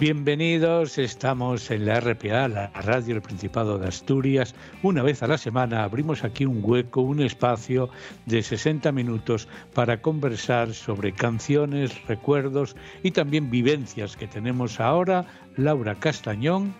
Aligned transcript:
Bienvenidos, 0.00 0.96
estamos 0.96 1.70
en 1.70 1.84
la 1.84 2.00
RPA, 2.00 2.48
la 2.48 2.68
radio 2.68 3.12
del 3.12 3.22
Principado 3.22 3.78
de 3.78 3.88
Asturias. 3.88 4.54
Una 4.82 5.02
vez 5.02 5.22
a 5.22 5.26
la 5.26 5.36
semana 5.36 5.84
abrimos 5.84 6.24
aquí 6.24 6.46
un 6.46 6.60
hueco, 6.62 7.02
un 7.02 7.20
espacio 7.20 7.90
de 8.24 8.42
60 8.42 8.92
minutos 8.92 9.46
para 9.74 10.00
conversar 10.00 10.72
sobre 10.72 11.12
canciones, 11.12 12.02
recuerdos 12.06 12.76
y 13.02 13.10
también 13.10 13.50
vivencias 13.50 14.16
que 14.16 14.26
tenemos 14.26 14.80
ahora. 14.80 15.26
Laura 15.58 15.94
Castañón. 15.94 16.74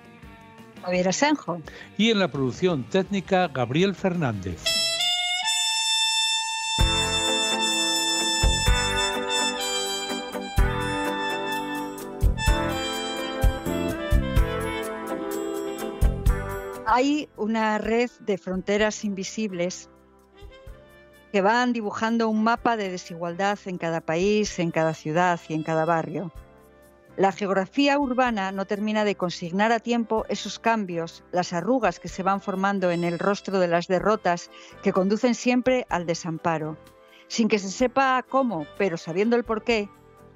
Javier 0.83 1.09
Asenjo. 1.09 1.61
Y 1.99 2.09
en 2.09 2.21
la 2.21 2.29
producción 2.29 2.85
técnica, 2.85 3.49
Gabriel 3.49 3.95
Fernández. 3.95 4.80
Hay 16.93 17.29
una 17.37 17.79
red 17.79 18.11
de 18.19 18.37
fronteras 18.37 19.05
invisibles 19.05 19.89
que 21.31 21.41
van 21.41 21.73
dibujando 21.73 22.29
un 22.29 22.43
mapa 22.43 22.77
de 22.77 22.91
desigualdad 22.91 23.61
en 23.67 23.79
cada 23.79 24.01
país, 24.01 24.59
en 24.59 24.73
cada 24.73 24.93
ciudad 24.93 25.39
y 25.49 25.55
en 25.55 25.63
cada 25.63 25.85
barrio. 25.85 26.33
La 27.17 27.31
geografía 27.31 27.97
urbana 27.97 28.51
no 28.51 28.65
termina 28.65 29.05
de 29.05 29.15
consignar 29.15 29.71
a 29.71 29.79
tiempo 29.79 30.25
esos 30.29 30.59
cambios, 30.59 31.23
las 31.31 31.53
arrugas 31.53 32.01
que 32.01 32.09
se 32.09 32.25
van 32.25 32.41
formando 32.41 32.91
en 32.91 33.05
el 33.05 33.21
rostro 33.21 33.61
de 33.61 33.69
las 33.69 33.87
derrotas 33.87 34.51
que 34.83 34.93
conducen 34.93 35.37
siempre 35.37 35.87
al 35.91 36.07
desamparo. 36.07 36.77
Sin 37.29 37.47
que 37.47 37.61
se 37.61 37.71
sepa 37.71 38.21
cómo, 38.29 38.67
pero 38.79 38.97
sabiendo 38.97 39.37
el 39.37 39.45
porqué, 39.45 39.89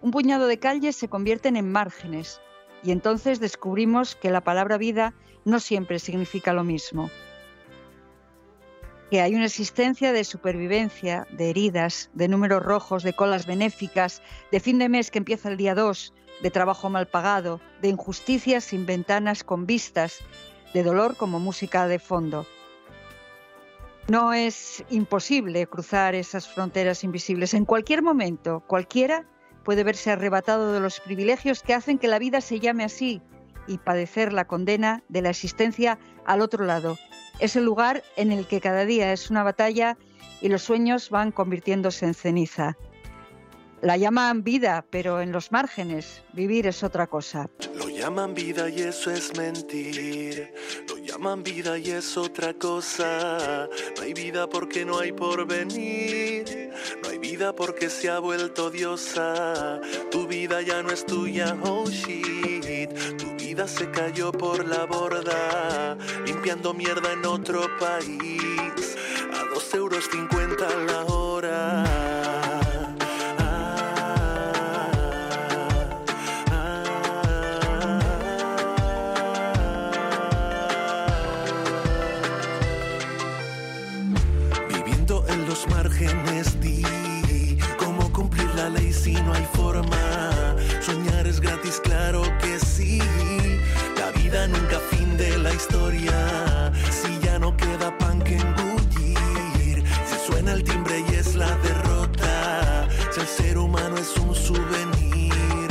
un 0.02 0.12
puñado 0.12 0.46
de 0.46 0.60
calles 0.60 0.94
se 0.94 1.08
convierten 1.08 1.56
en 1.56 1.72
márgenes 1.72 2.40
y 2.84 2.92
entonces 2.92 3.40
descubrimos 3.40 4.14
que 4.14 4.30
la 4.30 4.42
palabra 4.42 4.78
vida 4.78 5.14
no 5.44 5.60
siempre 5.60 5.98
significa 5.98 6.52
lo 6.52 6.64
mismo. 6.64 7.10
Que 9.10 9.20
hay 9.20 9.34
una 9.34 9.46
existencia 9.46 10.12
de 10.12 10.24
supervivencia, 10.24 11.26
de 11.30 11.50
heridas, 11.50 12.10
de 12.14 12.28
números 12.28 12.62
rojos, 12.62 13.02
de 13.02 13.12
colas 13.12 13.46
benéficas, 13.46 14.22
de 14.50 14.60
fin 14.60 14.78
de 14.78 14.88
mes 14.88 15.10
que 15.10 15.18
empieza 15.18 15.48
el 15.48 15.56
día 15.56 15.74
2, 15.74 16.12
de 16.42 16.50
trabajo 16.50 16.90
mal 16.90 17.06
pagado, 17.06 17.60
de 17.80 17.88
injusticias 17.88 18.64
sin 18.64 18.86
ventanas 18.86 19.44
con 19.44 19.66
vistas, 19.66 20.18
de 20.72 20.82
dolor 20.82 21.16
como 21.16 21.38
música 21.38 21.86
de 21.86 21.98
fondo. 21.98 22.46
No 24.08 24.34
es 24.34 24.84
imposible 24.90 25.66
cruzar 25.66 26.14
esas 26.14 26.46
fronteras 26.48 27.04
invisibles. 27.04 27.54
En 27.54 27.64
cualquier 27.64 28.02
momento, 28.02 28.62
cualquiera 28.66 29.26
puede 29.64 29.82
verse 29.82 30.10
arrebatado 30.10 30.72
de 30.72 30.80
los 30.80 31.00
privilegios 31.00 31.62
que 31.62 31.72
hacen 31.72 31.98
que 31.98 32.08
la 32.08 32.18
vida 32.18 32.42
se 32.42 32.60
llame 32.60 32.84
así, 32.84 33.22
y 33.66 33.78
padecer 33.78 34.32
la 34.32 34.46
condena 34.46 35.02
de 35.08 35.22
la 35.22 35.30
existencia 35.30 35.98
al 36.24 36.40
otro 36.40 36.64
lado. 36.64 36.98
Es 37.40 37.56
el 37.56 37.64
lugar 37.64 38.02
en 38.16 38.32
el 38.32 38.46
que 38.46 38.60
cada 38.60 38.84
día 38.84 39.12
es 39.12 39.30
una 39.30 39.42
batalla 39.42 39.96
y 40.40 40.48
los 40.48 40.62
sueños 40.62 41.10
van 41.10 41.32
convirtiéndose 41.32 42.06
en 42.06 42.14
ceniza. 42.14 42.76
La 43.80 43.96
llaman 43.96 44.44
vida, 44.44 44.86
pero 44.88 45.20
en 45.20 45.30
los 45.30 45.52
márgenes, 45.52 46.22
vivir 46.32 46.66
es 46.66 46.82
otra 46.82 47.06
cosa. 47.06 47.50
Llaman 51.14 51.44
vida 51.44 51.78
y 51.78 51.90
es 51.90 52.16
otra 52.16 52.54
cosa. 52.54 53.68
No 53.96 54.02
hay 54.02 54.12
vida 54.14 54.48
porque 54.48 54.84
no 54.84 54.98
hay 54.98 55.12
porvenir. 55.12 56.72
No 57.02 57.08
hay 57.08 57.18
vida 57.18 57.54
porque 57.54 57.88
se 57.88 58.10
ha 58.10 58.18
vuelto 58.18 58.70
diosa. 58.70 59.80
Tu 60.10 60.26
vida 60.26 60.60
ya 60.62 60.82
no 60.82 60.90
es 60.90 61.06
tuya, 61.06 61.56
oh 61.62 61.88
shit. 61.88 62.90
Tu 63.16 63.36
vida 63.36 63.68
se 63.68 63.90
cayó 63.90 64.32
por 64.32 64.66
la 64.66 64.86
borda. 64.86 65.96
Limpiando 66.26 66.74
mierda 66.74 67.12
en 67.12 67.24
otro 67.24 67.60
país. 67.78 68.96
A 69.32 69.54
dos 69.54 69.72
euros 69.74 70.08
cincuenta 70.10 70.68
la 70.86 71.04
hora. 71.04 71.13
Historia. 95.54 96.72
Si 96.90 97.18
ya 97.20 97.38
no 97.38 97.56
queda 97.56 97.96
pan 97.98 98.20
que 98.22 98.36
engullir, 98.36 99.82
si 100.08 100.16
suena 100.26 100.52
el 100.52 100.64
timbre 100.64 101.04
y 101.08 101.14
es 101.14 101.34
la 101.34 101.56
derrota, 101.58 102.88
si 103.12 103.20
el 103.20 103.26
ser 103.26 103.58
humano 103.58 103.96
es 103.96 104.16
un 104.16 104.34
souvenir, 104.34 105.70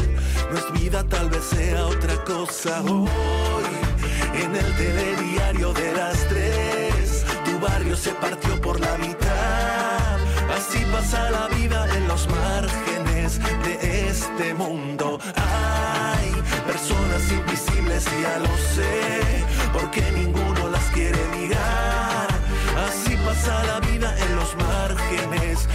no 0.52 0.58
es 0.58 0.82
vida, 0.82 1.04
tal 1.04 1.30
vez 1.30 1.44
sea 1.44 1.86
otra 1.86 2.16
cosa. 2.24 2.82
Hoy, 2.82 3.64
en 4.34 4.56
el 4.56 4.76
telediario 4.76 5.74
de 5.74 5.94
las 5.94 6.18
tres, 6.28 7.26
tu 7.46 7.60
barrio 7.60 7.96
se 7.96 8.12
partió 8.12 8.60
por 8.62 8.80
la 8.80 8.98
mitad. 8.98 10.18
Así 10.56 10.80
pasa 10.92 11.30
la 11.32 11.48
vida 11.48 11.88
en 11.96 12.08
los 12.08 12.28
márgenes 12.30 13.03
de 13.40 14.08
este 14.10 14.54
mundo. 14.54 15.20
Hay 15.36 16.32
personas 16.66 17.32
invisibles, 17.32 18.06
ya 18.22 18.40
lo 18.40 18.58
sé 18.76 19.46
porque 19.74 20.02
ninguno 20.12 20.70
las 20.70 20.84
quiere 20.92 21.20
mirar. 21.38 22.28
Así 22.88 23.16
pasa 23.26 23.64
la 23.66 23.80
vida 23.80 24.16
en 24.18 24.36
los 24.36 24.56
márgenes. 24.56 25.68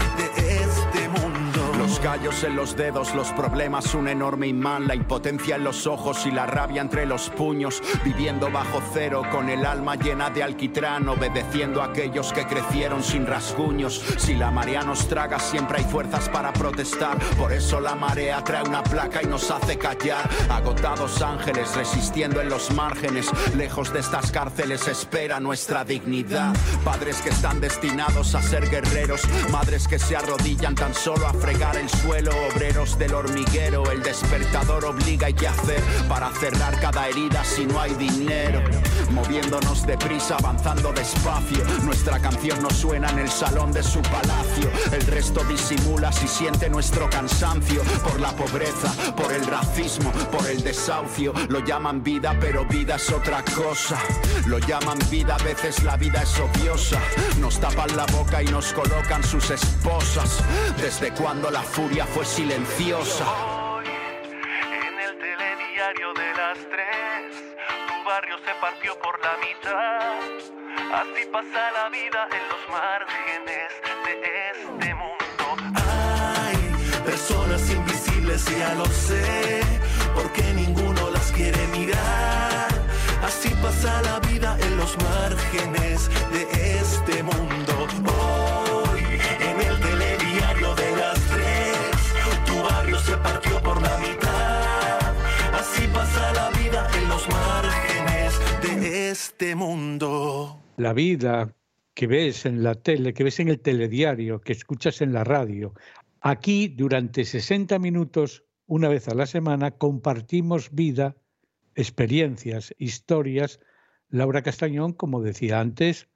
Los 1.99 2.05
gallos 2.05 2.45
en 2.45 2.55
los 2.55 2.77
dedos, 2.77 3.13
los 3.17 3.33
problemas, 3.33 3.93
un 3.93 4.07
enorme 4.07 4.47
imán, 4.47 4.87
la 4.87 4.95
impotencia 4.95 5.57
en 5.57 5.65
los 5.65 5.85
ojos 5.89 6.27
y 6.27 6.31
la 6.31 6.47
rabia 6.47 6.81
entre 6.81 7.07
los 7.07 7.29
puños, 7.29 7.83
viviendo 8.05 8.53
bajo 8.53 8.81
cero 8.93 9.23
con 9.33 9.49
el 9.49 9.67
alma 9.67 9.97
llena 9.97 10.31
de 10.31 10.45
alquitrán, 10.45 11.09
obedeciendo 11.09 11.83
a 11.83 11.87
aquellos 11.87 12.33
que 12.33 12.47
crecieron 12.47 13.03
sin 13.03 13.27
rasguños. 13.27 14.01
Si 14.17 14.35
la 14.35 14.53
marea 14.53 14.83
nos 14.83 15.09
traga, 15.09 15.41
siempre 15.41 15.79
hay 15.79 15.85
fuerzas 15.85 16.29
para 16.29 16.53
protestar, 16.53 17.19
por 17.37 17.53
eso 17.53 17.81
la 17.81 17.97
marea 17.97 18.45
trae 18.45 18.63
una 18.63 18.85
placa 18.85 19.21
y 19.21 19.27
nos 19.27 19.51
hace 19.51 19.77
callar. 19.77 20.31
Agotados 20.51 21.21
ángeles 21.21 21.75
resistiendo 21.75 22.41
en 22.41 22.49
los 22.49 22.71
márgenes, 22.71 23.29
lejos 23.57 23.93
de 23.93 23.99
estas 23.99 24.31
cárceles 24.31 24.87
espera 24.87 25.41
nuestra 25.41 25.85
dignidad. 25.85 26.55
Padres 26.85 27.21
que 27.23 27.31
están 27.31 27.61
destinados 27.61 28.37
a 28.37 28.43
ser 28.43 28.71
guerreros, 28.71 29.23
madres 29.51 29.89
que 29.89 29.99
se 29.99 30.15
arrodillan 30.15 30.77
tan 30.77 30.95
solo 30.95 31.27
a 31.27 31.33
fregar 31.33 31.77
el 31.77 31.88
suelo, 31.89 32.31
obreros 32.53 32.99
del 32.99 33.15
hormiguero, 33.15 33.91
el 33.91 34.03
despertador 34.03 34.85
obliga 34.85 35.31
y 35.31 35.35
qué 35.35 35.49
hacer 35.49 35.83
para 36.09 36.31
cerrar 36.33 36.79
cada 36.81 37.09
herida 37.09 37.45
si 37.45 37.67
no 37.67 37.81
hay 37.81 37.95
dinero. 37.95 38.63
Moviéndonos 39.11 39.87
deprisa, 39.87 40.37
avanzando 40.37 40.93
despacio, 40.93 41.65
nuestra 41.85 42.21
canción 42.21 42.63
no 42.63 42.71
suena 42.71 43.11
en 43.11 43.21
el 43.21 43.31
salón 43.31 43.73
de 43.73 43.83
su 43.83 44.01
palacio, 44.03 44.71
el 44.93 45.03
resto 45.07 45.43
disimula 45.45 46.13
si 46.13 46.29
siente 46.29 46.69
nuestro 46.69 47.09
cansancio 47.11 47.83
por 48.03 48.21
la 48.21 48.31
pobreza, 48.33 48.93
por 49.17 49.33
el 49.33 49.45
racismo, 49.47 50.11
por 50.31 50.47
el 50.49 50.63
desahucio, 50.63 51.33
lo 51.49 51.65
llaman 51.65 52.03
vida 52.03 52.37
pero 52.41 52.65
vida 52.65 52.97
es 52.97 53.11
otra 53.11 53.43
cosa, 53.55 53.99
lo 54.47 54.59
llaman 54.59 54.99
vida, 55.11 55.37
a 55.37 55.43
veces 55.43 55.83
la 55.83 55.97
vida 55.97 56.23
es 56.23 56.39
odiosa, 56.39 57.01
nos 57.41 57.59
tapan 57.59 57.97
la 57.97 58.07
boca 58.07 58.43
y 58.43 58.47
nos 58.47 58.73
colocan 58.73 59.23
sus 59.23 59.51
esposas, 59.51 60.43
desde 60.81 61.13
cuando 61.13 61.51
la 61.51 61.63
furia 61.79 62.05
fue 62.07 62.25
silenciosa. 62.25 63.25
Hoy, 63.25 63.87
en 63.87 64.95
el 65.07 65.13
telediario 65.17 66.13
de 66.13 66.29
las 66.41 66.59
tres, 66.73 67.27
tu 67.87 67.97
barrio 68.05 68.37
se 68.45 68.53
partió 68.61 68.99
por 68.99 69.15
la 69.27 69.35
mitad. 69.47 70.19
Así 71.01 71.23
pasa 71.33 71.61
la 71.79 71.89
vida 71.89 72.21
en 72.39 72.45
los 72.53 72.63
márgenes 72.77 73.71
de 74.07 74.13
este 74.51 74.95
mundo. 75.03 75.45
Hay 75.95 76.59
personas 77.05 77.71
invisibles, 77.71 78.45
ya 78.59 78.75
lo 78.75 78.87
sé, 78.87 79.61
porque 80.17 80.43
ninguno 80.55 81.11
las 81.11 81.31
quiere 81.31 81.65
mirar. 81.69 82.71
Así 83.23 83.51
pasa 83.63 84.03
la 84.03 84.19
vida 84.31 84.57
en 84.61 84.77
los 84.77 84.97
márgenes 84.99 86.11
de 86.33 86.43
este 86.81 87.23
mundo. 87.23 87.58
Este 99.19 99.57
mundo. 99.57 100.63
La 100.77 100.93
vida 100.93 101.53
que 101.93 102.07
ves 102.07 102.47
en 102.47 102.63
la 102.63 102.77
tele, 102.77 103.13
que 103.13 103.25
ves 103.25 103.41
en 103.41 103.49
el 103.49 103.59
telediario, 103.59 104.41
que 104.41 104.53
escuchas 104.53 105.01
en 105.01 105.13
la 105.13 105.25
radio. 105.25 105.75
Aquí, 106.21 106.69
durante 106.69 107.25
60 107.25 107.81
minutos, 107.81 108.45
una 108.67 108.89
vez 108.89 109.09
a 109.09 109.17
la 109.17 109.27
semana, 109.27 109.73
compartimos 109.73 110.71
vida 110.71 111.17
experiencias, 111.75 112.73
historias. 112.79 113.59
Laura 114.09 114.43
Castañón, 114.43 114.93
como 114.93 115.21
decía 115.21 115.59
antes, 115.59 116.09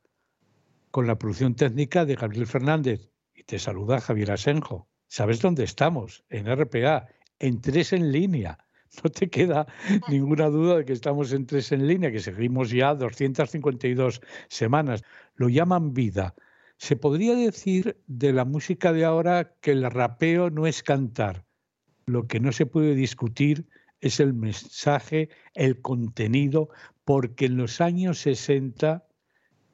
con 0.92 1.08
la 1.08 1.18
producción 1.18 1.56
técnica 1.56 2.04
de 2.04 2.14
Gabriel 2.14 2.46
Fernández. 2.46 3.10
Y 3.34 3.42
te 3.42 3.58
saluda 3.58 4.00
Javier 4.00 4.30
Asenjo. 4.30 4.88
¿Sabes 5.08 5.40
dónde 5.40 5.64
estamos? 5.64 6.24
En 6.30 6.46
RPA, 6.46 7.08
en 7.40 7.60
tres 7.60 7.92
en 7.92 8.12
línea. 8.12 8.58
No 9.04 9.10
te 9.10 9.28
queda 9.28 9.66
ninguna 10.08 10.48
duda 10.48 10.78
de 10.78 10.84
que 10.84 10.92
estamos 10.92 11.32
en 11.32 11.46
tres 11.46 11.72
en 11.72 11.86
línea, 11.86 12.12
que 12.12 12.20
seguimos 12.20 12.70
ya 12.70 12.94
252 12.94 14.20
semanas. 14.48 15.02
Lo 15.34 15.48
llaman 15.48 15.94
vida. 15.94 16.34
Se 16.76 16.96
podría 16.96 17.34
decir 17.34 17.96
de 18.06 18.32
la 18.32 18.44
música 18.44 18.92
de 18.92 19.04
ahora 19.04 19.54
que 19.60 19.70
el 19.72 19.88
rapeo 19.90 20.50
no 20.50 20.66
es 20.66 20.82
cantar. 20.82 21.44
Lo 22.06 22.26
que 22.26 22.40
no 22.40 22.52
se 22.52 22.66
puede 22.66 22.94
discutir 22.94 23.66
es 24.00 24.18
el 24.18 24.34
mensaje, 24.34 25.28
el 25.54 25.80
contenido, 25.80 26.68
porque 27.04 27.46
en 27.46 27.56
los 27.56 27.80
años 27.80 28.18
60 28.18 29.06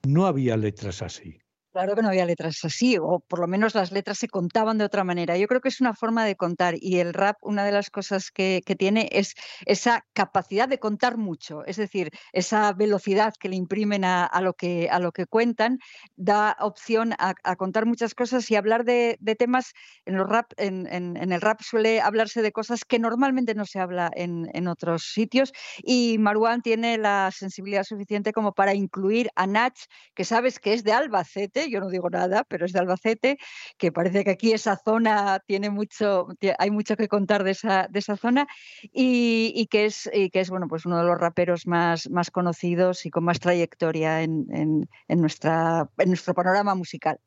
no 0.06 0.26
había 0.26 0.56
letras 0.56 1.02
así. 1.02 1.38
Claro 1.78 1.94
que 1.94 2.02
no 2.02 2.08
había 2.08 2.26
letras 2.26 2.58
así, 2.64 2.98
o 2.98 3.20
por 3.20 3.38
lo 3.38 3.46
menos 3.46 3.76
las 3.76 3.92
letras 3.92 4.18
se 4.18 4.26
contaban 4.26 4.78
de 4.78 4.84
otra 4.84 5.04
manera. 5.04 5.36
Yo 5.36 5.46
creo 5.46 5.60
que 5.60 5.68
es 5.68 5.80
una 5.80 5.94
forma 5.94 6.24
de 6.24 6.34
contar 6.34 6.74
y 6.76 6.98
el 6.98 7.14
rap, 7.14 7.36
una 7.40 7.64
de 7.64 7.70
las 7.70 7.88
cosas 7.88 8.32
que, 8.32 8.62
tiene 8.76 9.08
es 9.12 9.34
esa 9.64 10.04
capacidad 10.12 10.68
de 10.68 10.80
contar 10.80 11.18
mucho, 11.18 11.64
es 11.66 11.76
decir, 11.76 12.10
esa 12.32 12.72
velocidad 12.72 13.32
que 13.38 13.48
le 13.48 13.54
imprimen 13.54 14.04
a, 14.04 14.28
lo, 14.40 14.54
que, 14.54 14.88
a 14.90 14.98
lo 14.98 15.12
que 15.12 15.26
cuentan, 15.26 15.78
da 16.16 16.56
opción 16.58 17.14
a, 17.16 17.34
contar 17.54 17.86
muchas 17.86 18.12
cosas 18.12 18.50
y 18.50 18.56
hablar 18.56 18.84
de, 18.84 19.16
temas. 19.38 19.72
En, 20.04 20.16
los 20.16 20.28
rap, 20.28 20.50
en, 20.56 21.16
el 21.16 21.40
rap 21.40 21.60
suele 21.62 22.00
hablarse 22.00 22.42
de 22.42 22.50
cosas 22.50 22.84
que 22.84 22.98
normalmente 22.98 23.54
no 23.54 23.64
se 23.64 23.78
habla 23.78 24.10
en, 24.16 24.66
otros 24.66 25.12
sitios 25.14 25.52
y 25.78 26.18
Marwan 26.18 26.60
tiene 26.60 26.98
la 26.98 27.30
sensibilidad 27.32 27.84
suficiente 27.84 28.32
como 28.32 28.52
para 28.52 28.74
incluir 28.74 29.30
a 29.36 29.46
Nach, 29.46 29.78
que 30.16 30.24
sabes 30.24 30.58
que 30.58 30.72
es 30.72 30.82
de 30.82 30.92
Albacete 30.92 31.67
yo 31.70 31.80
no 31.80 31.88
digo 31.88 32.10
nada, 32.10 32.44
pero 32.44 32.66
es 32.66 32.72
de 32.72 32.80
Albacete, 32.80 33.38
que 33.76 33.92
parece 33.92 34.24
que 34.24 34.30
aquí 34.30 34.52
esa 34.52 34.76
zona 34.76 35.40
tiene 35.46 35.70
mucho, 35.70 36.28
hay 36.58 36.70
mucho 36.70 36.96
que 36.96 37.08
contar 37.08 37.44
de 37.44 37.52
esa, 37.52 37.88
de 37.88 37.98
esa 37.98 38.16
zona 38.16 38.46
y, 38.92 39.66
que 39.70 39.86
es, 39.86 40.10
que 40.12 40.40
es 40.40 40.50
bueno, 40.50 40.68
pues 40.68 40.86
uno 40.86 40.98
de 40.98 41.04
los 41.04 41.18
raperos 41.18 41.66
más, 41.66 42.08
más 42.10 42.30
conocidos 42.30 43.06
y 43.06 43.10
con 43.10 43.24
más 43.24 43.40
trayectoria 43.40 44.22
en, 44.22 44.46
en, 44.50 45.20
nuestra, 45.20 45.88
en 45.98 46.08
nuestro 46.08 46.34
panorama 46.34 46.74
musical. 46.74 47.18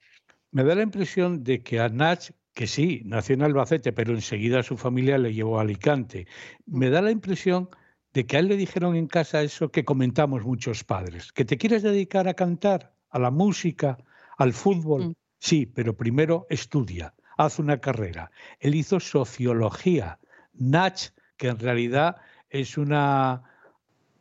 Me 0.52 0.64
da 0.64 0.76
la 0.76 0.84
impresión 0.84 1.44
de 1.44 1.64
que 1.64 1.80
a 1.80 1.90
Nach 1.90 2.32
que 2.54 2.68
sí, 2.68 3.02
nació 3.06 3.36
en 3.36 3.44
Albacete, 3.44 3.94
pero 3.94 4.14
enseguida 4.14 4.64
su 4.64 4.78
familia 4.78 5.18
le 5.18 5.34
llevó 5.34 5.58
a 5.58 5.62
Alicante. 5.62 6.28
Me 6.66 6.90
da 6.90 7.02
la 7.02 7.12
impresión 7.12 7.70
de 8.14 8.26
que 8.26 8.38
a 8.38 8.40
él 8.40 8.48
le 8.48 8.58
dijeron 8.58 8.96
en 8.96 9.08
casa 9.08 9.42
eso 9.42 9.72
que 9.72 9.86
comentamos 9.86 10.44
muchos 10.44 10.84
padres, 10.84 11.32
que 11.32 11.46
te 11.46 11.58
quieres 11.58 11.82
dedicar 11.82 12.28
a 12.28 12.34
cantar, 12.34 12.94
a 13.10 13.20
la 13.20 13.32
música, 13.32 13.98
al 14.42 14.54
fútbol, 14.54 15.10
mm. 15.10 15.14
sí, 15.40 15.66
pero 15.66 15.96
primero 15.96 16.48
estudia, 16.50 17.14
haz 17.38 17.60
una 17.60 17.80
carrera. 17.80 18.32
Él 18.60 18.76
hizo 18.76 19.00
sociología, 19.00 20.20
Nach, 20.54 21.00
que 21.38 21.50
en 21.50 21.60
realidad 21.60 22.18
es 22.50 22.78
una, 22.78 23.44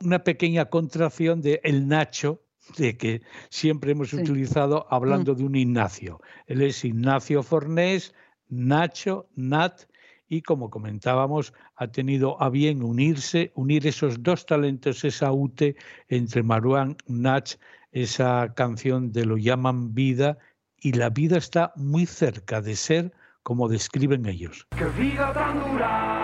una 0.04 0.22
pequeña 0.22 0.66
contracción 0.66 1.40
de 1.40 1.60
el 1.64 1.88
Nacho, 1.88 2.42
de 2.76 2.96
que 2.96 3.22
siempre 3.48 3.92
hemos 3.92 4.12
utilizado 4.12 4.86
hablando 4.90 5.32
mm. 5.32 5.36
de 5.36 5.44
un 5.44 5.56
Ignacio. 5.56 6.20
Él 6.46 6.62
es 6.62 6.84
Ignacio 6.84 7.42
Fornés, 7.42 8.14
Nacho, 8.48 9.26
Nat, 9.34 9.82
y 10.28 10.42
como 10.42 10.70
comentábamos, 10.70 11.52
ha 11.74 11.88
tenido 11.88 12.40
a 12.40 12.50
bien 12.50 12.84
unirse, 12.84 13.50
unir 13.54 13.86
esos 13.86 14.22
dos 14.22 14.46
talentos, 14.46 15.04
esa 15.04 15.32
UTE 15.32 15.74
entre 16.08 16.42
Maruán, 16.44 16.96
Nach 17.08 17.58
esa 17.92 18.52
canción 18.54 19.12
de 19.12 19.24
Lo 19.24 19.36
llaman 19.36 19.94
vida 19.94 20.38
y 20.78 20.92
la 20.92 21.10
vida 21.10 21.36
está 21.36 21.72
muy 21.76 22.06
cerca 22.06 22.60
de 22.60 22.76
ser 22.76 23.12
como 23.42 23.68
describen 23.68 24.26
ellos. 24.26 24.66
¡Qué 24.76 24.84
vida 25.00 25.32
tan 25.32 25.58
dura! 25.58 26.18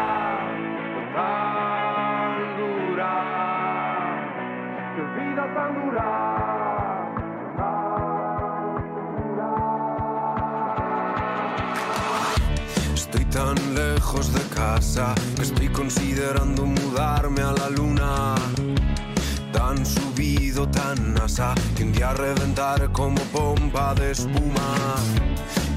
Tan 1.15 2.57
dura. 2.59 3.13
¡Qué 4.97 5.03
vida 5.21 5.55
tan 5.55 5.75
dura! 5.87 6.37
Tan 13.33 13.75
lejos 13.75 14.33
de 14.33 14.41
casa 14.55 15.15
que 15.35 15.43
estoy 15.43 15.69
considerando 15.69 16.65
mudarme 16.65 17.43
a 17.43 17.53
la 17.53 17.69
luna 17.69 18.35
tan 19.57 19.87
subido, 19.87 20.69
tan 20.69 21.19
asa, 21.23 21.55
que 21.75 21.85
día 21.85 22.13
reventar 22.13 22.93
como 22.93 23.21
pompa 23.33 23.95
de 23.95 24.11
espuma. 24.11 24.71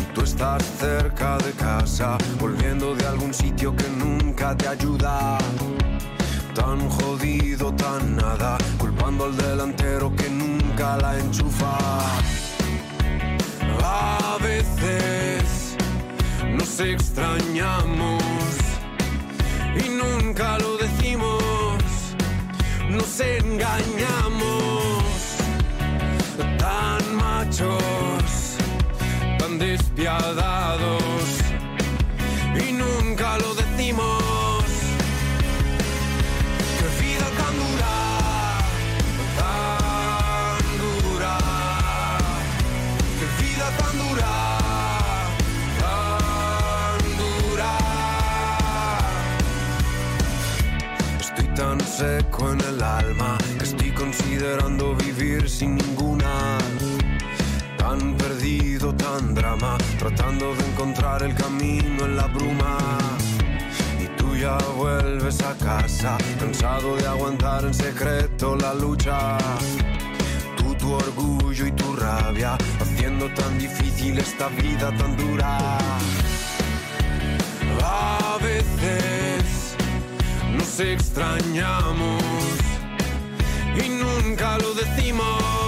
Y 0.02 0.06
tú 0.14 0.22
estás 0.22 0.62
cerca 0.80 1.38
de 1.38 1.52
casa, 1.54 2.18
volviendo 2.40 2.94
de 2.94 3.06
algún 3.08 3.34
sitio 3.34 3.74
que 3.74 3.88
nunca 4.04 4.56
te 4.56 4.68
ayuda. 4.68 5.38
Tan 6.54 6.90
jodido, 6.90 7.74
tan 7.74 8.18
nada, 8.18 8.58
culpando 8.78 9.26
al 9.26 9.38
delantero 9.38 10.14
que 10.14 10.30
nunca 10.30 10.98
la 10.98 11.18
enchufa. 11.18 11.78
A 13.82 14.38
veces 14.42 15.78
nos 16.58 16.80
extrañamos 16.82 18.24
y 19.82 19.88
nunca 20.02 20.58
lo 20.60 20.76
decimos 20.78 21.39
nos 22.90 23.20
engañamos, 23.20 25.04
tan 26.58 27.16
machos, 27.16 28.58
tan 29.38 29.60
despiadados, 29.60 31.04
y 32.68 32.72
nunca 32.74 33.38
lo 33.38 33.54
decimos. 33.54 34.19
Seco 52.00 52.54
en 52.54 52.62
el 52.62 52.82
alma 52.82 53.38
estoy 53.62 53.92
considerando 53.92 54.96
vivir 54.96 55.50
sin 55.50 55.76
ninguna. 55.76 56.58
Tan 57.78 58.16
perdido, 58.16 58.96
tan 58.96 59.36
drama, 59.36 59.78
tratando 59.98 60.56
de 60.56 60.64
encontrar 60.70 61.24
el 61.24 61.36
camino 61.36 62.06
en 62.06 62.16
la 62.16 62.28
bruma. 62.28 62.78
Y 64.02 64.06
tú 64.18 64.34
ya 64.38 64.58
vuelves 64.78 65.42
a 65.42 65.54
casa, 65.58 66.18
cansado 66.40 66.96
de 66.96 67.06
aguantar 67.06 67.66
en 67.66 67.74
secreto 67.74 68.56
la 68.56 68.74
lucha. 68.74 69.38
Tú, 70.56 70.74
tu 70.76 70.94
orgullo 70.94 71.66
y 71.66 71.72
tu 71.74 71.98
rabia, 71.98 72.58
haciendo 72.80 73.28
tan 73.34 73.60
difícil 73.60 74.18
esta 74.20 74.48
vida 74.48 74.90
tan 74.98 75.18
dura. 75.18 75.58
A 77.84 78.38
veces 78.38 78.39
nos 78.39 78.39
extrañamos 80.94 82.24
y 83.76 83.90
nunca 83.90 84.58
lo 84.58 84.74
decimos. 84.74 85.59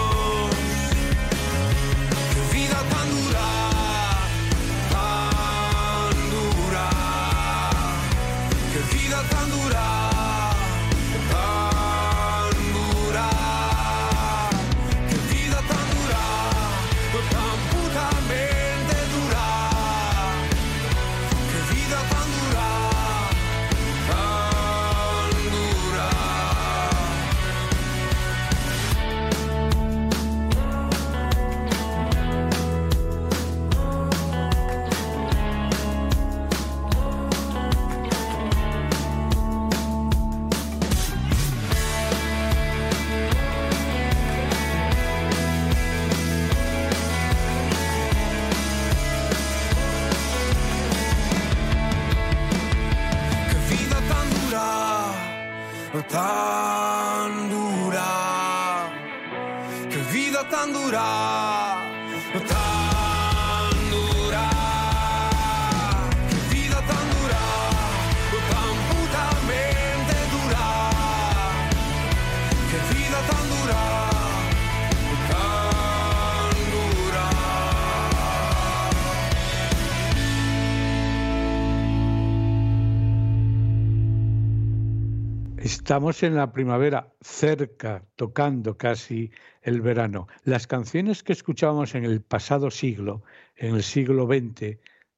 Estamos 85.82 86.22
en 86.22 86.36
la 86.36 86.52
primavera, 86.52 87.12
cerca, 87.22 88.06
tocando 88.16 88.78
casi 88.78 89.32
el 89.64 89.82
verano. 89.82 90.28
Las 90.44 90.68
canciones 90.68 91.24
que 91.24 91.34
escuchábamos 91.34 91.96
en 91.96 92.06
el 92.06 92.22
pasado 92.22 92.70
siglo, 92.70 93.24
en 93.56 93.74
el 93.74 93.82
siglo 93.82 94.28
XX, 94.28 94.78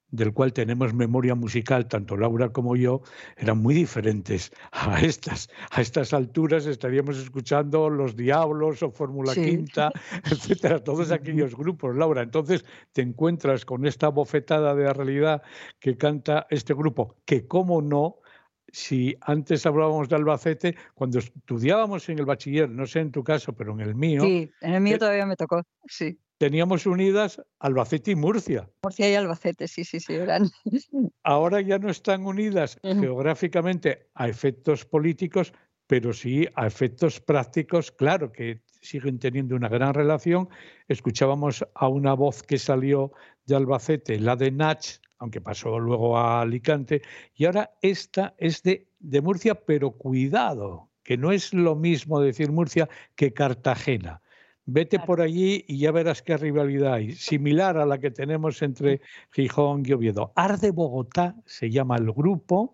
del 0.10 0.34
cual 0.34 0.54
tenemos 0.54 0.94
memoria 0.94 1.36
musical, 1.36 1.90
tanto 1.90 2.16
Laura 2.16 2.50
como 2.50 2.78
yo, 2.78 3.02
eran 3.36 3.58
muy 3.58 3.76
diferentes 3.76 4.54
a 4.72 5.02
estas. 5.02 5.50
A 5.72 5.82
estas 5.82 6.14
alturas 6.14 6.66
estaríamos 6.66 7.18
escuchando 7.18 7.90
Los 7.90 8.16
Diablos 8.16 8.82
o 8.84 8.90
Fórmula 8.90 9.34
Quinta, 9.34 9.92
etcétera, 10.32 10.82
todos 10.82 11.12
aquellos 11.12 11.58
grupos, 11.58 11.94
Laura. 11.94 12.22
Entonces 12.22 12.64
te 12.94 13.02
encuentras 13.02 13.66
con 13.66 13.86
esta 13.86 14.08
bofetada 14.08 14.74
de 14.76 14.86
la 14.86 14.94
realidad 14.94 15.44
que 15.80 15.98
canta 15.98 16.48
este 16.50 16.74
grupo, 16.74 17.18
que 17.26 17.48
cómo 17.48 17.82
no, 17.82 18.23
si 18.74 19.16
antes 19.22 19.66
hablábamos 19.68 20.10
de 20.10 20.16
Albacete, 20.16 20.76
cuando 20.96 21.20
estudiábamos 21.20 22.10
en 22.10 22.18
el 22.18 22.26
bachiller, 22.26 22.68
no 22.68 22.88
sé 22.88 23.02
en 23.02 23.12
tu 23.12 23.24
caso, 23.24 23.54
pero 23.54 23.72
en 23.74 23.82
el 23.82 23.94
mío. 23.94 24.24
Sí, 24.24 24.52
en 24.62 24.74
el 24.74 24.82
mío 24.82 24.96
eh, 24.96 25.00
todavía 25.00 25.28
me 25.28 25.36
tocó, 25.36 25.62
sí. 25.86 26.20
Teníamos 26.40 26.88
unidas 26.88 27.40
Albacete 27.60 28.12
y 28.12 28.16
Murcia. 28.16 28.68
Murcia 28.82 29.12
y 29.12 29.14
Albacete, 29.14 29.68
sí, 29.68 29.86
sí, 29.86 30.00
sí, 30.00 30.16
eran. 30.16 30.50
Ahora 31.24 31.62
ya 31.62 31.78
no 31.78 31.92
están 31.92 32.26
unidas 32.26 32.80
geográficamente 32.82 34.10
a 34.16 34.28
efectos 34.28 34.86
políticos, 34.86 35.54
pero 35.86 36.12
sí 36.12 36.48
a 36.56 36.66
efectos 36.66 37.22
prácticos, 37.22 37.92
claro 37.92 38.32
que 38.32 38.64
siguen 38.82 39.20
teniendo 39.20 39.56
una 39.56 39.70
gran 39.70 39.94
relación. 39.94 40.50
Escuchábamos 40.88 41.64
a 41.76 41.88
una 41.88 42.16
voz 42.16 42.42
que 42.42 42.58
salió 42.58 43.12
de 43.46 43.56
Albacete, 43.56 44.20
la 44.20 44.36
de 44.36 44.50
Nach, 44.50 44.84
aunque 45.24 45.40
pasó 45.40 45.80
luego 45.80 46.18
a 46.18 46.42
Alicante, 46.42 47.02
y 47.34 47.46
ahora 47.46 47.72
esta 47.82 48.36
es 48.38 48.62
de, 48.62 48.90
de 49.00 49.22
Murcia, 49.22 49.56
pero 49.56 49.92
cuidado, 49.92 50.90
que 51.02 51.16
no 51.16 51.32
es 51.32 51.54
lo 51.54 51.78
mismo 51.78 52.20
decir 52.20 52.52
Murcia 52.52 52.90
que 53.16 53.32
Cartagena. 53.32 54.22
Vete 54.66 55.00
por 55.00 55.22
allí 55.22 55.64
y 55.66 55.78
ya 55.78 55.94
verás 55.94 56.22
qué 56.22 56.36
rivalidad 56.36 56.96
hay, 56.96 57.14
similar 57.14 57.78
a 57.78 57.86
la 57.86 58.00
que 58.00 58.12
tenemos 58.12 58.62
entre 58.62 59.00
Gijón 59.32 59.84
y 59.86 59.94
Oviedo. 59.94 60.34
Arde 60.36 60.72
Bogotá 60.72 61.38
se 61.46 61.70
llama 61.70 61.96
el 61.96 62.12
grupo. 62.12 62.74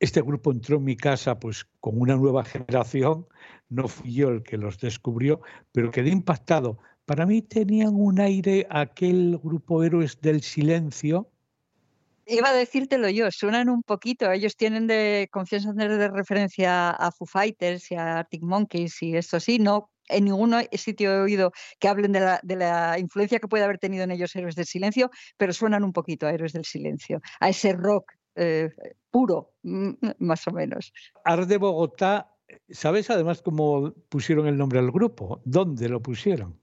Este 0.00 0.22
grupo 0.22 0.52
entró 0.52 0.78
en 0.78 0.84
mi 0.84 0.96
casa 0.96 1.38
pues 1.38 1.66
con 1.80 2.00
una 2.00 2.16
nueva 2.16 2.44
generación, 2.44 3.26
no 3.68 3.88
fui 3.88 4.14
yo 4.14 4.30
el 4.30 4.42
que 4.42 4.56
los 4.56 4.78
descubrió, 4.78 5.42
pero 5.70 5.90
quedé 5.90 6.08
impactado. 6.08 6.78
Para 7.04 7.26
mí 7.26 7.42
tenían 7.42 7.94
un 7.94 8.20
aire 8.20 8.66
aquel 8.70 9.38
grupo 9.42 9.84
Héroes 9.84 10.18
del 10.22 10.40
Silencio, 10.40 11.28
Iba 12.26 12.50
a 12.50 12.54
decírtelo 12.54 13.08
yo, 13.08 13.30
suenan 13.30 13.68
un 13.68 13.82
poquito, 13.82 14.30
ellos 14.30 14.56
tienen 14.56 14.86
de 14.86 15.28
confianza 15.30 15.72
de 15.72 16.08
referencia 16.08 16.90
a 16.90 17.10
Foo 17.12 17.26
Fighters 17.26 17.90
y 17.90 17.96
a 17.96 18.18
Arctic 18.18 18.42
Monkeys 18.42 19.02
y 19.02 19.16
eso 19.16 19.40
sí, 19.40 19.58
no 19.58 19.90
en 20.08 20.24
ningún 20.24 20.54
sitio 20.72 21.12
he 21.12 21.20
oído 21.20 21.52
que 21.78 21.88
hablen 21.88 22.12
de 22.12 22.20
la, 22.20 22.40
de 22.42 22.56
la, 22.56 22.98
influencia 22.98 23.38
que 23.38 23.48
puede 23.48 23.64
haber 23.64 23.78
tenido 23.78 24.04
en 24.04 24.10
ellos 24.10 24.34
Héroes 24.36 24.54
del 24.54 24.66
Silencio, 24.66 25.10
pero 25.36 25.52
suenan 25.52 25.84
un 25.84 25.92
poquito 25.92 26.26
a 26.26 26.32
Héroes 26.32 26.52
del 26.52 26.64
Silencio, 26.64 27.20
a 27.40 27.48
ese 27.48 27.72
rock 27.72 28.12
eh, 28.36 28.70
puro, 29.10 29.54
mm, 29.62 29.92
más 30.18 30.46
o 30.48 30.50
menos. 30.50 30.92
Arde 31.24 31.56
Bogotá, 31.56 32.34
¿sabes 32.68 33.10
además 33.10 33.42
cómo 33.42 33.94
pusieron 34.08 34.46
el 34.46 34.56
nombre 34.56 34.78
al 34.78 34.90
grupo? 34.90 35.40
¿Dónde 35.44 35.88
lo 35.88 36.02
pusieron? 36.02 36.60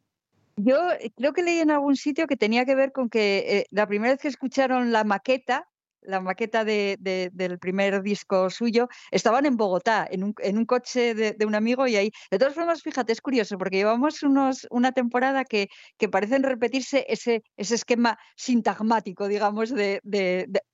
Yo 0.55 0.77
creo 1.15 1.33
que 1.33 1.43
leí 1.43 1.59
en 1.59 1.71
algún 1.71 1.95
sitio 1.95 2.27
que 2.27 2.37
tenía 2.37 2.65
que 2.65 2.75
ver 2.75 2.91
con 2.91 3.09
que 3.09 3.45
eh, 3.47 3.65
la 3.71 3.87
primera 3.87 4.13
vez 4.13 4.21
que 4.21 4.27
escucharon 4.27 4.91
la 4.91 5.03
maqueta, 5.03 5.69
la 6.01 6.19
maqueta 6.19 6.63
de, 6.63 6.97
del 7.31 7.59
primer 7.59 8.01
disco 8.01 8.49
suyo, 8.49 8.87
estaban 9.11 9.45
en 9.45 9.57
Bogotá, 9.57 10.07
en 10.09 10.23
un, 10.23 10.65
coche 10.65 11.13
de, 11.13 11.45
un 11.45 11.55
amigo 11.55 11.87
y 11.87 11.95
ahí. 11.95 12.11
De 12.29 12.37
todas 12.37 12.53
formas, 12.53 12.81
fíjate, 12.81 13.11
es 13.13 13.21
curioso, 13.21 13.57
porque 13.57 13.77
llevamos 13.77 14.23
unos, 14.23 14.67
una 14.69 14.91
temporada 14.91 15.45
que, 15.45 15.69
que 15.97 16.09
parecen 16.09 16.43
repetirse 16.43 17.05
ese, 17.07 17.43
ese 17.57 17.75
esquema 17.75 18.17
sintagmático, 18.35 19.27
digamos, 19.27 19.69
de, 19.73 20.01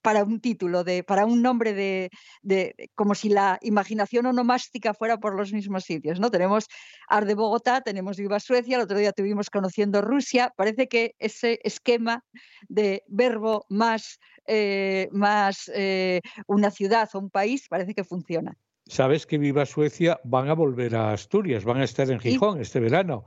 para 0.02 0.24
un 0.24 0.40
título, 0.40 0.84
de, 0.84 1.02
para 1.04 1.26
un 1.26 1.42
nombre 1.42 1.74
de, 1.74 2.10
como 2.94 3.14
si 3.14 3.28
la 3.28 3.58
imaginación 3.62 4.26
onomástica 4.26 4.94
fuera 4.94 5.18
por 5.18 5.34
los 5.34 5.52
mismos 5.52 5.84
sitios. 5.84 6.20
¿no? 6.20 6.30
Tenemos 6.30 6.66
Arde 7.08 7.34
Bogotá, 7.34 7.80
tenemos 7.80 8.16
Viva 8.16 8.40
Suecia, 8.40 8.76
el 8.76 8.82
otro 8.82 8.98
día 8.98 9.12
tuvimos 9.12 9.50
Conociendo 9.50 10.00
Rusia. 10.02 10.52
Parece 10.56 10.88
que 10.88 11.14
ese 11.18 11.60
esquema 11.62 12.24
de 12.68 13.02
verbo 13.08 13.66
más 13.68 14.18
eh, 14.48 15.08
más 15.12 15.70
eh, 15.74 16.20
una 16.46 16.70
ciudad 16.70 17.08
o 17.12 17.18
un 17.18 17.30
país, 17.30 17.68
parece 17.68 17.94
que 17.94 18.04
funciona. 18.04 18.56
Sabes 18.86 19.26
que 19.26 19.36
Viva 19.36 19.66
Suecia 19.66 20.18
van 20.24 20.48
a 20.48 20.54
volver 20.54 20.96
a 20.96 21.12
Asturias, 21.12 21.64
van 21.64 21.78
a 21.78 21.84
estar 21.84 22.10
en 22.10 22.18
Gijón 22.18 22.60
este 22.60 22.80
verano. 22.80 23.24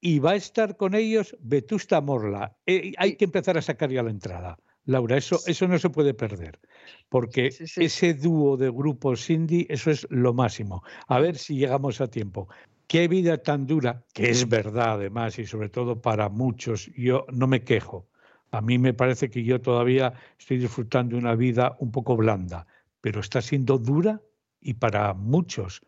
Y 0.00 0.18
va 0.18 0.32
a 0.32 0.36
estar 0.36 0.76
con 0.76 0.94
ellos 0.94 1.36
Vetusta 1.40 2.00
Morla. 2.00 2.56
Eh, 2.66 2.92
hay 2.98 3.16
que 3.16 3.24
empezar 3.24 3.56
a 3.56 3.62
sacar 3.62 3.90
ya 3.90 4.02
la 4.02 4.10
entrada. 4.10 4.58
Laura, 4.84 5.16
eso, 5.16 5.38
eso 5.46 5.68
no 5.68 5.78
se 5.78 5.90
puede 5.90 6.12
perder, 6.12 6.58
porque 7.08 7.50
ese 7.76 8.14
dúo 8.14 8.56
de 8.56 8.68
grupos 8.68 9.30
indie, 9.30 9.66
eso 9.68 9.90
es 9.92 10.06
lo 10.10 10.34
máximo. 10.34 10.82
A 11.06 11.20
ver 11.20 11.38
si 11.38 11.56
llegamos 11.56 12.00
a 12.00 12.08
tiempo. 12.08 12.48
Qué 12.88 13.06
vida 13.06 13.38
tan 13.38 13.66
dura, 13.66 14.04
que 14.12 14.28
es 14.28 14.48
verdad 14.48 14.94
además, 14.94 15.38
y 15.38 15.46
sobre 15.46 15.68
todo 15.68 16.02
para 16.02 16.28
muchos, 16.28 16.90
yo 16.96 17.24
no 17.32 17.46
me 17.46 17.62
quejo, 17.62 18.08
a 18.52 18.60
mí 18.60 18.78
me 18.78 18.94
parece 18.94 19.30
que 19.30 19.42
yo 19.42 19.60
todavía 19.60 20.12
estoy 20.38 20.58
disfrutando 20.58 21.16
de 21.16 21.22
una 21.22 21.34
vida 21.34 21.76
un 21.80 21.90
poco 21.90 22.16
blanda, 22.16 22.66
pero 23.00 23.20
está 23.20 23.40
siendo 23.40 23.78
dura 23.78 24.20
y 24.60 24.74
para 24.74 25.14
muchos. 25.14 25.82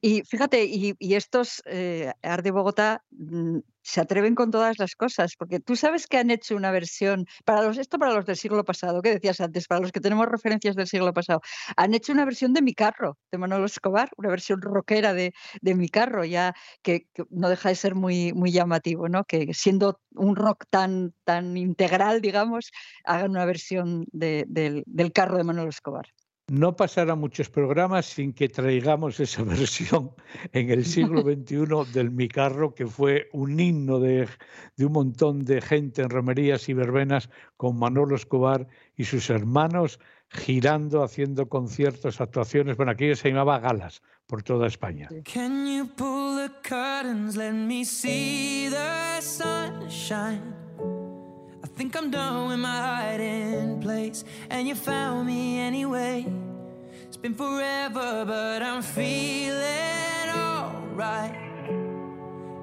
Y 0.00 0.22
fíjate, 0.22 0.64
y, 0.64 0.94
estos 1.14 1.62
eh, 1.66 2.12
Arde 2.22 2.50
Bogotá 2.50 3.02
mm, 3.10 3.58
se 3.82 4.00
atreven 4.00 4.34
con 4.34 4.50
todas 4.50 4.78
las 4.78 4.94
cosas, 4.94 5.34
porque 5.36 5.60
tú 5.60 5.74
sabes 5.74 6.06
que 6.06 6.18
han 6.18 6.30
hecho 6.30 6.54
una 6.56 6.70
versión, 6.70 7.26
para 7.44 7.62
los, 7.62 7.78
esto 7.78 7.98
para 7.98 8.12
los 8.12 8.26
del 8.26 8.36
siglo 8.36 8.64
pasado, 8.64 9.00
¿qué 9.02 9.14
decías 9.14 9.40
antes? 9.40 9.66
Para 9.66 9.80
los 9.80 9.92
que 9.92 10.00
tenemos 10.00 10.26
referencias 10.26 10.76
del 10.76 10.86
siglo 10.86 11.12
pasado, 11.14 11.40
han 11.76 11.94
hecho 11.94 12.12
una 12.12 12.24
versión 12.26 12.52
de 12.52 12.62
Mi 12.62 12.74
Carro, 12.74 13.18
de 13.32 13.38
Manolo 13.38 13.64
Escobar, 13.64 14.10
una 14.16 14.28
versión 14.28 14.60
rockera 14.60 15.14
de, 15.14 15.32
de 15.62 15.74
Mi 15.74 15.88
Carro, 15.88 16.24
ya 16.24 16.54
que, 16.82 17.06
no 17.30 17.48
deja 17.48 17.70
de 17.70 17.74
ser 17.76 17.94
muy, 17.94 18.32
muy 18.34 18.52
llamativo, 18.52 19.08
¿no? 19.08 19.24
Que 19.24 19.54
siendo 19.54 20.00
un 20.14 20.36
rock 20.36 20.64
tan, 20.70 21.14
tan 21.24 21.56
integral, 21.56 22.20
digamos, 22.20 22.70
hagan 23.04 23.30
una 23.30 23.46
versión 23.46 24.06
del, 24.12 24.84
del 24.86 25.12
carro 25.12 25.38
de 25.38 25.44
Manolo 25.44 25.70
Escobar 25.70 26.08
no 26.48 26.74
pasará 26.76 27.14
muchos 27.14 27.50
programas 27.50 28.06
sin 28.06 28.32
que 28.32 28.48
traigamos 28.48 29.20
esa 29.20 29.42
versión 29.44 30.12
en 30.52 30.70
el 30.70 30.84
siglo 30.84 31.22
XXI 31.32 31.92
del 31.92 32.10
Mi 32.10 32.28
Carro, 32.28 32.74
que 32.74 32.86
fue 32.86 33.28
un 33.32 33.60
himno 33.60 34.00
de, 34.00 34.28
un 34.78 34.92
montón 34.92 35.44
de 35.44 35.60
gente 35.60 36.02
en 36.02 36.10
romerías 36.10 36.68
y 36.68 36.74
verbenas 36.74 37.30
con 37.56 37.78
Manolo 37.78 38.16
Escobar 38.16 38.66
y 38.96 39.04
sus 39.04 39.30
hermanos 39.30 40.00
girando, 40.30 41.02
haciendo 41.02 41.48
conciertos, 41.48 42.20
actuaciones. 42.20 42.76
Bueno, 42.76 42.92
aquello 42.92 43.16
se 43.16 43.30
llamaba 43.30 43.60
galas 43.60 44.02
por 44.26 44.42
toda 44.42 44.66
España. 44.66 45.08
Think 51.78 51.94
I'm 51.96 52.10
done 52.10 52.48
with 52.48 52.58
my 52.58 52.76
hiding 52.76 53.80
place, 53.80 54.24
and 54.50 54.66
you 54.66 54.74
found 54.74 55.28
me 55.28 55.60
anyway. 55.60 56.26
It's 57.06 57.16
been 57.16 57.36
forever, 57.36 58.24
but 58.26 58.64
I'm 58.64 58.82
feeling 58.82 60.28
alright. 60.28 61.36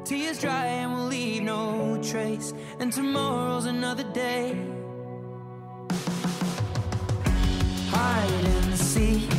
Tears 0.03 0.41
dry 0.41 0.65
and 0.65 0.93
we'll 0.93 1.05
leave 1.05 1.43
no 1.43 1.97
trace, 2.03 2.53
and 2.81 2.91
tomorrow's 2.91 3.67
another 3.67 4.03
day. 4.11 4.57
Hide 7.91 8.45
and 8.53 8.77
seek. 8.77 9.31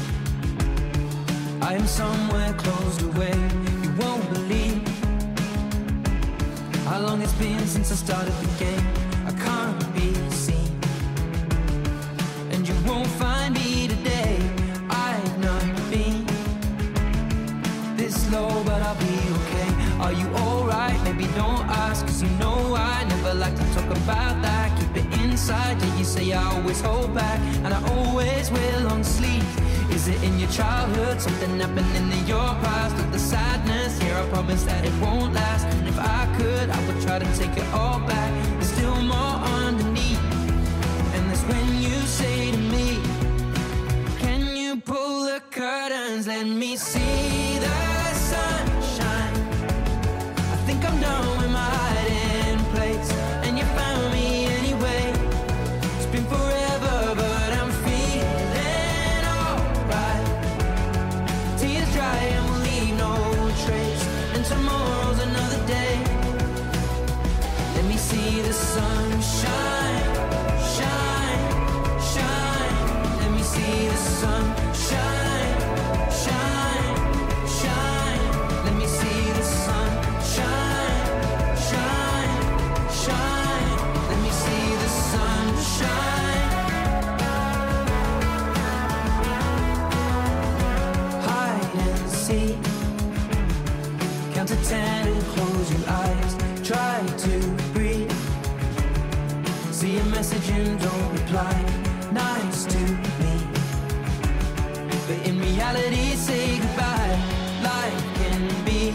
I 1.60 1.74
am 1.74 1.86
somewhere 1.86 2.54
closed 2.54 3.02
away. 3.02 3.36
You 3.82 3.90
won't 4.00 4.26
believe 4.32 4.88
how 6.86 6.98
long 7.00 7.20
it's 7.20 7.34
been 7.34 7.66
since 7.66 7.92
I 7.92 7.96
started 7.96 8.32
the 8.32 8.64
game. 8.64 8.85
About 24.06 24.40
that. 24.40 24.70
Keep 24.78 25.04
it 25.04 25.20
inside, 25.20 25.82
yeah, 25.82 25.98
you 25.98 26.04
say 26.04 26.32
I 26.32 26.44
always 26.54 26.80
hold 26.80 27.12
back, 27.12 27.40
and 27.64 27.74
I 27.74 27.80
always 27.94 28.50
wear 28.52 28.80
long 28.80 29.02
sleeves. 29.02 29.52
Is 29.90 30.06
it 30.06 30.22
in 30.22 30.38
your 30.38 30.50
childhood? 30.50 31.20
Something 31.20 31.58
happening 31.58 32.12
in 32.18 32.24
your 32.26 32.50
past? 32.64 32.94
With 32.96 33.10
the 33.10 33.18
sadness 33.18 34.00
here, 34.00 34.14
I 34.14 34.24
promise 34.28 34.62
that 34.62 34.84
it 34.84 34.94
won't 35.02 35.34
last. 35.34 35.66
And 35.66 35.88
if 35.88 35.98
I 35.98 36.22
could, 36.38 36.70
I 36.70 36.78
would 36.86 37.00
try 37.02 37.18
to 37.18 37.30
take 37.36 37.56
it 37.56 37.68
all 37.74 37.98
back. 38.06 38.30
There's 38.52 38.72
still 38.76 39.00
more 39.14 39.36
underneath, 39.64 40.22
and 41.14 41.22
that's 41.28 41.42
when 41.50 41.66
you 41.82 41.96
say 42.18 42.52
to 42.52 42.58
me, 42.74 43.00
Can 44.22 44.54
you 44.54 44.80
pull 44.80 45.24
the 45.24 45.40
curtains? 45.50 46.28
Let 46.28 46.46
me 46.46 46.76
see 46.76 47.55
message 100.16 100.48
and 100.50 100.80
don't 100.80 101.12
reply. 101.12 101.54
Nice 102.10 102.64
to 102.64 102.95
reality, 105.66 106.14
say 106.14 106.58
goodbye. 106.58 107.18
Life 107.62 108.04
can 108.18 108.42
be 108.64 108.92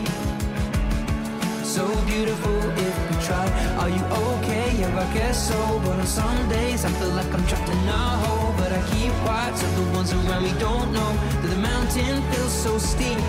so 1.63 1.85
beautiful 2.05 2.57
if 2.77 2.95
we 3.09 3.15
try. 3.25 3.45
Are 3.79 3.89
you 3.89 4.03
okay? 4.25 4.67
Yeah, 4.79 4.99
I 4.99 5.13
guess 5.13 5.49
so. 5.49 5.81
But 5.83 5.99
on 5.99 6.07
some 6.07 6.49
days, 6.49 6.85
I 6.85 6.89
feel 6.99 7.09
like 7.09 7.31
I'm 7.33 7.45
trapped 7.47 7.69
in 7.69 7.87
a 7.87 8.03
hole. 8.23 8.53
But 8.57 8.71
I 8.71 8.81
keep 8.91 9.11
quiet 9.25 9.57
so 9.57 9.67
the 9.67 9.91
ones 9.97 10.13
around 10.13 10.43
me 10.43 10.53
don't 10.59 10.91
know 10.93 11.11
that 11.41 11.49
the 11.55 11.61
mountain 11.71 12.21
feels 12.31 12.53
so 12.53 12.77
steep. 12.77 13.19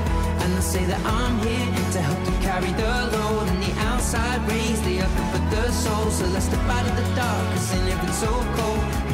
And 0.42 0.54
I 0.54 0.60
say 0.60 0.84
that 0.84 1.00
I'm 1.04 1.38
here 1.38 1.66
to 1.94 2.00
help 2.00 2.20
to 2.28 2.32
carry 2.46 2.72
the 2.72 2.92
load. 3.14 3.48
And 3.48 3.62
the 3.62 3.72
outside 3.90 4.40
rays, 4.48 4.80
they 4.82 5.00
are 5.00 5.12
for 5.32 5.42
the 5.54 5.70
soul. 5.72 6.10
So 6.10 6.26
let's 6.26 6.46
step 6.46 6.64
out 6.76 6.86
of 6.86 6.94
the 6.96 7.06
dark, 7.14 7.44
cause 7.54 7.72
in 7.74 7.88
it 7.88 7.98
it's 8.04 8.18
so 8.18 8.32
cold. 8.56 9.11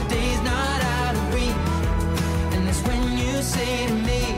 Say 3.58 3.86
to 3.88 3.94
me, 3.94 4.37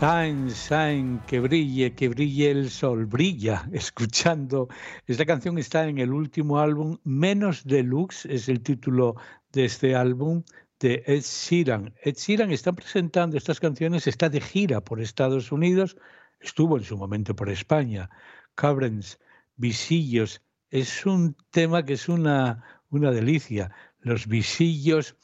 Shine, 0.00 0.48
shine, 0.48 1.20
que 1.26 1.40
brille, 1.40 1.94
que 1.94 2.08
brille 2.08 2.50
el 2.50 2.70
sol, 2.70 3.04
brilla, 3.04 3.68
escuchando. 3.74 4.70
Esta 5.06 5.26
canción 5.26 5.58
está 5.58 5.86
en 5.86 5.98
el 5.98 6.10
último 6.14 6.58
álbum, 6.58 6.96
Menos 7.04 7.66
Deluxe, 7.66 8.24
es 8.24 8.48
el 8.48 8.62
título 8.62 9.16
de 9.52 9.66
este 9.66 9.94
álbum 9.94 10.42
de 10.78 11.02
Ed 11.06 11.20
Sheeran. 11.20 11.92
Ed 12.02 12.14
Sheeran 12.16 12.50
está 12.50 12.72
presentando 12.72 13.36
estas 13.36 13.60
canciones, 13.60 14.06
está 14.06 14.30
de 14.30 14.40
gira 14.40 14.82
por 14.82 15.02
Estados 15.02 15.52
Unidos, 15.52 15.98
estuvo 16.40 16.78
en 16.78 16.84
su 16.84 16.96
momento 16.96 17.36
por 17.36 17.50
España. 17.50 18.08
Cabrens, 18.54 19.18
Visillos, 19.56 20.40
es 20.70 21.04
un 21.04 21.36
tema 21.50 21.84
que 21.84 21.92
es 21.92 22.08
una, 22.08 22.64
una 22.88 23.10
delicia. 23.10 23.70
Los 23.98 24.26
visillos. 24.26 25.14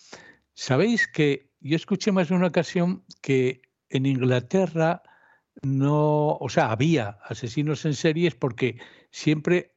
Sabéis 0.53 1.09
que 1.09 1.49
yo 1.61 1.77
escuché 1.77 2.13
más 2.13 2.29
de 2.29 2.35
una 2.35 2.49
ocasión 2.49 3.05
que 3.23 3.63
en 3.89 4.07
Inglaterra 4.07 5.03
no, 5.63 6.37
o 6.37 6.49
sea, 6.49 6.71
había 6.71 7.19
asesinos 7.25 7.85
en 7.85 7.95
series 7.95 8.35
porque 8.35 8.79
siempre 9.11 9.75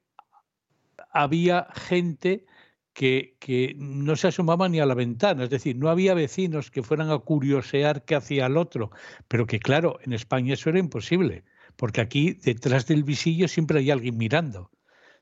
había 1.12 1.68
gente 1.74 2.46
que, 2.94 3.38
que, 3.40 3.76
no 3.78 4.16
se 4.16 4.28
asomaba 4.28 4.68
ni 4.68 4.80
a 4.80 4.86
la 4.86 4.94
ventana, 4.94 5.46
es 5.46 5.50
decir, 5.50 5.78
no 5.78 5.90
había 5.90 6.14
vecinos 6.14 6.70
que 6.70 6.84
fueran 6.84 7.12
a 7.12 7.20
curiosear 7.20 8.04
qué 8.04 8.16
hacía 8.16 8.48
el 8.48 8.58
otro, 8.58 8.92
pero 9.28 9.46
que 9.46 9.60
claro, 9.60 10.00
en 10.04 10.14
España 10.14 10.54
eso 10.54 10.70
era 10.70 10.80
imposible, 10.80 11.46
porque 11.78 12.02
aquí 12.02 12.34
detrás 12.34 12.88
del 12.88 13.04
visillo 13.04 13.48
siempre 13.48 13.80
hay 13.80 13.92
alguien 13.92 14.18
mirando. 14.18 14.72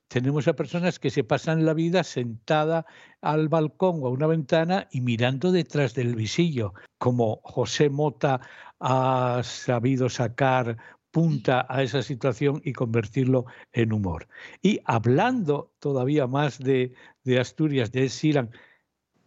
Tenemos 0.07 0.47
a 0.47 0.55
personas 0.55 0.99
que 0.99 1.09
se 1.09 1.25
pasan 1.25 1.65
la 1.65 1.73
vida 1.73 2.03
sentada 2.03 2.85
al 3.21 3.49
balcón 3.49 3.99
o 4.01 4.07
a 4.07 4.09
una 4.09 4.25
ventana 4.27 4.87
y 4.89 5.01
mirando 5.01 5.51
detrás 5.51 5.93
del 5.95 6.15
visillo, 6.15 6.73
como 6.97 7.41
José 7.43 7.89
Mota 7.89 8.39
ha 8.79 9.41
sabido 9.43 10.09
sacar 10.09 10.77
punta 11.11 11.65
a 11.69 11.83
esa 11.83 12.01
situación 12.03 12.61
y 12.63 12.73
convertirlo 12.73 13.45
en 13.71 13.93
humor. 13.93 14.27
Y 14.61 14.79
hablando 14.85 15.73
todavía 15.79 16.27
más 16.27 16.59
de, 16.59 16.93
de 17.23 17.39
Asturias, 17.39 17.91
de 17.91 18.09
Siran, 18.09 18.51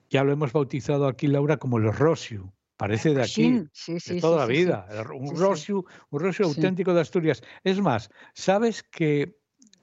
ya 0.08 0.24
lo 0.24 0.32
hemos 0.32 0.52
bautizado 0.52 1.06
aquí, 1.06 1.26
Laura, 1.26 1.56
como 1.56 1.78
los 1.78 1.98
Rosiu. 1.98 2.52
Parece 2.76 3.12
de 3.12 3.22
aquí, 3.22 3.64
sí, 3.72 4.00
sí, 4.00 4.14
de 4.14 4.20
toda 4.20 4.36
sí, 4.36 4.40
la 4.40 4.46
vida. 4.46 5.04
Un 5.14 5.36
Rosiu, 5.36 5.84
un 6.10 6.20
Rosiu 6.20 6.46
auténtico 6.46 6.94
de 6.94 7.00
Asturias. 7.00 7.42
Es 7.62 7.80
más, 7.80 8.10
¿sabes 8.34 8.82
que 8.82 9.36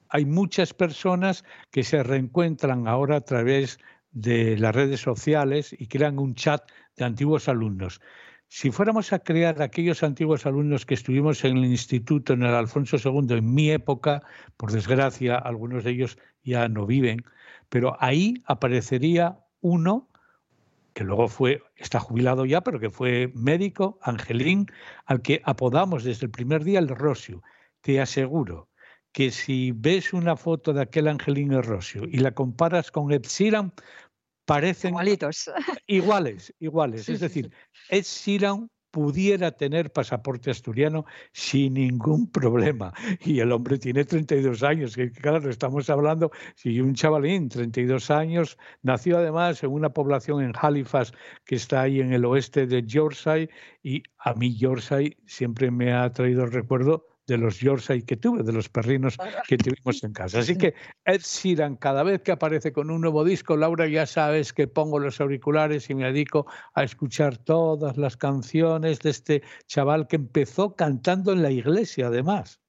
hay 0.10 0.26
muchas 0.26 0.74
personas 0.74 1.44
que 1.72 1.84
se 1.84 2.02
reencuentran 2.04 2.88
ahora 2.88 3.18
a 3.18 3.22
través 3.22 3.80
de 4.12 4.58
las 4.58 4.74
redes 4.74 5.02
sociales 5.02 5.76
y 5.78 5.88
crean 5.88 6.18
un 6.18 6.34
chat 6.34 6.64
de 6.96 7.06
antiguos 7.06 7.48
alumnos. 7.48 8.02
Si 8.50 8.72
fuéramos 8.72 9.12
a 9.12 9.20
crear 9.20 9.62
aquellos 9.62 10.04
antiguos 10.04 10.46
alumnos 10.46 10.86
que 10.86 10.94
estuvimos 10.94 11.44
en 11.44 11.58
el 11.58 11.66
instituto 11.66 12.34
en 12.34 12.44
el 12.44 12.54
Alfonso 12.54 12.98
II 12.98 13.36
en 13.36 13.54
mi 13.54 13.72
época, 13.72 14.24
por 14.56 14.72
desgracia 14.72 15.38
algunos 15.38 15.84
de 15.84 15.92
ellos 15.92 16.18
ya 16.44 16.70
no 16.70 16.86
viven, 16.86 17.26
pero 17.70 17.98
ahí 18.00 18.42
aparecería 18.46 19.40
uno 19.62 20.08
que 20.94 21.04
luego 21.04 21.28
fue, 21.28 21.62
está 21.76 22.00
jubilado 22.00 22.44
ya, 22.46 22.62
pero 22.62 22.80
que 22.80 22.90
fue 22.90 23.32
médico, 23.36 24.00
Angelín, 24.02 24.66
al 25.06 25.22
que 25.22 25.44
apodamos 25.46 26.04
desde 26.04 26.26
el 26.26 26.32
primer 26.32 26.64
día 26.64 26.80
el 26.80 26.88
Rosio. 26.88 27.44
Te 27.82 28.02
aseguro 28.02 28.68
que 29.12 29.30
si 29.30 29.74
ves 29.74 30.12
una 30.14 30.36
foto 30.36 30.74
de 30.74 30.82
aquel 30.82 31.08
Angelino 31.08 31.62
Rosio 31.62 32.04
y 32.06 32.18
la 32.18 32.32
comparas 32.32 32.90
con 32.90 33.10
Sheeran, 33.10 33.74
parecen 34.48 34.92
Igualitos. 34.92 35.52
iguales, 35.88 36.54
iguales. 36.60 37.04
Sí, 37.04 37.14
es 37.14 37.20
decir, 37.20 37.52
Ed 37.90 38.04
Sheeran 38.04 38.70
pudiera 38.92 39.52
tener 39.52 39.92
pasaporte 39.92 40.50
asturiano 40.50 41.06
sin 41.34 41.74
ningún 41.74 42.32
problema. 42.32 42.94
Y 43.24 43.42
el 43.42 43.52
hombre 43.52 43.78
tiene 43.78 44.06
32 44.06 44.64
años, 44.64 44.96
que 44.96 45.12
claro, 45.12 45.50
estamos 45.50 45.90
hablando, 45.90 46.32
si 46.56 46.80
un 46.80 46.96
chavalín, 46.96 47.50
32 47.50 48.10
años, 48.10 48.58
nació 48.82 49.18
además 49.18 49.62
en 49.64 49.72
una 49.72 49.90
población 49.90 50.42
en 50.42 50.54
Halifax 50.60 51.12
que 51.46 51.56
está 51.56 51.82
ahí 51.82 52.00
en 52.00 52.14
el 52.14 52.24
oeste 52.24 52.66
de 52.66 52.84
Yorkshire 52.84 53.50
y 53.84 54.02
a 54.18 54.34
mí 54.34 54.56
Yorkshire 54.56 55.18
siempre 55.26 55.70
me 55.70 55.94
ha 55.94 56.10
traído 56.12 56.46
el 56.46 56.52
recuerdo 56.54 57.17
de 57.28 57.38
los 57.38 57.60
Yorkshire 57.60 58.04
que 58.04 58.16
tuve, 58.16 58.44
de 58.44 58.54
los 58.54 58.70
perrinos 58.70 59.18
que 59.48 59.58
tuvimos 59.58 60.04
en 60.04 60.14
casa. 60.14 60.40
Así 60.40 60.58
que 60.58 60.74
Ed 61.06 61.22
Sheeran, 61.22 61.76
cada 61.76 62.04
vez 62.04 62.22
que 62.22 62.32
aparece 62.32 62.72
con 62.72 62.90
un 62.90 63.02
nuevo 63.02 63.24
disco, 63.24 63.58
Laura, 63.58 63.88
ya 63.88 64.06
sabes 64.06 64.54
que 64.54 64.68
pongo 64.68 64.98
los 65.00 65.20
auriculares 65.20 65.90
y 65.90 65.96
me 65.96 66.06
dedico 66.06 66.48
a 66.74 66.84
escuchar 66.84 67.38
todas 67.38 67.98
las 67.98 68.18
canciones 68.18 69.00
de 69.00 69.10
este 69.10 69.44
chaval 69.68 70.08
que 70.08 70.16
empezó 70.16 70.76
cantando 70.76 71.34
en 71.34 71.42
la 71.42 71.52
iglesia, 71.52 72.08
además. 72.08 72.62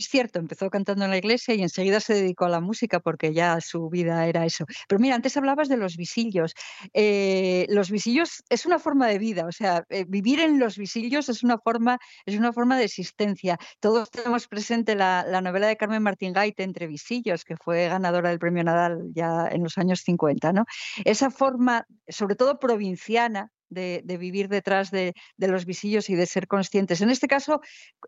Es 0.00 0.08
cierto, 0.08 0.38
empezó 0.38 0.70
cantando 0.70 1.04
en 1.04 1.10
la 1.10 1.18
iglesia 1.18 1.54
y 1.54 1.60
enseguida 1.60 2.00
se 2.00 2.14
dedicó 2.14 2.46
a 2.46 2.48
la 2.48 2.62
música 2.62 3.00
porque 3.00 3.34
ya 3.34 3.60
su 3.60 3.90
vida 3.90 4.26
era 4.26 4.46
eso. 4.46 4.64
Pero 4.88 4.98
mira, 4.98 5.14
antes 5.14 5.36
hablabas 5.36 5.68
de 5.68 5.76
los 5.76 5.98
visillos. 5.98 6.54
Eh, 6.94 7.66
los 7.68 7.90
visillos 7.90 8.42
es 8.48 8.64
una 8.64 8.78
forma 8.78 9.08
de 9.08 9.18
vida, 9.18 9.44
o 9.44 9.52
sea, 9.52 9.84
eh, 9.90 10.06
vivir 10.08 10.40
en 10.40 10.58
los 10.58 10.78
visillos 10.78 11.28
es 11.28 11.42
una 11.42 11.58
forma, 11.58 11.98
es 12.24 12.34
una 12.38 12.50
forma 12.54 12.78
de 12.78 12.84
existencia. 12.84 13.58
Todos 13.78 14.10
tenemos 14.10 14.48
presente 14.48 14.94
la, 14.94 15.22
la 15.28 15.42
novela 15.42 15.66
de 15.66 15.76
Carmen 15.76 16.02
Martín 16.02 16.32
Gaite, 16.32 16.62
Entre 16.62 16.86
visillos, 16.86 17.44
que 17.44 17.56
fue 17.58 17.88
ganadora 17.88 18.30
del 18.30 18.38
premio 18.38 18.64
Nadal 18.64 19.02
ya 19.12 19.48
en 19.48 19.62
los 19.62 19.76
años 19.76 20.00
50, 20.00 20.54
¿no? 20.54 20.64
Esa 21.04 21.30
forma, 21.30 21.86
sobre 22.08 22.36
todo 22.36 22.58
provinciana, 22.58 23.50
de, 23.70 24.02
vivir 24.18 24.48
detrás 24.48 24.90
de, 24.90 25.14
los 25.38 25.64
visillos 25.64 26.10
y 26.10 26.14
de 26.14 26.26
ser 26.26 26.46
conscientes. 26.46 27.00
En 27.00 27.10
este 27.10 27.28
caso, 27.28 27.60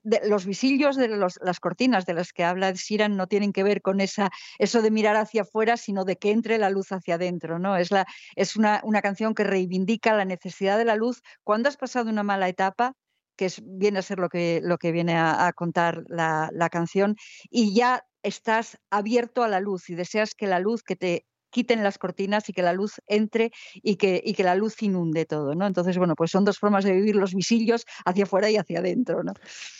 los 0.02 0.44
visillos 0.44 0.96
de 0.96 1.08
las 1.08 1.60
cortinas 1.60 2.04
de 2.06 2.14
las 2.14 2.32
que 2.32 2.44
habla 2.44 2.74
Siran 2.74 3.16
no 3.16 3.26
tienen 3.26 3.52
que 3.52 3.62
ver 3.62 3.80
con 3.82 4.00
esa, 4.00 4.30
eso 4.58 4.82
de 4.82 4.90
mirar 4.90 5.16
hacia 5.16 5.42
afuera, 5.42 5.76
sino 5.76 6.04
de 6.04 6.16
que 6.16 6.30
entre 6.30 6.58
la 6.58 6.70
luz 6.70 6.92
hacia 6.92 7.14
adentro. 7.14 7.58
¿no? 7.58 7.76
Es, 7.76 7.90
la, 7.90 8.06
es 8.36 8.56
una, 8.56 8.82
canción 9.02 9.34
que 9.34 9.44
reivindica 9.44 10.14
la 10.14 10.24
necesidad 10.24 10.78
de 10.78 10.84
la 10.84 10.96
luz 10.96 11.22
cuando 11.42 11.68
has 11.68 11.76
pasado 11.76 12.10
una 12.10 12.22
mala 12.22 12.48
etapa 12.48 12.94
que 13.36 13.50
viene 13.62 13.98
a 13.98 14.02
ser 14.02 14.18
lo 14.18 14.28
que, 14.28 14.60
lo 14.62 14.78
que 14.78 14.92
viene 14.92 15.16
a, 15.16 15.52
contar 15.54 16.04
la, 16.08 16.50
la 16.52 16.68
canción, 16.68 17.16
y 17.50 17.74
ya 17.74 18.04
estás 18.22 18.78
abierto 18.90 19.42
a 19.42 19.48
la 19.48 19.58
luz 19.58 19.90
y 19.90 19.94
deseas 19.94 20.34
que 20.34 20.46
la 20.46 20.60
luz 20.60 20.82
que 20.82 20.96
te 20.96 21.26
quiten 21.52 21.84
las 21.84 21.98
cortinas 21.98 22.48
y 22.48 22.52
que 22.52 22.62
la 22.62 22.72
luz 22.72 23.00
entre 23.06 23.52
y 23.74 23.94
que, 23.94 24.20
y 24.24 24.34
que 24.34 24.42
la 24.42 24.56
luz 24.56 24.82
inunde 24.82 25.26
todo, 25.26 25.54
¿no? 25.54 25.66
Entonces, 25.66 25.96
bueno, 25.98 26.16
pues 26.16 26.32
son 26.32 26.44
dos 26.44 26.58
formas 26.58 26.84
de 26.84 26.92
vivir 26.92 27.14
los 27.14 27.34
visillos 27.34 27.84
hacia 28.04 28.24
afuera 28.24 28.50
y 28.50 28.56
hacia 28.56 28.80
adentro, 28.80 29.22
¿no? 29.22 29.34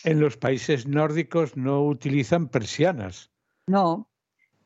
En 0.04 0.20
los 0.20 0.36
países 0.36 0.86
nórdicos 0.86 1.56
no 1.56 1.84
utilizan 1.84 2.48
persianas. 2.48 3.30
No. 3.66 4.08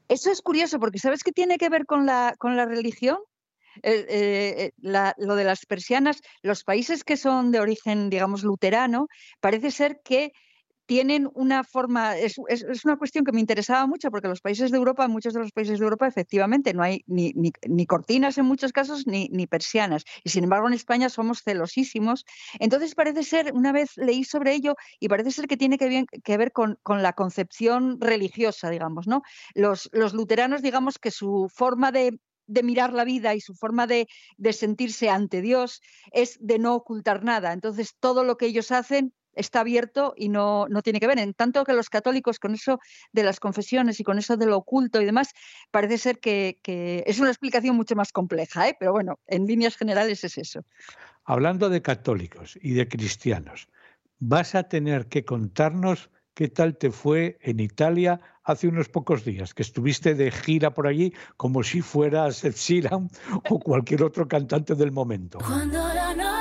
Eso 0.09 0.31
es 0.31 0.42
curioso 0.42 0.79
porque 0.79 0.99
¿sabes 0.99 1.25
qué 1.25 1.33
tiene 1.33 1.57
que 1.57 1.69
ver 1.69 1.87
con 1.87 2.05
la, 2.05 2.35
con 2.38 2.57
la 2.57 2.66
religión? 2.66 3.19
Eh, 3.83 4.07
eh, 4.09 5.12
lo 5.19 5.37
de 5.37 5.45
las 5.45 5.66
persianas, 5.66 6.23
los 6.42 6.64
países 6.64 7.05
que 7.05 7.16
son 7.16 7.51
de 7.51 7.61
origen, 7.61 8.09
digamos, 8.09 8.42
luterano, 8.42 9.09
parece 9.40 9.71
ser 9.71 10.01
que 10.03 10.33
tienen 10.87 11.29
una 11.35 11.64
forma, 11.64 12.16
es, 12.16 12.38
una 12.85 12.96
cuestión 12.96 13.25
que 13.25 13.33
me 13.33 13.40
interesaba 13.40 13.87
mucho 13.87 14.11
porque 14.11 14.29
los 14.29 14.40
países 14.40 14.70
de 14.70 14.79
Europa, 14.79 15.09
muchos 15.09 15.35
de 15.35 15.40
los 15.40 15.53
países 15.53 15.79
de 15.79 15.85
Europa, 15.85 16.07
efectivamente, 16.07 16.72
no 16.72 16.83
hay 16.83 17.03
ni, 17.07 17.33
ni, 17.35 17.87
cortinas 17.87 18.38
en 18.38 18.46
muchos 18.46 18.72
casos 18.72 19.07
ni, 19.07 19.29
ni, 19.31 19.46
persianas. 19.46 20.05
Y 20.22 20.31
sin 20.31 20.44
embargo, 20.44 20.68
en 20.68 20.75
España 20.75 21.09
somos 21.09 21.42
celosísimos. 21.42 22.25
Entonces, 22.61 22.94
parece 22.94 23.25
ser, 23.25 23.53
una 23.53 23.72
vez 23.72 23.96
leí 23.96 24.25
sobre 24.25 24.55
ello, 24.55 24.77
y 25.01 25.09
parece 25.09 25.33
ser 25.33 25.49
que 25.49 25.57
tiene 25.57 25.77
que, 25.77 26.07
que 26.22 26.37
ver 26.37 26.53
con, 26.53 26.79
con, 26.83 27.03
la 27.03 27.12
concepción 27.12 28.01
religiosa, 28.01 28.70
digamos, 28.70 29.07
¿no? 29.07 29.22
Los, 29.55 29.90
los 29.92 30.14
luteranos, 30.14 30.62
digamos 30.62 30.99
que 30.99 31.11
su 31.11 31.51
forma 31.53 31.90
de, 31.90 32.18
de 32.46 32.62
mirar 32.62 32.92
la 32.92 33.05
vida 33.05 33.35
y 33.35 33.40
su 33.40 33.55
forma 33.55 33.87
de, 33.87 34.09
de, 34.37 34.53
sentirse 34.53 35.11
ante 35.11 35.42
Dios 35.42 35.83
es 36.12 36.38
de 36.40 36.59
no 36.59 36.75
ocultar 36.75 37.25
nada. 37.25 37.53
Entonces, 37.53 37.96
todo 37.99 38.25
lo 38.25 38.37
que 38.37 38.46
ellos 38.46 38.70
hacen 38.70 39.12
está 39.37 39.61
abierto 39.61 40.14
y 40.16 40.29
no, 40.29 40.66
no 40.68 40.83
tiene 40.83 40.99
que 40.99 41.07
ver. 41.07 41.18
En 41.18 41.35
tanto 41.35 41.64
que 41.64 41.72
los 41.72 41.88
católicos, 41.88 42.40
con 42.40 42.55
eso 42.55 42.81
de 43.12 43.22
las 43.22 43.38
confesiones 43.38 44.01
y 44.01 44.05
con 44.05 44.18
eso 44.18 44.37
de 44.37 44.46
lo 44.46 44.57
oculto 44.57 45.01
y 45.01 45.05
demás, 45.05 45.33
parece 45.70 45.99
ser 45.99 46.18
que, 46.18 46.59
es 47.07 47.20
una 47.20 47.31
explicación 47.31 47.77
mucho 47.77 47.94
más 47.94 48.12
compleja, 48.12 48.68
¿eh? 48.68 48.77
pero 48.79 48.92
bueno, 48.92 49.20
en 49.27 49.46
líneas 49.46 49.77
generales 49.77 50.25
es 50.25 50.38
eso. 50.38 50.64
Hablando 51.25 51.68
de 51.68 51.83
católicos 51.83 52.59
y 52.61 52.72
de 52.72 52.88
cristianos, 52.88 53.68
vas 54.18 54.55
a 54.55 54.64
tener 54.64 55.07
que 55.07 55.25
contarnos 55.25 56.11
qué 56.35 56.49
tal 56.49 56.77
te 56.77 56.90
fue 56.90 57.38
en 57.40 57.61
Italia 57.61 58.20
hace 58.44 58.68
unos 58.68 58.88
pocos 58.88 59.25
días, 59.25 59.55
que 59.55 59.62
estuviste 59.62 60.14
de 60.14 60.31
gira 60.31 60.72
por 60.72 60.87
allí 60.87 61.12
como 61.37 61.62
si 61.62 61.81
fueras 61.81 62.44
Ed 62.44 62.55
Sheeran 62.55 63.09
o 63.51 63.59
cualquier 63.59 64.03
otro 64.03 64.29
cantante 64.29 64.75
del 64.75 64.92
momento. 64.92 65.38
te 65.38 66.36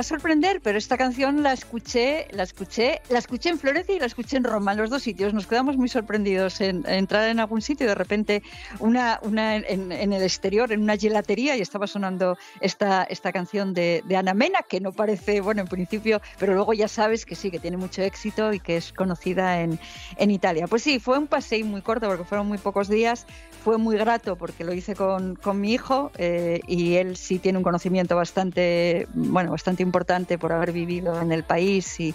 a 0.00 0.02
sorprender, 0.02 0.60
pero 0.62 0.78
esta 0.78 0.96
canción 0.96 1.42
la 1.42 1.52
escuché, 1.52 2.26
la 2.32 2.42
escuché, 2.42 3.00
la 3.08 3.18
escuché 3.18 3.50
en 3.50 3.58
Florencia 3.58 3.94
y 3.94 3.98
la 3.98 4.06
escuché 4.06 4.36
en 4.36 4.44
Roma, 4.44 4.72
en 4.72 4.78
los 4.78 4.90
dos 4.90 5.02
sitios. 5.02 5.34
Nos 5.34 5.46
quedamos 5.46 5.76
muy 5.76 5.88
sorprendidos 5.88 6.60
en, 6.60 6.84
entrar 6.86 7.28
en 7.28 7.40
algún 7.40 7.62
sitio 7.62 7.84
y 7.84 7.88
de 7.88 7.94
repente 7.94 8.42
una, 8.78 9.20
una 9.22 9.56
en, 9.56 9.92
el 9.92 10.22
exterior, 10.22 10.72
en 10.72 10.82
una 10.82 10.96
gelatería, 10.96 11.56
y 11.56 11.60
estaba 11.60 11.86
sonando 11.86 12.36
esta, 12.60 13.04
esta 13.04 13.32
canción 13.32 13.74
de, 13.74 14.02
de, 14.06 14.16
Ana 14.16 14.34
Mena, 14.34 14.62
que 14.62 14.80
no 14.80 14.92
parece, 14.92 15.40
bueno, 15.40 15.62
en 15.62 15.68
principio, 15.68 16.20
pero 16.38 16.54
luego 16.54 16.72
ya 16.72 16.88
sabes 16.88 17.26
que 17.26 17.34
sí, 17.34 17.50
que 17.50 17.58
tiene 17.58 17.76
mucho 17.76 18.02
éxito 18.02 18.52
y 18.52 18.60
que 18.60 18.76
es 18.76 18.92
conocida 18.92 19.60
en, 19.60 19.78
en 20.16 20.30
Italia. 20.30 20.66
Pues 20.66 20.82
sí, 20.82 20.98
fue 20.98 21.18
un 21.18 21.26
paseo 21.26 21.64
muy 21.66 21.82
corto 21.82 22.06
porque 22.08 22.24
fueron 22.24 22.46
muy 22.46 22.58
pocos 22.58 22.88
días, 22.88 23.26
fue 23.62 23.78
muy 23.78 23.96
grato 23.96 24.36
porque 24.36 24.64
lo 24.64 24.72
hice 24.72 24.94
con, 24.94 25.36
con 25.36 25.60
mi 25.60 25.72
hijo 25.72 26.10
eh, 26.16 26.60
y 26.66 26.94
él 26.94 27.16
sí 27.16 27.38
tiene 27.38 27.58
un 27.58 27.64
conocimiento 27.64 28.16
bastante, 28.16 29.06
bueno, 29.12 29.50
bastante 29.50 29.82
importante 29.82 30.38
por 30.38 30.52
haber 30.52 30.72
vivido 30.72 31.20
en 31.20 31.30
el 31.32 31.44
país 31.44 31.98
y, 32.00 32.14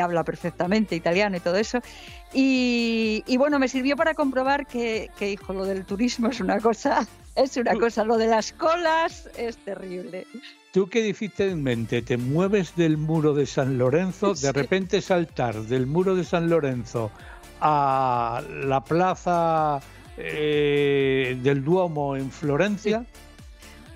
habla 0.00 0.24
perfectamente 0.24 0.94
italiano 0.94 1.36
y 1.36 1.40
todo 1.40 1.56
eso. 1.56 1.80
Y, 2.32 3.22
bueno, 3.38 3.58
me 3.58 3.66
sirvió 3.66 3.96
para 3.96 4.14
comprobar 4.14 4.66
que, 4.66 5.10
hijo, 5.20 5.54
lo 5.54 5.64
del 5.64 5.86
turismo 5.86 6.28
es 6.28 6.40
una 6.40 6.60
cosa, 6.60 7.06
es 7.34 7.56
una 7.56 7.74
cosa, 7.74 8.04
lo 8.04 8.18
de 8.18 8.26
las 8.26 8.52
colas 8.52 9.28
es 9.38 9.56
terrible. 9.56 10.26
Tú 10.72 10.88
que 10.88 11.02
difícilmente 11.02 12.02
te 12.02 12.18
mueves 12.18 12.76
del 12.76 12.98
muro 12.98 13.32
de 13.32 13.46
San 13.46 13.78
Lorenzo, 13.78 14.34
de 14.34 14.52
repente 14.52 15.00
saltar 15.00 15.54
del 15.62 15.86
muro 15.86 16.14
de 16.14 16.24
San 16.24 16.50
Lorenzo 16.50 17.10
a 17.60 18.42
la 18.64 18.84
plaza 18.84 19.80
eh, 20.16 21.36
del 21.42 21.64
Duomo 21.64 22.16
en 22.16 22.30
Florencia. 22.30 23.04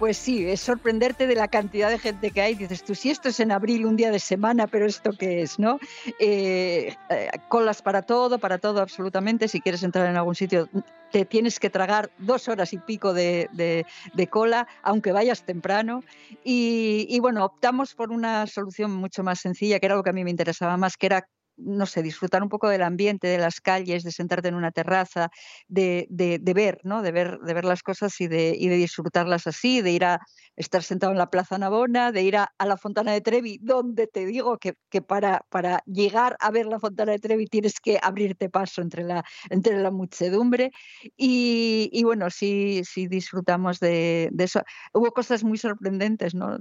Pues 0.01 0.17
sí, 0.17 0.47
es 0.47 0.61
sorprenderte 0.61 1.27
de 1.27 1.35
la 1.35 1.49
cantidad 1.49 1.91
de 1.91 1.99
gente 1.99 2.31
que 2.31 2.41
hay. 2.41 2.55
Dices 2.55 2.83
tú, 2.83 2.95
si 2.95 3.11
esto 3.11 3.29
es 3.29 3.39
en 3.39 3.53
abril, 3.53 3.85
un 3.85 3.97
día 3.97 4.11
de 4.11 4.19
semana, 4.19 4.67
pero 4.67 4.87
¿esto 4.87 5.11
qué 5.13 5.43
es? 5.43 5.59
¿no? 5.59 5.79
Eh, 6.19 6.97
eh, 7.11 7.31
colas 7.49 7.83
para 7.83 8.01
todo, 8.01 8.39
para 8.39 8.57
todo 8.57 8.81
absolutamente. 8.81 9.47
Si 9.47 9.61
quieres 9.61 9.83
entrar 9.83 10.09
en 10.09 10.17
algún 10.17 10.35
sitio, 10.35 10.71
te 11.13 11.27
tienes 11.27 11.61
que 11.61 11.69
tragar 11.69 12.11
dos 12.17 12.49
horas 12.49 12.73
y 12.73 12.79
pico 12.79 13.13
de, 13.13 13.85
cola, 14.31 14.67
aunque 14.83 15.13
vayas 15.13 15.43
temprano. 15.43 16.03
Y, 16.45 17.07
y, 17.11 17.21
bueno, 17.21 17.45
optamos 17.45 17.95
por 17.95 18.11
una 18.11 18.47
solución 18.47 18.93
mucho 18.93 19.23
más 19.23 19.41
sencilla, 19.41 19.81
que 19.81 19.87
era 19.87 19.97
lo 19.97 20.03
que 20.03 20.11
a 20.11 20.15
mí 20.15 20.25
me 20.25 20.31
interesaba 20.31 20.79
más, 20.79 20.97
que 20.97 21.05
era 21.05 21.27
no 21.63 21.87
sé, 21.87 22.03
disfrutar 22.03 22.43
un 22.43 22.49
poco 22.49 22.69
del 22.69 22.83
ambiente, 22.83 23.29
de 23.29 23.39
las 23.39 23.61
calles, 23.61 24.05
de 24.05 24.13
sentarte 24.13 24.49
en 24.49 24.55
una 24.55 24.73
terraza, 24.73 25.31
de, 25.69 26.07
ver, 26.55 26.81
¿no? 26.85 27.03
De 27.03 27.13
ver, 27.13 27.39
de 27.41 27.55
ver 27.55 27.65
las 27.65 27.83
cosas 27.83 28.21
y 28.21 28.29
de, 28.29 28.55
y 28.59 28.69
de 28.69 28.77
disfrutarlas 28.77 29.47
así, 29.47 29.83
de 29.83 29.93
ir 29.93 30.05
a 30.05 30.21
estar 30.57 30.83
sentado 30.83 31.13
en 31.13 31.19
la 31.19 31.31
Plaza 31.31 31.59
Navona, 31.59 32.13
de 32.13 32.23
ir 32.23 32.37
a, 32.37 32.53
la 32.59 32.77
Fontana 32.77 33.13
de 33.13 33.21
Trevi, 33.21 33.59
donde 33.63 34.07
te 34.07 34.27
digo 34.27 34.59
que, 34.59 34.75
para, 35.03 35.45
para, 35.49 35.83
llegar 35.87 36.37
a 36.41 36.51
ver 36.51 36.67
la 36.67 36.79
Fontana 36.79 37.13
de 37.13 37.19
Trevi 37.19 37.47
tienes 37.47 37.81
que 37.81 37.99
abrirte 38.03 38.51
paso 38.51 38.83
entre 38.83 39.05
la, 39.05 39.25
entre 39.49 39.79
la 39.81 39.91
muchedumbre. 39.91 40.71
Y, 41.17 42.03
bueno, 42.05 42.31
sí, 42.31 42.83
sí 42.85 43.07
disfrutamos 43.07 43.81
de, 43.81 44.31
eso. 44.39 44.63
Hubo 44.93 45.11
cosas 45.13 45.45
muy 45.45 45.59
sorprendentes, 45.59 46.35
¿no? 46.35 46.59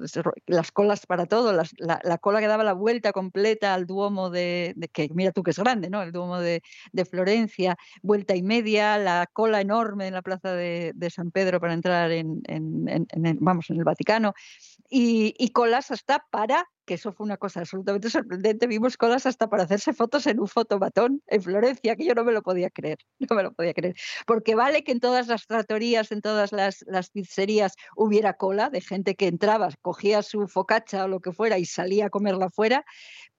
Las 0.47 0.71
colas 0.71 1.05
para 1.05 1.25
todo, 1.25 1.51
la, 1.51 2.17
cola 2.19 2.39
que 2.39 2.47
daba 2.47 2.63
la 2.63 2.73
vuelta 2.73 3.11
completa 3.11 3.73
al 3.73 3.85
Duomo 3.85 4.29
de, 4.29 4.73
que 4.91 5.09
mira 5.13 5.31
tú 5.31 5.43
que 5.43 5.51
es 5.51 5.59
grande, 5.59 5.89
¿no? 5.89 6.01
El 6.01 6.11
Duomo 6.11 6.39
de, 6.39 6.61
Florencia, 7.09 7.77
vuelta 8.01 8.35
y 8.35 8.43
media, 8.43 8.97
la 8.97 9.27
cola 9.31 9.61
enorme 9.61 10.07
en 10.07 10.13
la 10.13 10.21
Plaza 10.21 10.53
de, 10.53 10.93
San 11.09 11.31
Pedro 11.31 11.59
para 11.59 11.73
entrar 11.73 12.11
en, 12.11 12.41
en, 12.45 13.07
vamos, 13.39 13.69
en 13.69 13.77
el 13.77 13.83
Vaticano, 13.83 14.33
y, 14.89 15.49
colas 15.51 15.91
hasta 15.91 16.25
para, 16.31 16.65
que 16.85 16.95
eso 16.95 17.11
fue 17.13 17.25
una 17.25 17.37
cosa 17.37 17.59
absolutamente 17.59 18.09
sorprendente, 18.09 18.67
vimos 18.67 18.97
colas 18.97 19.25
hasta 19.25 19.47
para 19.47 19.63
hacerse 19.63 19.93
fotos 19.93 20.25
en 20.27 20.39
un 20.39 20.47
fotomatón 20.47 21.21
en 21.27 21.41
Florencia, 21.41 21.95
que 21.95 22.05
yo 22.05 22.15
no 22.15 22.23
me 22.23 22.31
lo 22.31 22.41
podía 22.41 22.69
creer, 22.69 22.97
no 23.29 23.35
me 23.35 23.43
lo 23.43 23.53
podía 23.53 23.73
creer, 23.73 23.95
porque 24.25 24.55
vale 24.55 24.83
que 24.83 24.91
en 24.91 24.99
todas 24.99 25.27
las 25.27 25.45
tratorías, 25.47 26.11
en 26.11 26.21
todas 26.21 26.51
las, 26.51 26.83
las 26.87 27.09
pizzerías 27.09 27.75
hubiera 27.95 28.33
cola 28.33 28.69
de 28.69 28.81
gente 28.81 29.15
que 29.15 29.27
entraba, 29.27 29.69
cogía 29.81 30.23
su 30.23 30.47
focacha 30.47 31.05
o 31.05 31.07
lo 31.07 31.19
que 31.19 31.31
fuera 31.31 31.57
y 31.57 31.65
salía 31.65 32.07
a 32.07 32.09
comerla 32.09 32.49
fuera, 32.49 32.85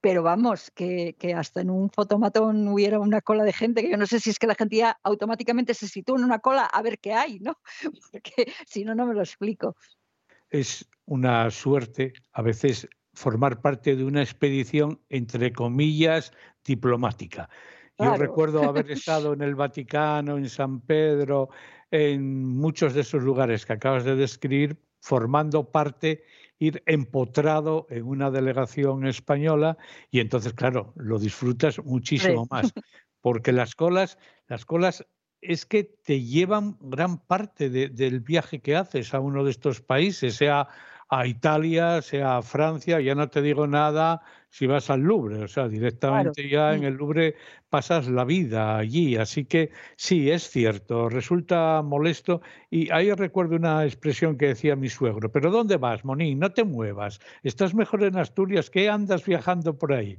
pero 0.01 0.23
vamos, 0.23 0.71
que, 0.71 1.15
que, 1.19 1.35
hasta 1.35 1.61
en 1.61 1.71
un 1.71 1.91
fotomatón 1.91 2.69
hubiera 2.69 2.99
una 2.99 3.21
cola 3.21 3.45
de 3.45 3.53
gente, 3.53 3.83
que 3.83 3.91
yo 3.91 3.97
no 3.97 4.07
sé 4.07 4.21
si 4.21 4.31
es 4.31 4.39
que 4.39 4.47
la 4.47 4.55
gente 4.55 4.77
ya 4.77 4.99
automáticamente 5.03 5.75
se 5.75 5.89
sitúa 5.89 6.19
en 6.19 6.25
una 6.25 6.39
cola 6.39 6.65
a 6.65 6.83
ver 6.83 6.99
qué 6.99 7.13
hay, 7.13 7.39
¿no? 7.41 7.59
Porque 8.13 8.53
si 8.67 8.85
no, 8.85 8.95
no 8.95 9.07
me 9.07 9.15
lo 9.15 9.21
explico 9.21 9.77
es 10.51 10.89
una 11.07 11.51
suerte 11.51 12.13
a 12.33 12.43
veces 12.43 12.89
formar 13.15 13.61
parte 13.61 13.97
de 13.97 14.05
una 14.05 14.23
expedición, 14.23 15.01
entre 15.09 15.53
comillas, 15.53 16.33
diplomática. 16.65 17.49
Yo 17.99 18.17
recuerdo 18.17 18.65
haber 18.65 18.91
estado 18.91 19.33
en 19.33 19.43
el 19.43 19.55
Vaticano, 19.55 20.37
en 20.37 20.49
San 20.49 20.81
Pedro, 20.81 21.51
en 21.91 22.45
muchos 22.45 22.95
de 22.95 23.03
esos 23.03 23.23
lugares 23.23 23.67
que 23.67 23.73
acabas 23.75 24.05
de 24.05 24.17
describir, 24.17 24.77
formando 25.01 25.71
parte, 25.71 26.25
ir 26.61 26.83
empotrado 26.87 27.87
en 27.91 28.05
una 28.05 28.31
delegación 28.31 29.07
española 29.07 29.79
y 30.11 30.21
entonces, 30.21 30.53
claro, 30.53 30.93
lo 30.95 31.19
disfrutas 31.19 31.83
muchísimo 31.83 32.47
más, 32.51 32.73
porque 33.21 33.51
las 33.51 33.75
colas, 33.75 34.19
las 34.47 34.65
colas 34.67 35.05
es 35.41 35.65
que 35.65 35.85
te 35.85 36.21
llevan 36.23 36.77
gran 36.81 37.19
parte 37.19 37.71
del 37.71 38.21
viaje 38.21 38.61
que 38.61 38.77
haces 38.77 39.15
a 39.15 39.21
uno 39.21 39.43
de 39.43 39.51
estos 39.51 39.81
países, 39.81 40.37
sea 40.37 40.69
a 41.09 41.27
Italia, 41.27 42.03
sea 42.03 42.37
a 42.37 42.43
Francia, 42.43 43.01
ya 43.01 43.15
no 43.15 43.29
te 43.31 43.41
digo 43.41 43.67
nada 43.67 44.23
si 44.51 44.67
vas 44.67 44.91
al 44.91 45.01
Louvre, 45.01 45.43
o 45.45 45.49
sea, 45.49 45.69
directamente 45.69 46.49
ya 46.49 46.75
en 46.75 46.85
el 46.85 46.95
Louvre 46.95 47.37
pasas 47.69 48.09
la 48.09 48.25
vida 48.25 48.77
allí, 48.77 49.17
así 49.17 49.45
que 49.45 49.71
sí, 49.97 50.31
es 50.31 50.49
cierto, 50.51 51.09
resulta 51.09 51.83
molesto 51.83 52.43
y 52.71 52.91
ahí 52.91 53.13
recuerdo 53.13 53.57
una 53.57 53.85
expresión 53.85 54.37
que 54.37 54.49
decía 54.49 54.77
mi 54.77 54.89
suegro, 54.89 55.31
pero 55.33 55.51
¿dónde 55.51 55.77
vas, 55.77 56.05
Monín? 56.05 56.39
No 56.41 56.53
te 56.53 56.65
muevas, 56.65 57.21
estás 57.43 57.75
mejor 57.75 58.03
en 58.05 58.19
Asturias, 58.19 58.71
¿qué 58.71 58.89
andas 58.89 59.25
viajando 59.25 59.79
por 59.79 59.93
ahí? 59.93 60.19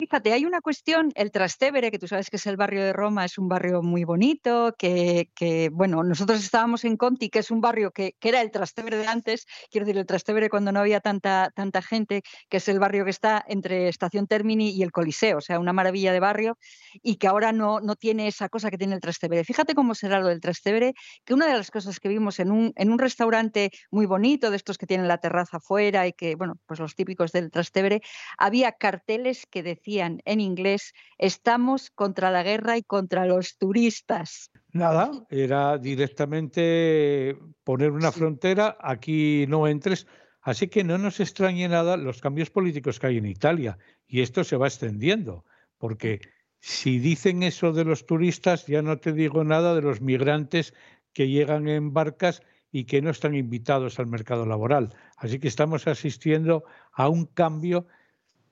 Fíjate, 0.00 0.32
hay 0.32 0.44
una 0.44 0.60
cuestión, 0.60 1.10
el 1.16 1.32
Trastevere, 1.32 1.90
que 1.90 1.98
tú 1.98 2.06
sabes 2.06 2.30
que 2.30 2.36
es 2.36 2.46
el 2.46 2.56
barrio 2.56 2.84
de 2.84 2.92
Roma, 2.92 3.24
es 3.24 3.36
un 3.36 3.48
barrio 3.48 3.82
muy 3.82 4.04
bonito, 4.04 4.76
que, 4.78 5.70
bueno, 5.72 6.04
nosotros 6.04 6.38
estábamos 6.38 6.84
en 6.84 6.96
Conti, 6.96 7.30
que 7.30 7.40
es 7.40 7.50
un 7.50 7.60
barrio 7.60 7.90
que, 7.90 8.14
era 8.20 8.40
el 8.40 8.52
Trastevere 8.52 8.96
de 8.96 9.08
antes, 9.08 9.44
quiero 9.72 9.84
decir, 9.84 9.98
el 9.98 10.06
Trastevere 10.06 10.50
cuando 10.50 10.70
no 10.70 10.78
había 10.78 11.00
tanta, 11.00 11.50
tanta 11.52 11.82
gente, 11.82 12.22
que 12.48 12.58
es 12.58 12.68
el 12.68 12.78
barrio 12.78 13.04
que 13.04 13.10
está 13.10 13.44
entre 13.48 13.88
Estación 13.88 14.28
Termini 14.28 14.70
y 14.70 14.84
el 14.84 14.92
Coliseo, 14.92 15.38
o 15.38 15.40
sea, 15.40 15.58
una 15.58 15.72
maravilla 15.72 16.12
de 16.12 16.20
barrio, 16.20 16.58
y 17.02 17.16
que 17.16 17.26
ahora 17.26 17.50
no, 17.50 17.80
no 17.80 17.96
tiene 17.96 18.28
esa 18.28 18.48
cosa 18.48 18.70
que 18.70 18.78
tiene 18.78 18.94
el 18.94 19.00
Trastevere. 19.00 19.42
Fíjate 19.42 19.74
cómo 19.74 19.96
será 19.96 20.20
lo 20.20 20.28
del 20.28 20.40
Trastevere, 20.40 20.94
que 21.24 21.34
una 21.34 21.48
de 21.48 21.54
las 21.54 21.72
cosas 21.72 21.98
que 21.98 22.08
vimos 22.08 22.38
en 22.38 22.52
un, 22.52 22.72
en 22.76 22.92
un 22.92 23.00
restaurante 23.00 23.72
muy 23.90 24.06
bonito, 24.06 24.52
de 24.52 24.58
estos 24.58 24.78
que 24.78 24.86
tienen 24.86 25.08
la 25.08 25.18
terraza 25.18 25.56
afuera 25.56 26.06
y 26.06 26.12
que, 26.12 26.36
bueno, 26.36 26.54
pues 26.66 26.78
los 26.78 26.94
típicos 26.94 27.32
del 27.32 27.50
Trastevere, 27.50 28.00
había 28.36 28.70
carteles 28.70 29.44
que 29.50 29.64
decían 29.64 29.87
en 29.96 30.40
inglés, 30.40 30.92
estamos 31.16 31.90
contra 31.90 32.30
la 32.30 32.42
guerra 32.42 32.76
y 32.76 32.82
contra 32.82 33.24
los 33.24 33.56
turistas. 33.56 34.50
Nada, 34.72 35.10
era 35.30 35.78
directamente 35.78 37.36
poner 37.64 37.90
una 37.92 38.12
frontera, 38.12 38.76
aquí 38.80 39.46
no 39.48 39.66
entres. 39.66 40.06
Así 40.42 40.68
que 40.68 40.84
no 40.84 40.98
nos 40.98 41.20
extrañe 41.20 41.68
nada 41.68 41.96
los 41.96 42.20
cambios 42.20 42.50
políticos 42.50 42.98
que 42.98 43.06
hay 43.08 43.16
en 43.18 43.26
Italia. 43.26 43.78
Y 44.06 44.20
esto 44.20 44.44
se 44.44 44.56
va 44.56 44.66
extendiendo, 44.66 45.44
porque 45.78 46.20
si 46.60 46.98
dicen 46.98 47.42
eso 47.42 47.72
de 47.72 47.84
los 47.84 48.06
turistas, 48.06 48.66
ya 48.66 48.82
no 48.82 48.98
te 48.98 49.12
digo 49.12 49.44
nada 49.44 49.74
de 49.74 49.82
los 49.82 50.00
migrantes 50.00 50.74
que 51.12 51.28
llegan 51.28 51.68
en 51.68 51.92
barcas 51.92 52.42
y 52.70 52.84
que 52.84 53.00
no 53.00 53.10
están 53.10 53.34
invitados 53.34 53.98
al 53.98 54.06
mercado 54.06 54.44
laboral. 54.44 54.94
Así 55.16 55.38
que 55.38 55.48
estamos 55.48 55.86
asistiendo 55.86 56.64
a 56.92 57.08
un 57.08 57.26
cambio 57.26 57.86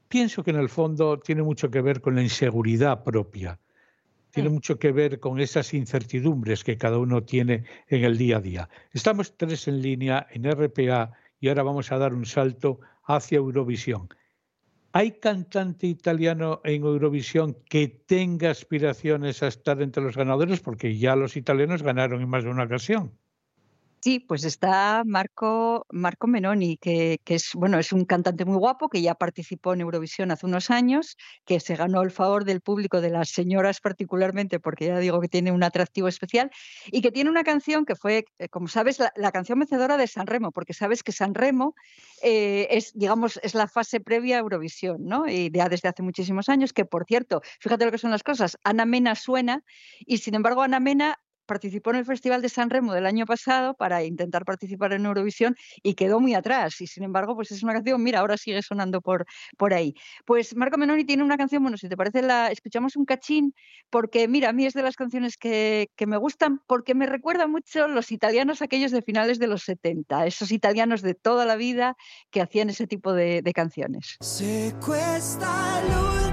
pienso 0.08 0.42
que 0.42 0.50
en 0.50 0.58
el 0.58 0.68
fondo 0.68 1.18
tiene 1.18 1.42
mucho 1.42 1.70
que 1.70 1.80
ver 1.80 2.00
con 2.00 2.14
la 2.14 2.22
inseguridad 2.22 3.02
propia, 3.02 3.58
tiene 4.30 4.50
mucho 4.50 4.78
que 4.78 4.92
ver 4.92 5.18
con 5.18 5.40
esas 5.40 5.72
incertidumbres 5.72 6.62
que 6.62 6.76
cada 6.76 6.98
uno 6.98 7.22
tiene 7.22 7.64
en 7.88 8.04
el 8.04 8.18
día 8.18 8.36
a 8.36 8.40
día. 8.40 8.68
Estamos 8.92 9.36
tres 9.36 9.66
en 9.66 9.80
línea 9.80 10.26
en 10.30 10.44
RPA 10.44 11.12
y 11.40 11.48
ahora 11.48 11.62
vamos 11.62 11.90
a 11.90 11.98
dar 11.98 12.12
un 12.12 12.26
salto 12.26 12.80
hacia 13.04 13.38
Eurovisión. 13.38 14.08
¿Hay 14.92 15.12
cantante 15.12 15.86
italiano 15.86 16.60
en 16.64 16.82
Eurovisión 16.82 17.56
que 17.68 17.88
tenga 17.88 18.50
aspiraciones 18.50 19.42
a 19.42 19.48
estar 19.48 19.80
entre 19.82 20.02
los 20.02 20.16
ganadores? 20.16 20.60
Porque 20.60 20.96
ya 20.96 21.16
los 21.16 21.36
italianos 21.36 21.82
ganaron 21.82 22.22
en 22.22 22.28
más 22.28 22.44
de 22.44 22.50
una 22.50 22.64
ocasión. 22.64 23.12
Sí, 24.06 24.20
pues 24.20 24.44
está 24.44 25.02
Marco, 25.04 25.84
Marco 25.90 26.28
Menoni, 26.28 26.76
que, 26.76 27.18
es, 27.26 27.50
bueno, 27.54 27.76
es 27.80 27.92
un 27.92 28.04
cantante 28.04 28.44
muy 28.44 28.56
guapo 28.56 28.88
que 28.88 29.02
ya 29.02 29.16
participó 29.16 29.74
en 29.74 29.80
Eurovisión 29.80 30.30
hace 30.30 30.46
unos 30.46 30.70
años, 30.70 31.16
que 31.44 31.58
se 31.58 31.74
ganó 31.74 32.02
el 32.02 32.12
favor 32.12 32.44
del 32.44 32.60
público, 32.60 33.00
de 33.00 33.10
las 33.10 33.30
señoras 33.30 33.80
particularmente, 33.80 34.60
porque 34.60 34.86
ya 34.86 35.00
digo 35.00 35.20
que 35.20 35.26
tiene 35.26 35.50
un 35.50 35.64
atractivo 35.64 36.06
especial, 36.06 36.52
y 36.86 37.02
que 37.02 37.10
tiene 37.10 37.30
una 37.30 37.42
canción 37.42 37.84
que 37.84 37.96
fue, 37.96 38.26
eh, 38.38 38.48
como 38.48 38.68
sabes, 38.68 39.00
la, 39.00 39.32
canción 39.32 39.58
vencedora 39.58 39.96
de 39.96 40.06
San 40.06 40.28
Remo, 40.28 40.52
porque 40.52 40.72
sabes 40.72 41.02
que 41.02 41.10
San 41.10 41.34
Remo 41.34 41.74
eh, 42.22 42.68
es, 42.70 42.92
digamos, 42.94 43.40
es 43.42 43.56
la 43.56 43.66
fase 43.66 43.98
previa 43.98 44.36
a 44.36 44.38
Eurovisión, 44.38 44.98
¿no? 45.00 45.26
Y 45.28 45.50
ya 45.52 45.68
desde 45.68 45.88
hace 45.88 46.04
muchísimos 46.04 46.48
años, 46.48 46.72
que 46.72 46.84
por 46.84 47.06
cierto, 47.06 47.42
fíjate 47.58 47.84
lo 47.84 47.90
que 47.90 47.98
son 47.98 48.12
las 48.12 48.22
cosas, 48.22 48.56
Ana 48.62 48.86
Mena 48.86 49.16
suena, 49.16 49.64
y 49.98 50.18
sin 50.18 50.36
embargo 50.36 50.62
Ana 50.62 50.78
Mena 50.78 51.18
participó 51.46 51.90
en 51.90 51.96
el 51.96 52.04
Festival 52.04 52.42
de 52.42 52.48
San 52.48 52.70
Remo 52.70 52.92
del 52.92 53.06
año 53.06 53.24
pasado 53.26 53.74
para 53.74 54.04
intentar 54.04 54.44
participar 54.44 54.92
en 54.92 55.06
Eurovisión 55.06 55.56
y 55.82 55.94
quedó 55.94 56.20
muy 56.20 56.34
atrás. 56.34 56.80
Y 56.80 56.86
sin 56.86 57.04
embargo, 57.04 57.34
pues 57.34 57.50
es 57.52 57.62
una 57.62 57.72
canción, 57.72 58.02
mira, 58.02 58.20
ahora 58.20 58.36
sigue 58.36 58.62
sonando 58.62 59.00
por, 59.00 59.26
por 59.56 59.72
ahí. 59.72 59.94
Pues 60.24 60.54
Marco 60.56 60.76
Menoni 60.78 61.04
tiene 61.04 61.22
una 61.22 61.36
canción, 61.36 61.62
bueno, 61.62 61.76
si 61.76 61.88
te 61.88 61.96
parece, 61.96 62.22
la 62.22 62.50
escuchamos 62.50 62.96
un 62.96 63.04
cachín, 63.04 63.54
porque 63.90 64.28
mira, 64.28 64.50
a 64.50 64.52
mí 64.52 64.66
es 64.66 64.74
de 64.74 64.82
las 64.82 64.96
canciones 64.96 65.36
que, 65.36 65.88
me 66.06 66.16
gustan, 66.16 66.60
porque 66.66 66.94
me 66.94 67.06
recuerda 67.06 67.46
mucho 67.46 67.88
los 67.88 68.12
italianos 68.12 68.62
aquellos 68.62 68.92
de 68.92 69.02
finales 69.02 69.38
de 69.38 69.46
los 69.46 69.62
70, 69.62 70.26
esos 70.26 70.52
italianos 70.52 71.02
de 71.02 71.14
toda 71.14 71.44
la 71.44 71.56
vida 71.56 71.96
que 72.30 72.40
hacían 72.40 72.70
ese 72.70 72.86
tipo 72.86 73.12
de, 73.12 73.42
canciones. 73.54 74.16
Si 74.20 74.72
questa 74.84 75.80
l'ultima 75.88 76.25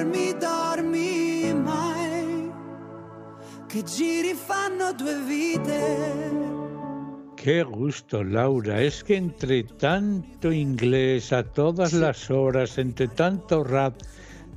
dormi, 0.00 0.32
dormi, 0.38 1.62
dormi 1.62 2.52
che 3.66 3.84
giri 3.84 4.34
fanno 4.34 4.92
due 4.94 5.14
vite. 5.26 6.30
Qué 7.36 7.62
gusto, 7.62 8.24
Laura. 8.24 8.80
Es 8.80 9.04
que 9.04 9.16
entre 9.16 9.62
tanto 9.62 10.50
inglés 10.50 11.32
a 11.32 11.42
todas 11.42 11.92
las 11.92 12.30
horas, 12.30 12.78
entre 12.78 13.08
tanto 13.08 13.62
rap, 13.62 13.94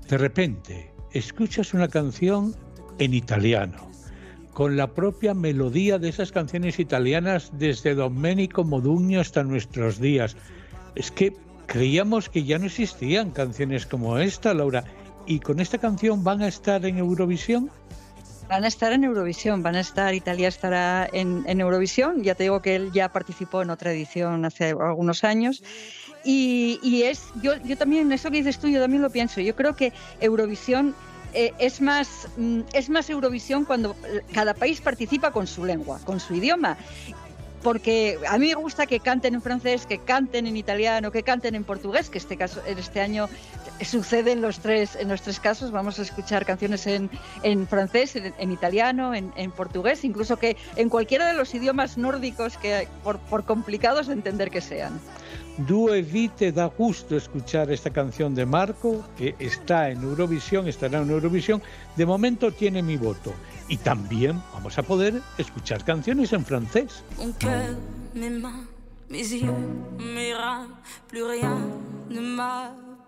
de 0.10 0.18
repente 0.18 0.92
escuchas 1.12 1.74
una 1.74 1.88
canción 1.88 2.56
en 2.98 3.14
italiano, 3.14 3.92
con 4.54 4.76
la 4.76 4.88
propia 4.88 5.34
melodía 5.34 6.00
de 6.00 6.10
esas 6.10 6.32
canciones 6.32 6.80
italianas 6.80 7.52
desde 7.54 7.96
Domenico 7.96 8.64
Modugno 8.64 9.20
hasta 9.20 9.44
nuestros 9.44 10.00
días. 10.00 10.36
Es 10.96 11.12
que 11.12 11.34
creíamos 11.68 12.30
que 12.30 12.44
ya 12.44 12.58
no 12.58 12.66
existían 12.66 13.32
canciones 13.32 13.86
como 13.86 14.18
esta, 14.18 14.54
Laura. 14.54 14.84
¿Y 15.26 15.40
con 15.40 15.60
esta 15.60 15.78
canción 15.78 16.24
van 16.24 16.42
a 16.42 16.48
estar 16.48 16.86
en 16.86 16.98
Eurovisión? 16.98 17.72
Van 18.50 18.66
a 18.66 18.68
estar 18.68 18.92
en 18.92 19.06
Eurovisión, 19.06 19.64
van 19.64 19.76
a 19.76 19.80
estar, 19.80 20.14
Italia 20.14 20.50
estará 20.50 21.08
en, 21.12 21.60
Eurovisión. 21.60 22.24
Ya 22.24 22.36
te 22.36 22.44
digo 22.44 22.62
que 22.62 22.76
él 22.76 22.92
ya 22.92 23.10
participó 23.10 23.62
en 23.62 23.70
otra 23.70 23.92
edición 23.94 24.44
hace 24.46 24.72
algunos 24.72 25.24
años. 25.24 25.64
Y, 26.26 27.04
es, 27.04 27.26
yo, 27.42 27.56
yo 27.64 27.78
también, 27.78 28.12
eso 28.12 28.32
que 28.32 28.38
dices 28.38 28.60
tú, 28.60 28.68
yo 28.68 28.82
también 28.82 29.02
lo 29.02 29.10
pienso. 29.10 29.42
Yo 29.42 29.56
creo 29.56 29.76
que 29.76 29.94
Eurovisión 30.20 30.94
eh, 31.34 31.54
es, 31.58 31.82
más, 31.82 32.28
mm, 32.38 32.62
es 32.74 32.90
más 32.90 33.10
Eurovisión 33.10 33.66
cuando 33.66 33.96
cada 34.34 34.54
país 34.54 34.82
participa 34.82 35.32
con 35.32 35.48
su 35.48 35.66
lengua, 35.66 36.00
con 36.06 36.20
su 36.20 36.36
idioma 36.36 36.78
porque 37.64 38.20
a 38.28 38.38
mí 38.38 38.50
me 38.50 38.56
gusta 38.56 38.86
que 38.86 39.00
canten 39.00 39.34
en 39.34 39.42
francés, 39.42 39.86
que 39.86 39.98
canten 39.98 40.46
en 40.46 40.58
italiano, 40.58 41.12
que 41.12 41.24
canten 41.24 41.56
en 41.56 41.64
portugués, 41.64 42.10
que 42.10 42.18
este 42.18 42.38
caso 42.38 42.62
en 42.68 42.78
este 42.78 43.00
año 43.00 43.30
sucede 43.86 44.32
en 44.32 44.41
los 44.41 44.60
tres 44.60 44.96
en 44.96 45.10
los 45.10 45.22
tres 45.22 45.39
casos. 45.39 45.72
Vamos 45.72 46.00
a 46.00 46.02
escuchar 46.02 46.46
canciones 46.46 46.88
en, 46.88 47.10
en 47.43 47.67
francés, 47.67 48.15
en, 48.15 48.52
italiano, 48.52 49.13
en, 49.13 49.34
en, 49.36 49.52
portugués, 49.52 50.04
incluso 50.04 50.38
que 50.38 50.58
en 50.76 50.89
cualquiera 50.89 51.28
de 51.28 51.34
los 51.34 51.54
idiomas 51.54 51.98
nórdicos 51.98 52.58
que 52.58 52.88
por, 53.04 53.19
por 53.19 53.46
complicados 53.46 54.08
de 54.08 54.13
entender 54.13 54.50
que 54.50 54.62
sean. 54.62 55.00
Due 55.58 56.02
Vite 56.02 56.52
da 56.52 56.65
gusto 56.65 57.15
escuchar 57.15 57.69
esta 57.69 57.91
canción 57.91 58.34
de 58.34 58.46
Marco, 58.46 59.06
que 59.15 59.36
está 59.38 59.91
en 59.91 60.02
Eurovisión, 60.02 60.67
estará 60.67 61.00
en 61.00 61.12
Eurovisión. 61.12 61.62
De 61.96 62.08
momento 62.08 62.52
tiene 62.52 62.82
mi 62.82 62.98
voto. 62.98 63.34
Y 63.67 63.78
también 63.78 64.41
vamos 64.52 64.78
a 64.80 64.84
poder 64.84 65.22
escuchar 65.38 65.86
canciones 65.86 66.34
en 66.34 66.43
francés. 66.43 67.04
Mon 67.17 67.34
cœur, 67.34 67.78
mes 68.15 68.32
mains, 68.32 68.67
mes 69.10 69.30
yeux, 69.30 69.54
mes 70.00 70.34
reins, 70.34 70.69
plus 71.08 71.24
rien 71.24 71.93
ne 72.10 72.93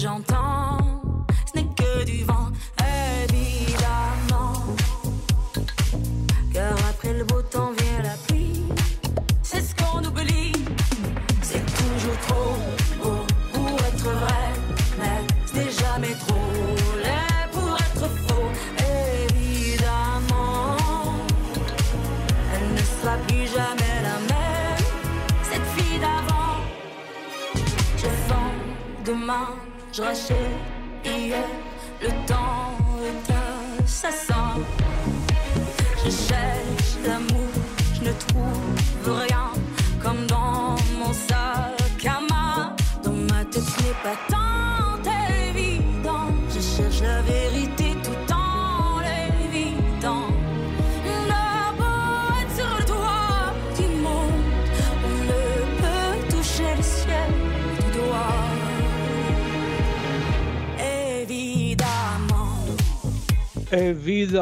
J'entends, 0.00 0.69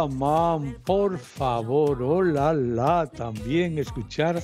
man, 0.06 0.76
por 0.84 1.18
favor, 1.18 2.02
hola, 2.02 2.52
la, 2.52 3.06
también 3.06 3.78
escuchar 3.78 4.40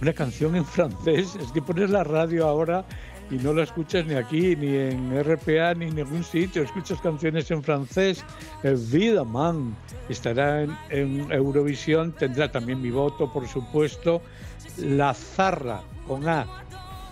una 0.00 0.12
canción 0.12 0.54
en 0.54 0.64
francés. 0.64 1.36
Es 1.40 1.50
que 1.50 1.60
pones 1.60 1.90
la 1.90 2.04
radio 2.04 2.46
ahora 2.46 2.84
y 3.30 3.36
no 3.36 3.52
la 3.52 3.64
escuchas 3.64 4.06
ni 4.06 4.14
aquí, 4.14 4.54
ni 4.54 4.76
en 4.76 5.22
RPA, 5.22 5.74
ni 5.74 5.86
en 5.86 5.96
ningún 5.96 6.22
sitio. 6.22 6.62
Escuchas 6.62 7.00
canciones 7.00 7.50
en 7.50 7.62
francés. 7.62 8.24
man, 9.26 9.74
estará 10.08 10.62
en, 10.90 11.32
Eurovisión, 11.32 12.12
tendrá 12.12 12.52
también 12.52 12.80
mi 12.80 12.90
voto, 12.90 13.32
por 13.32 13.48
supuesto. 13.48 14.22
La 14.76 15.14
Zarra, 15.14 15.80
con 16.06 16.28
A. 16.28 16.46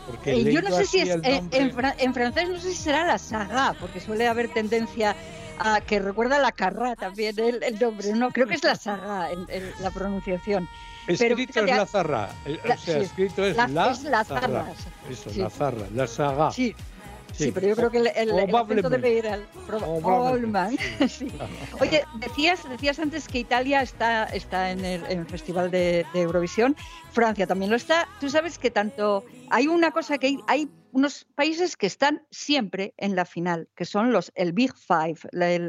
Porque 0.06 0.32
eh, 0.32 0.52
yo 0.52 0.62
no 0.62 0.70
sé 0.76 0.86
si 0.86 1.00
es, 1.00 1.10
en, 1.22 1.48
en, 1.52 2.14
francés 2.14 2.48
no 2.48 2.58
sé 2.58 2.70
si 2.70 2.76
será 2.76 3.06
la 3.06 3.18
saga, 3.18 3.74
porque 3.78 4.00
suele 4.00 4.26
haber 4.28 4.48
tendencia 4.48 5.14
Ah, 5.62 5.82
que 5.86 5.98
recuerda 5.98 6.38
la 6.38 6.52
carra 6.52 6.96
también 6.96 7.38
el, 7.38 7.78
nombre, 7.78 8.14
no, 8.14 8.30
creo 8.30 8.46
que 8.46 8.54
es 8.54 8.64
la 8.64 8.76
saga 8.76 9.30
en, 9.30 9.46
la 9.80 9.90
pronunciación. 9.90 10.66
Escrito 11.06 11.60
es 11.60 11.66
la 11.66 11.84
zarra, 11.84 12.30
eh, 12.46 12.58
o 12.64 12.76
sea, 12.78 12.98
escrito 12.98 13.44
es 13.44 13.56
la, 13.56 13.90
es 13.90 14.02
la 14.04 14.24
zarra. 14.24 14.72
Eso, 15.10 15.30
la 15.36 15.50
zarra, 15.50 15.86
la 15.94 16.06
saga. 16.06 16.50
Sí, 16.50 16.74
Sí, 17.32 17.52
pero 17.52 17.68
yo 17.68 17.76
creo 17.76 17.90
que 17.90 17.98
el, 17.98 18.06
el, 18.08 18.30
el 18.30 18.82
debe 18.82 19.14
ir 19.14 19.28
al 19.28 19.46
sí. 21.08 21.32
Oye, 21.80 22.04
decías, 22.18 22.68
decías 22.68 22.98
antes 22.98 23.28
que 23.28 23.38
Italia 23.38 23.82
está, 23.82 24.24
está 24.24 24.70
en, 24.70 24.84
el, 24.84 25.26
Festival 25.26 25.70
de, 25.70 26.04
Eurovisión, 26.14 26.76
Francia 27.12 27.46
también 27.46 27.70
lo 27.70 27.76
está. 27.76 28.08
Tú 28.20 28.28
sabes 28.28 28.58
que 28.58 28.70
tanto 28.70 29.24
hay 29.50 29.68
una 29.68 29.90
cosa 29.90 30.18
que 30.18 30.38
hay, 30.46 30.68
unos 30.92 31.24
países 31.36 31.76
que 31.76 31.86
están 31.86 32.26
siempre 32.32 32.94
en 32.96 33.14
la 33.14 33.24
final, 33.24 33.68
que 33.76 33.84
son 33.84 34.12
los 34.12 34.32
el 34.34 34.52
Big 34.52 34.72
Five, 34.76 35.20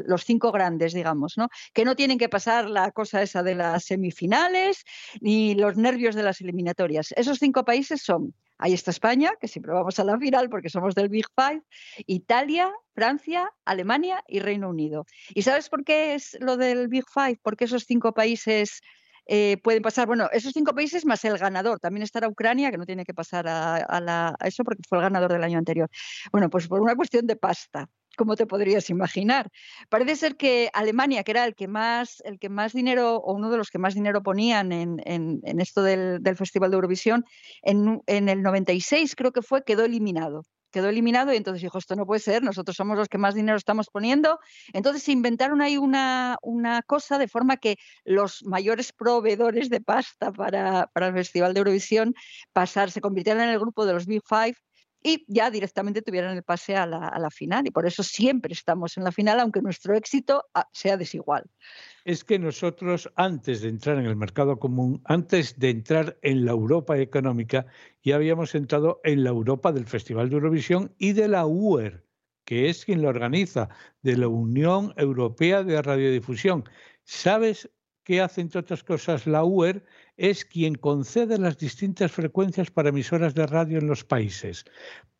los 0.04 0.24
cinco 0.24 0.50
grandes, 0.50 0.94
digamos, 0.94 1.34
¿no? 1.36 1.48
Que 1.72 1.84
no 1.84 1.94
tienen 1.94 2.18
que 2.18 2.28
pasar 2.28 2.68
la 2.68 2.90
cosa 2.90 3.22
esa 3.22 3.44
de 3.44 3.54
las 3.54 3.84
semifinales 3.84 4.84
ni 5.20 5.54
los 5.54 5.76
nervios 5.76 6.16
de 6.16 6.24
las 6.24 6.40
eliminatorias. 6.40 7.12
Esos 7.16 7.38
cinco 7.38 7.64
países 7.64 8.02
son 8.02 8.34
Ahí 8.62 8.74
está 8.74 8.92
España, 8.92 9.32
que 9.40 9.48
siempre 9.48 9.72
vamos 9.72 9.98
a 9.98 10.04
la 10.04 10.16
final 10.18 10.48
porque 10.48 10.70
somos 10.70 10.94
del 10.94 11.08
Big 11.08 11.26
Five, 11.34 11.62
Italia, 12.06 12.70
Francia, 12.94 13.50
Alemania 13.64 14.22
y 14.28 14.38
Reino 14.38 14.68
Unido. 14.68 15.04
¿Y 15.34 15.42
sabes 15.42 15.68
por 15.68 15.82
qué 15.82 16.14
es 16.14 16.38
lo 16.38 16.56
del 16.56 16.86
Big 16.86 17.02
Five? 17.12 17.40
Porque 17.42 17.64
esos 17.64 17.82
cinco 17.88 18.14
países 18.14 18.80
eh, 19.26 19.56
pueden 19.64 19.82
pasar, 19.82 20.06
bueno, 20.06 20.28
esos 20.30 20.52
cinco 20.52 20.76
países 20.76 21.04
más 21.04 21.24
el 21.24 21.38
ganador. 21.38 21.80
También 21.80 22.04
estará 22.04 22.28
Ucrania, 22.28 22.70
que 22.70 22.78
no 22.78 22.86
tiene 22.86 23.04
que 23.04 23.12
pasar 23.12 23.46
a, 23.48 24.36
eso 24.44 24.62
porque 24.62 24.82
fue 24.88 24.98
el 24.98 25.02
ganador 25.02 25.32
del 25.32 25.42
año 25.42 25.58
anterior. 25.58 25.88
Bueno, 26.30 26.48
pues 26.48 26.68
por 26.68 26.80
una 26.80 26.94
cuestión 26.94 27.26
de 27.26 27.34
pasta 27.34 27.88
como 28.16 28.36
te 28.36 28.46
podrías 28.46 28.90
imaginar. 28.90 29.50
Parece 29.88 30.16
ser 30.16 30.36
que 30.36 30.70
Alemania, 30.72 31.24
que 31.24 31.32
era 31.32 31.44
el 31.44 31.54
que 31.54 31.68
más, 31.68 32.22
el 32.24 32.38
que 32.38 32.48
más 32.48 32.72
dinero, 32.72 33.16
o 33.16 33.34
uno 33.34 33.50
de 33.50 33.56
los 33.56 33.70
que 33.70 33.78
más 33.78 33.94
dinero 33.94 34.22
ponían 34.22 34.72
en, 34.72 35.40
esto 35.60 35.82
del, 35.82 36.20
Festival 36.36 36.70
de 36.70 36.76
Eurovisión, 36.76 37.24
en, 37.62 38.02
el 38.06 38.42
96 38.42 39.14
creo 39.16 39.32
que 39.32 39.42
fue, 39.42 39.64
quedó 39.64 39.84
eliminado. 39.84 40.44
Quedó 40.70 40.88
eliminado 40.88 41.34
y 41.34 41.36
entonces 41.36 41.60
dijo, 41.60 41.76
esto 41.76 41.96
no 41.96 42.06
puede 42.06 42.20
ser, 42.20 42.42
nosotros 42.42 42.74
somos 42.74 42.96
los 42.96 43.08
que 43.08 43.18
más 43.18 43.34
dinero 43.34 43.58
estamos 43.58 43.88
poniendo. 43.92 44.38
Entonces 44.72 45.02
se 45.02 45.12
inventaron 45.12 45.60
ahí 45.60 45.76
una, 45.76 46.38
una 46.40 46.80
cosa 46.80 47.18
de 47.18 47.28
forma 47.28 47.58
que 47.58 47.76
los 48.04 48.42
mayores 48.44 48.90
proveedores 48.94 49.68
de 49.68 49.82
pasta 49.82 50.32
para, 50.32 50.86
para 50.94 51.08
el 51.08 51.12
Festival 51.12 51.52
de 51.52 51.58
Eurovisión 51.58 52.14
pasar, 52.54 52.90
se 52.90 53.02
convirtieron 53.02 53.42
en 53.42 53.50
el 53.50 53.58
grupo 53.58 53.84
de 53.84 53.92
los 53.92 54.06
Big 54.06 54.22
Five 54.26 54.56
y 55.02 55.24
ya 55.28 55.50
directamente 55.50 56.02
tuvieran 56.02 56.36
el 56.36 56.42
pase 56.42 56.76
a 56.76 56.86
la, 56.86 57.08
a 57.08 57.18
la 57.18 57.30
final. 57.30 57.66
Y 57.66 57.70
por 57.70 57.86
eso 57.86 58.02
siempre 58.02 58.52
estamos 58.52 58.96
en 58.96 59.04
la 59.04 59.12
final, 59.12 59.40
aunque 59.40 59.62
nuestro 59.62 59.94
éxito 59.94 60.44
ah, 60.54 60.68
sea 60.72 60.96
desigual. 60.96 61.44
Es 62.04 62.24
que 62.24 62.38
nosotros, 62.38 63.10
antes 63.16 63.62
de 63.62 63.68
entrar 63.68 63.98
en 63.98 64.06
el 64.06 64.16
mercado 64.16 64.58
común, 64.58 65.02
antes 65.04 65.58
de 65.58 65.70
entrar 65.70 66.18
en 66.22 66.44
la 66.44 66.52
Europa 66.52 66.98
económica, 66.98 67.66
ya 68.02 68.16
habíamos 68.16 68.54
entrado 68.54 69.00
en 69.04 69.24
la 69.24 69.30
Europa 69.30 69.72
del 69.72 69.86
Festival 69.86 70.28
de 70.28 70.36
Eurovisión 70.36 70.94
y 70.98 71.12
de 71.12 71.28
la 71.28 71.46
UER, 71.46 72.04
que 72.44 72.68
es 72.68 72.84
quien 72.84 73.02
lo 73.02 73.08
organiza, 73.08 73.68
de 74.02 74.16
la 74.16 74.28
Unión 74.28 74.92
Europea 74.96 75.62
de 75.62 75.80
Radiodifusión. 75.80 76.64
¿Sabes 77.04 77.70
qué 78.04 78.20
hace, 78.20 78.40
entre 78.40 78.60
otras 78.60 78.82
cosas, 78.84 79.26
la 79.26 79.44
UER? 79.44 79.84
Es 80.16 80.44
quien 80.44 80.74
concede 80.74 81.38
las 81.38 81.58
distintas 81.58 82.12
frecuencias 82.12 82.70
para 82.70 82.90
emisoras 82.90 83.34
de 83.34 83.46
radio 83.46 83.78
en 83.78 83.86
los 83.86 84.04
países. 84.04 84.64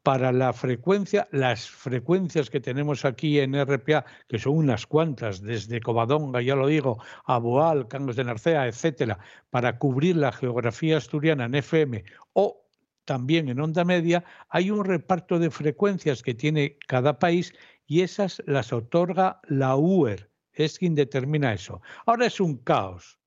Para 0.02 0.32
la 0.32 0.52
frecuencia, 0.52 1.28
las 1.30 1.70
frecuencias 1.70 2.50
que 2.50 2.60
tenemos 2.60 3.04
aquí 3.04 3.38
en 3.38 3.54
RPA, 3.54 4.04
que 4.28 4.38
son 4.38 4.56
unas 4.56 4.86
cuantas, 4.86 5.40
desde 5.40 5.80
Covadonga, 5.80 6.42
ya 6.42 6.56
lo 6.56 6.66
digo, 6.66 7.02
a 7.24 7.38
Boal, 7.38 7.86
Cangas 7.88 8.16
de 8.16 8.24
Narcea, 8.24 8.66
etcétera, 8.66 9.18
para 9.50 9.78
cubrir 9.78 10.16
la 10.16 10.32
geografía 10.32 10.96
asturiana 10.96 11.44
en 11.44 11.54
FM 11.54 12.04
o 12.32 12.62
también 13.04 13.48
en 13.48 13.60
onda 13.60 13.84
media, 13.84 14.24
hay 14.48 14.70
un 14.70 14.84
reparto 14.84 15.38
de 15.38 15.50
frecuencias 15.50 16.22
que 16.22 16.34
tiene 16.34 16.78
cada 16.86 17.18
país 17.18 17.52
y 17.86 18.00
esas 18.02 18.42
las 18.46 18.72
otorga 18.72 19.40
la 19.48 19.76
UER, 19.76 20.31
es 20.52 20.78
quien 20.78 20.94
determina 20.94 21.52
eso. 21.52 21.80
Ahora 22.06 22.26
es 22.26 22.40
un 22.40 22.56
caos. 22.58 23.18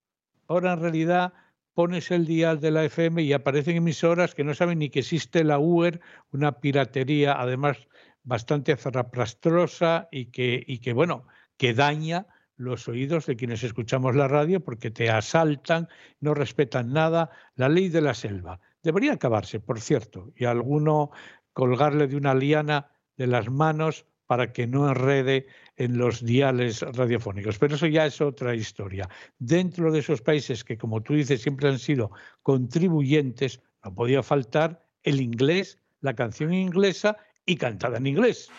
Ahora 0.48 0.74
en 0.74 0.80
realidad 0.80 1.34
pones 1.74 2.10
el 2.10 2.26
dial 2.26 2.60
de 2.62 2.72
la 2.72 2.86
FM 2.86 3.22
y 3.22 3.34
aparecen 3.34 3.78
emisoras 3.78 4.34
que 4.34 4.44
no 4.44 4.54
saben 4.54 4.80
ni 4.80 4.90
que 4.90 5.00
existe 5.00 5.44
la 5.44 5.60
UER, 5.60 6.00
una 6.32 6.54
piratería 6.54 7.40
además 7.40 7.78
bastante 8.24 8.76
zarraplastrosa 8.76 10.08
y 10.12 10.28
que, 10.28 10.94
bueno, 10.94 11.28
que 11.58 11.74
daña 11.74 12.28
los 12.56 12.88
oídos 12.88 13.26
de 13.26 13.36
quienes 13.36 13.64
escuchamos 13.64 14.16
la 14.16 14.28
radio 14.28 14.64
porque 14.64 14.90
te 14.90 15.10
asaltan, 15.10 15.90
no 16.22 16.34
respetan 16.34 16.94
nada, 16.94 17.30
la 17.56 17.68
ley 17.68 17.90
de 17.90 18.02
la 18.02 18.14
selva. 18.14 18.62
Debería 18.82 19.14
acabarse, 19.14 19.60
por 19.60 19.82
cierto, 19.82 20.32
y 20.36 20.46
alguno 20.46 21.12
colgarle 21.54 22.08
de 22.08 22.16
una 22.16 22.34
liana 22.34 22.92
de 23.18 23.28
las 23.28 23.50
manos 23.50 24.06
para 24.26 24.54
que 24.54 24.66
no 24.66 24.88
enrede 24.90 25.48
en 25.78 25.98
los 25.98 26.24
diales 26.24 26.82
radiofónicos. 26.82 27.58
Pero 27.58 27.76
eso 27.76 27.88
ya 27.88 28.06
es 28.06 28.22
otra 28.22 28.56
historia. 28.56 29.10
Dentro 29.40 29.92
de 29.92 30.00
esos 30.00 30.22
países 30.22 30.64
que, 30.64 30.78
como 30.78 31.02
tú 31.02 31.14
dices, 31.14 31.42
siempre 31.42 31.70
han 31.70 31.80
sido 31.80 32.12
contribuyentes, 32.44 33.62
no 33.84 33.94
podía 33.94 34.24
faltar 34.24 34.86
el 35.04 35.22
inglés, 35.22 35.80
la 36.02 36.16
canción 36.16 36.54
inglesa 36.54 37.18
y 37.46 37.58
cantada 37.58 37.98
en 37.98 38.08
inglés. 38.08 38.50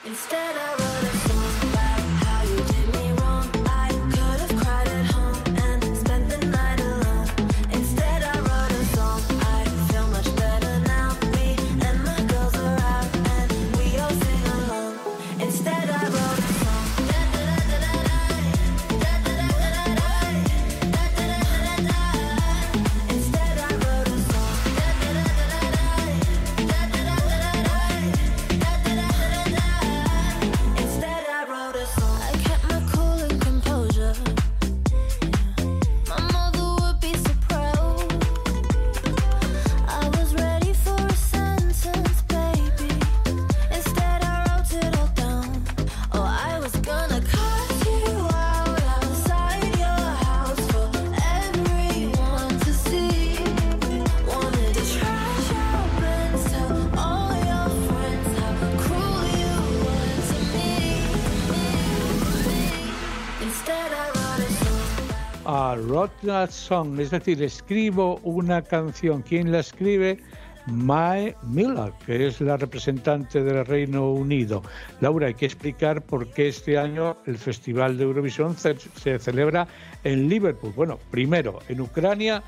Song, 66.50 66.98
es 67.00 67.10
decir, 67.10 67.42
escribo 67.42 68.20
una 68.22 68.62
canción. 68.62 69.22
¿Quién 69.22 69.52
la 69.52 69.60
escribe? 69.60 70.18
Mae 70.66 71.36
Miller, 71.44 71.92
que 72.04 72.26
es 72.26 72.40
la 72.40 72.56
representante 72.56 73.42
del 73.42 73.64
Reino 73.64 74.10
Unido. 74.10 74.62
Laura, 75.00 75.28
hay 75.28 75.34
que 75.34 75.46
explicar 75.46 76.02
por 76.02 76.28
qué 76.32 76.48
este 76.48 76.76
año 76.76 77.16
el 77.26 77.38
Festival 77.38 77.96
de 77.96 78.04
Eurovisión 78.04 78.56
se 78.56 79.18
celebra 79.18 79.68
en 80.02 80.28
Liverpool. 80.28 80.72
Bueno, 80.74 80.98
primero, 81.10 81.60
en 81.68 81.80
Ucrania 81.80 82.42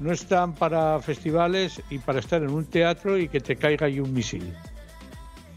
no 0.00 0.12
están 0.12 0.54
para 0.54 0.98
festivales 1.00 1.80
y 1.90 1.98
para 1.98 2.18
estar 2.18 2.42
en 2.42 2.50
un 2.50 2.64
teatro 2.64 3.18
y 3.18 3.28
que 3.28 3.40
te 3.40 3.54
caiga 3.56 3.86
ahí 3.86 4.00
un 4.00 4.12
misil. 4.12 4.52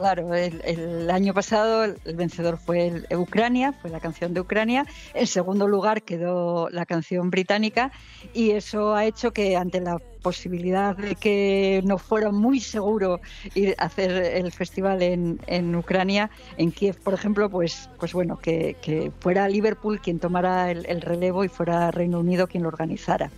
Claro, 0.03 0.33
el, 0.35 1.09
año 1.09 1.33
pasado 1.33 1.85
el 1.85 2.15
vencedor 2.17 2.57
fue 2.57 3.03
Ucrania, 3.15 3.71
fue 3.71 3.89
la 3.89 4.01
canción 4.01 4.33
de 4.33 4.41
Ucrania. 4.41 4.85
En 5.13 5.27
segundo 5.27 5.65
lugar 5.65 6.01
quedó 6.01 6.67
la 6.71 6.85
canción 6.85 7.29
británica 7.29 7.89
y 8.33 8.51
eso 8.51 8.95
ha 8.95 9.05
hecho 9.05 9.31
que 9.31 9.55
ante 9.55 9.79
la 9.79 9.99
posibilidad 10.21 10.97
de 10.97 11.15
que 11.15 11.81
no 11.85 11.97
fuera 11.97 12.31
muy 12.31 12.59
seguro 12.59 13.21
ir 13.55 13.75
a 13.77 13.85
hacer 13.85 14.11
el 14.11 14.51
festival 14.51 15.01
en, 15.01 15.75
Ucrania, 15.75 16.29
en 16.57 16.73
Kiev, 16.73 16.99
por 16.99 17.13
ejemplo, 17.13 17.49
pues, 17.49 17.89
pues 17.97 18.11
bueno, 18.11 18.37
que, 18.37 19.11
fuera 19.21 19.47
Liverpool 19.47 20.01
quien 20.01 20.19
tomara 20.19 20.69
el 20.69 20.99
relevo 20.99 21.45
y 21.45 21.47
fuera 21.47 21.91
Reino 21.91 22.19
Unido 22.19 22.47
quien 22.47 22.63
lo 22.63 22.67
organizara. 22.67 23.31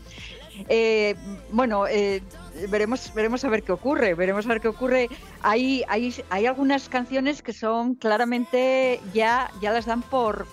Eh, 0.69 1.15
bueno, 1.51 1.87
eh, 1.87 2.21
veremos, 2.69 3.13
veremos 3.13 3.43
a 3.43 3.49
ver 3.49 3.63
qué 3.63 3.71
ocurre, 3.71 4.13
veremos 4.13 4.45
a 4.45 4.49
ver 4.49 4.61
qué 4.61 4.67
ocurre. 4.67 5.09
Hay, 5.41 5.83
hay, 5.87 6.13
hay 6.29 6.45
algunas 6.45 6.89
canciones 6.89 7.41
que 7.41 7.53
son 7.53 7.95
claramente 7.95 8.99
ya, 9.13 9.51
ya 9.61 9.71
las 9.71 9.85
dan 9.85 10.01
por, 10.01 10.47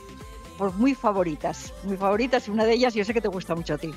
por 0.59 0.73
muy 0.75 0.95
favoritas, 0.95 1.73
muy 1.85 1.97
favoritas, 1.97 2.49
y 2.49 2.51
una 2.51 2.65
de 2.65 2.75
ellas 2.75 2.95
yo 2.95 3.05
sé 3.05 3.15
que 3.15 3.21
te 3.21 3.29
gusta 3.29 3.55
mucho 3.55 3.75
a 3.75 3.79
ti. 3.79 3.93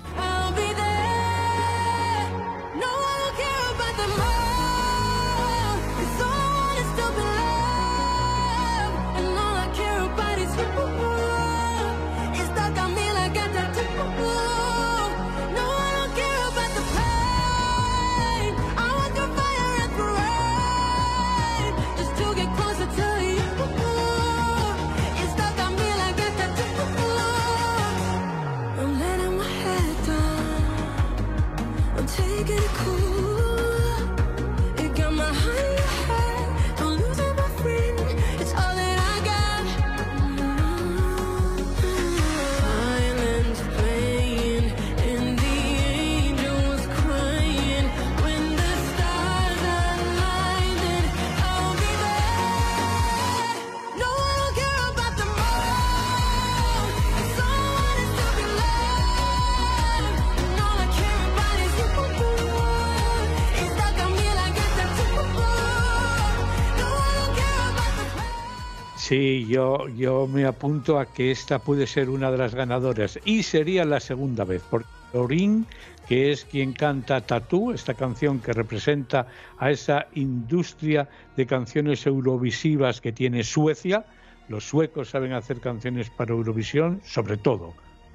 Sí, 69.16 69.45
yo, 69.47 69.88
yo 69.95 70.28
me 70.28 70.43
apunto 70.43 70.99
a 70.99 71.05
que 71.05 71.32
esta 71.32 71.59
puede 71.59 71.88
ser 71.88 72.09
una 72.09 72.32
de 72.32 72.38
las 72.38 72.53
ganadoras 72.53 73.18
y 73.24 73.43
sería 73.43 73.86
la 73.86 74.01
segunda 74.01 74.43
vez, 74.43 74.61
porque 74.70 74.89
Lorin, 75.13 75.66
que 76.05 76.34
es 76.34 76.43
quien 76.43 76.74
canta 76.74 77.22
Tatú, 77.22 77.72
esta 77.72 77.93
canción 77.93 78.41
que 78.41 78.51
representa 78.51 79.28
a 79.57 79.72
esa 79.72 80.07
industria 80.16 81.07
de 81.38 81.45
canciones 81.45 82.05
eurovisivas 82.05 82.99
que 82.99 83.13
tiene 83.13 83.45
Suecia, 83.45 84.05
los 84.49 84.68
suecos 84.68 85.11
saben 85.11 85.32
hacer 85.32 85.61
canciones 85.61 86.09
para 86.09 86.34
Eurovisión, 86.34 86.99
sobre 87.05 87.38
todo. 87.38 87.74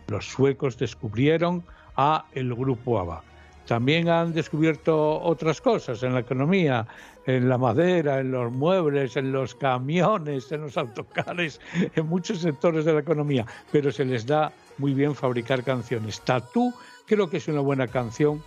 Los 0.08 0.26
suecos 0.26 0.76
descubrieron 0.76 1.64
a 1.96 2.26
el 2.34 2.54
grupo 2.54 2.98
ABBA. 2.98 3.29
También 3.70 4.08
han 4.08 4.32
descubierto 4.32 5.20
otras 5.22 5.60
cosas 5.60 6.02
en 6.02 6.12
la 6.12 6.18
economía, 6.18 6.88
en 7.24 7.48
la 7.48 7.56
madera, 7.56 8.18
en 8.18 8.32
los 8.32 8.50
muebles, 8.50 9.16
en 9.16 9.30
los 9.30 9.54
camiones, 9.54 10.50
en 10.50 10.62
los 10.62 10.76
autocares, 10.76 11.60
en 11.94 12.06
muchos 12.08 12.40
sectores 12.40 12.84
de 12.84 12.94
la 12.94 12.98
economía, 12.98 13.46
pero 13.70 13.92
se 13.92 14.04
les 14.04 14.26
da 14.26 14.52
muy 14.78 14.92
bien 14.92 15.14
fabricar 15.14 15.62
canciones. 15.62 16.20
Tatú 16.22 16.74
creo 17.06 17.30
que 17.30 17.36
es 17.36 17.46
una 17.46 17.60
buena 17.60 17.86
canción, 17.86 18.42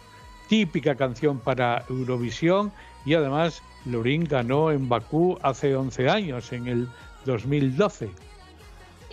típica 0.49 0.95
canción 0.95 1.39
para 1.39 1.85
Eurovisión. 1.89 2.73
Y 3.05 3.13
además 3.13 3.63
Lorin 3.85 4.25
ganó 4.25 4.71
en 4.71 4.89
Bakú 4.89 5.39
hace 5.41 5.73
11 5.73 6.09
años, 6.09 6.51
en 6.51 6.67
el 6.67 6.89
2012 7.23 8.09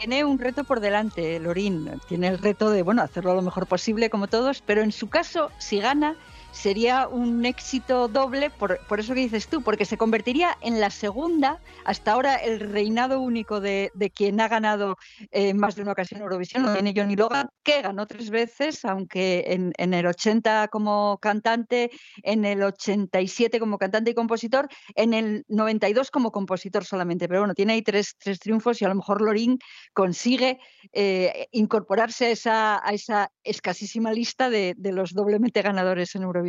tiene 0.01 0.25
un 0.25 0.39
reto 0.39 0.65
por 0.65 0.81
delante, 0.81 1.39
Lorín. 1.39 2.01
Tiene 2.09 2.29
el 2.29 2.39
reto 2.39 2.71
de, 2.71 2.83
bueno, 2.83 3.03
hacerlo 3.03 3.35
lo 3.35 3.43
mejor 3.43 3.67
posible 3.67 4.09
como 4.09 4.29
todos, 4.29 4.63
pero 4.63 4.81
en 4.81 4.93
su 4.93 5.11
caso, 5.11 5.51
si 5.59 5.79
gana, 5.79 6.17
sería 6.53 7.09
un 7.09 7.45
éxito 7.45 8.09
doble, 8.09 8.51
por, 8.51 8.79
por, 8.87 9.01
eso 9.01 9.15
que 9.15 9.21
dices 9.21 9.49
tú, 9.49 9.63
porque 9.63 9.85
se 9.85 9.97
convertiría 9.97 10.57
en 10.61 10.81
la 10.81 10.91
segunda, 10.91 11.61
hasta 11.85 12.13
ahora 12.13 12.37
el 12.37 12.61
reinado 12.61 13.21
único 13.21 13.61
de, 13.61 13.91
de 13.95 14.11
quien 14.11 14.41
ha 14.41 14.49
ganado 14.49 14.97
eh, 15.31 15.55
más 15.55 15.77
de 15.77 15.83
una 15.83 15.93
ocasión 15.93 16.21
Eurovisión, 16.21 16.63
lo 16.63 16.73
tiene 16.73 16.93
Johnny 16.95 17.17
Logan, 17.17 17.49
que 17.63 17.83
ganó 17.83 18.07
tres 18.07 18.31
veces, 18.31 18.85
aunque 18.85 19.45
en, 19.49 19.73
en, 19.79 19.95
el 19.95 20.07
80 20.07 20.69
como 20.69 21.19
cantante, 21.21 21.91
en 22.23 22.45
el 22.45 22.63
87 22.63 23.59
como 23.61 23.79
cantante 23.79 24.11
y 24.11 24.15
compositor, 24.15 24.69
en 24.95 25.15
el 25.15 25.45
92 25.49 26.11
como 26.11 26.33
compositor 26.33 26.85
solamente. 26.85 27.29
Pero 27.29 27.41
bueno, 27.41 27.55
tiene 27.55 27.75
ahí 27.75 27.83
tres, 27.83 28.17
tres 28.19 28.39
triunfos 28.39 28.81
y 28.81 28.85
a 28.85 28.89
lo 28.89 28.95
mejor 28.95 29.23
Lorin 29.23 29.59
consigue 29.93 30.59
eh, 30.93 31.49
incorporarse 31.53 32.27
a 32.27 32.31
esa, 32.31 32.87
a 32.87 32.93
esa 32.93 33.33
escasísima 33.45 34.13
lista 34.13 34.51
de, 34.51 34.75
de 34.77 34.93
los 34.93 35.13
doblemente 35.13 35.63
ganadores 35.63 36.15
en 36.15 36.23
Eurovisión. 36.23 36.40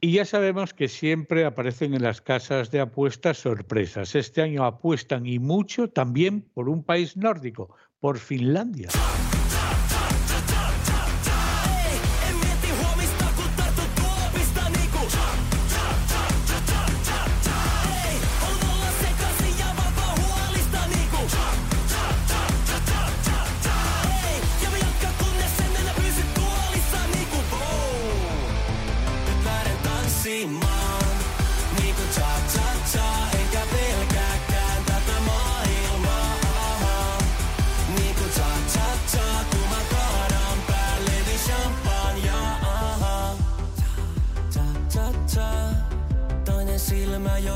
Y 0.00 0.12
ya 0.12 0.24
sabemos 0.24 0.72
que 0.72 0.88
siempre 0.88 1.44
aparecen 1.44 1.92
en 1.92 2.02
las 2.02 2.22
casas 2.22 2.70
de 2.70 2.80
apuestas 2.80 3.36
sorpresas. 3.38 4.14
Este 4.14 4.40
año 4.40 4.64
apuestan 4.64 5.26
y 5.26 5.38
mucho 5.38 5.90
también 5.90 6.40
por 6.40 6.70
un 6.70 6.82
país 6.82 7.18
nórdico, 7.18 7.74
por 7.98 8.18
Finlandia. 8.18 8.88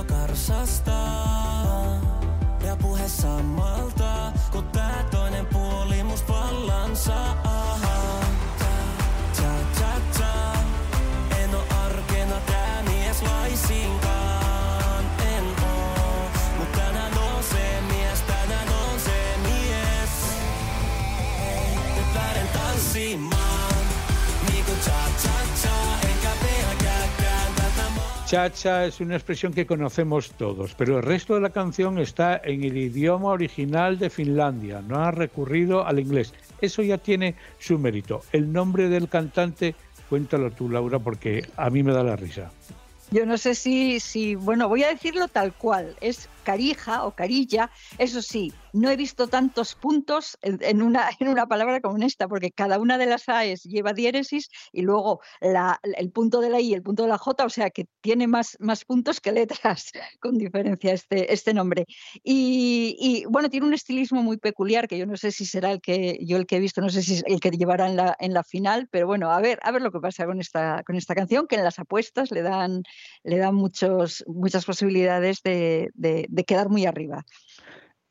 Karsastaa. 0.05 2.01
Ja 2.66 2.76
puhe 2.76 3.09
samalta, 3.09 4.04
Chacha 28.27 28.87
es 28.87 29.01
una 29.01 29.16
expresión 29.16 29.53
que 29.53 29.66
conocemos 29.66 30.33
todos, 30.33 30.75
pero 30.75 30.97
el 30.97 31.03
resto 31.03 31.35
de 31.35 31.43
la 31.43 31.51
canción 31.51 31.99
está 31.99 32.41
en 32.43 32.64
el 32.64 32.77
idioma 32.77 33.29
original 33.29 33.99
de 33.99 34.09
Finlandia, 34.09 34.81
no 34.81 34.99
ha 35.05 35.11
recurrido 35.11 35.87
al 35.87 36.01
inglés. 36.01 36.33
Eso 36.61 36.83
ya 36.83 36.97
tiene 36.97 37.35
su 37.59 37.79
mérito. 37.79 38.22
El 38.33 38.51
nombre 38.51 38.89
del 38.89 39.11
cantante, 39.11 39.75
cuéntalo 40.09 40.51
tú, 40.51 40.70
Laura, 40.70 40.99
porque 40.99 41.47
a 41.57 41.68
mí 41.68 41.83
me 41.83 41.93
da 41.93 42.03
la 42.03 42.16
risa. 42.16 42.51
Yo 43.11 43.27
no 43.27 43.37
sé 43.37 43.55
si, 43.55 44.01
si, 44.01 44.35
bueno, 44.35 44.68
voy 44.68 44.85
a 44.85 44.89
decirlo 44.89 45.29
tal 45.29 45.53
cual, 45.53 45.95
es 46.01 46.29
carija 46.45 47.05
o 47.05 47.15
carilla, 47.15 47.71
eso 47.99 48.23
sí, 48.23 48.53
no 48.73 48.91
he 48.91 48.97
visto 48.97 49.29
tantos 49.29 49.75
puntos 49.75 50.37
en, 50.43 50.83
una, 50.83 51.09
en 51.21 51.29
una 51.29 51.47
palabra 51.47 51.81
como 51.81 51.97
en 51.97 52.03
esta, 52.03 52.29
porque 52.29 52.51
cada 52.51 52.79
una 52.79 52.99
de 52.99 53.07
las 53.07 53.29
AES 53.29 53.65
lleva 53.65 53.93
diéresis 53.93 54.49
y 54.73 54.83
luego 54.83 55.21
el 55.41 56.11
punto 56.11 56.41
de 56.41 56.51
la 56.51 56.61
I 56.61 56.65
y 56.65 56.75
el 56.75 56.83
punto 56.83 57.05
de 57.05 57.09
la 57.09 57.19
J, 57.19 57.45
o 57.45 57.51
sea 57.51 57.71
que 57.71 57.87
tiene 58.01 58.27
más, 58.27 58.57
más 58.61 58.85
puntos 58.85 59.21
que 59.21 59.33
letras, 59.33 59.93
con 60.21 60.39
diferencia 60.39 60.93
este, 60.93 61.33
este 61.33 61.55
nombre. 61.55 61.87
Y, 62.23 63.25
bueno, 63.29 63.49
tiene 63.49 63.67
un 63.67 63.75
estilismo 63.75 64.23
muy 64.23 64.39
peculiar, 64.39 64.89
que 64.89 64.99
yo 64.99 65.07
no 65.07 65.17
sé 65.17 65.31
si 65.31 65.47
será 65.47 65.71
el 65.71 65.81
que 65.81 66.19
yo 66.23 66.37
el 66.37 66.47
que 66.47 66.57
he 66.57 66.61
visto, 66.61 66.81
no 66.81 66.89
sé 66.89 67.03
si 67.03 67.15
es 67.15 67.25
el 67.27 67.41
que 67.41 67.51
llevará 67.51 67.87
en 67.87 67.97
la, 67.97 68.17
en 68.19 68.35
la 68.35 68.43
final, 68.43 68.89
pero 68.91 69.07
bueno, 69.07 69.31
a 69.31 69.41
ver, 69.41 69.59
a 69.63 69.71
ver 69.71 69.83
lo 69.83 69.93
que 69.93 70.01
pasa 70.01 70.27
con 70.27 70.41
esta, 70.41 70.83
con 70.85 70.97
esta 70.97 71.15
canción, 71.15 71.47
que 71.47 71.57
en 71.57 71.65
las 71.65 71.79
apuestas 71.79 72.31
le 72.31 72.43
dan, 72.43 72.83
le 73.23 73.39
dan 73.39 73.55
muchos, 73.55 74.25
muchas 74.27 74.65
posibilidades 74.65 75.43
de, 75.43 75.91
de, 75.95 76.27
de 76.35 76.45
quedar 76.45 76.68
muy 76.68 76.87
arriba 76.87 77.24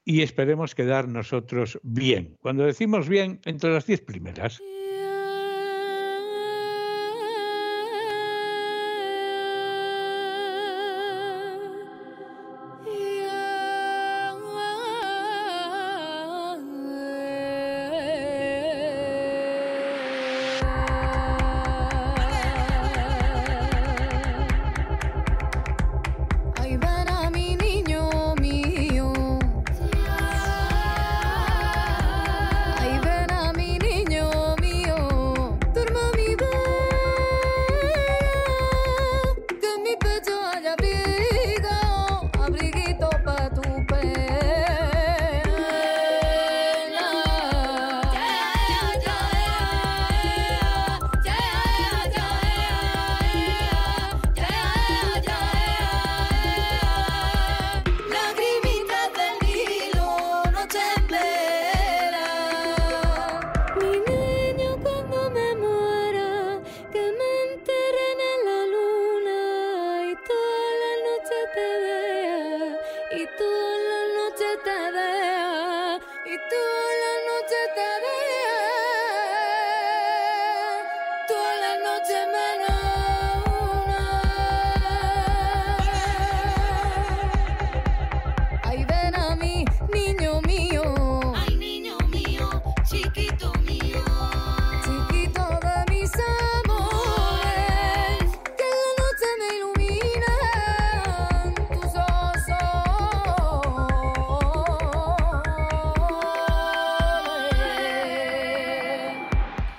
y 0.05 0.21
esperemos 0.21 0.75
quedar 0.75 1.07
nosotros 1.07 1.79
bien. 1.83 2.37
Cuando 2.41 2.65
decimos 2.65 3.07
bien, 3.07 3.39
entre 3.45 3.71
las 3.71 3.85
diez 3.85 4.01
primeras. 4.01 4.61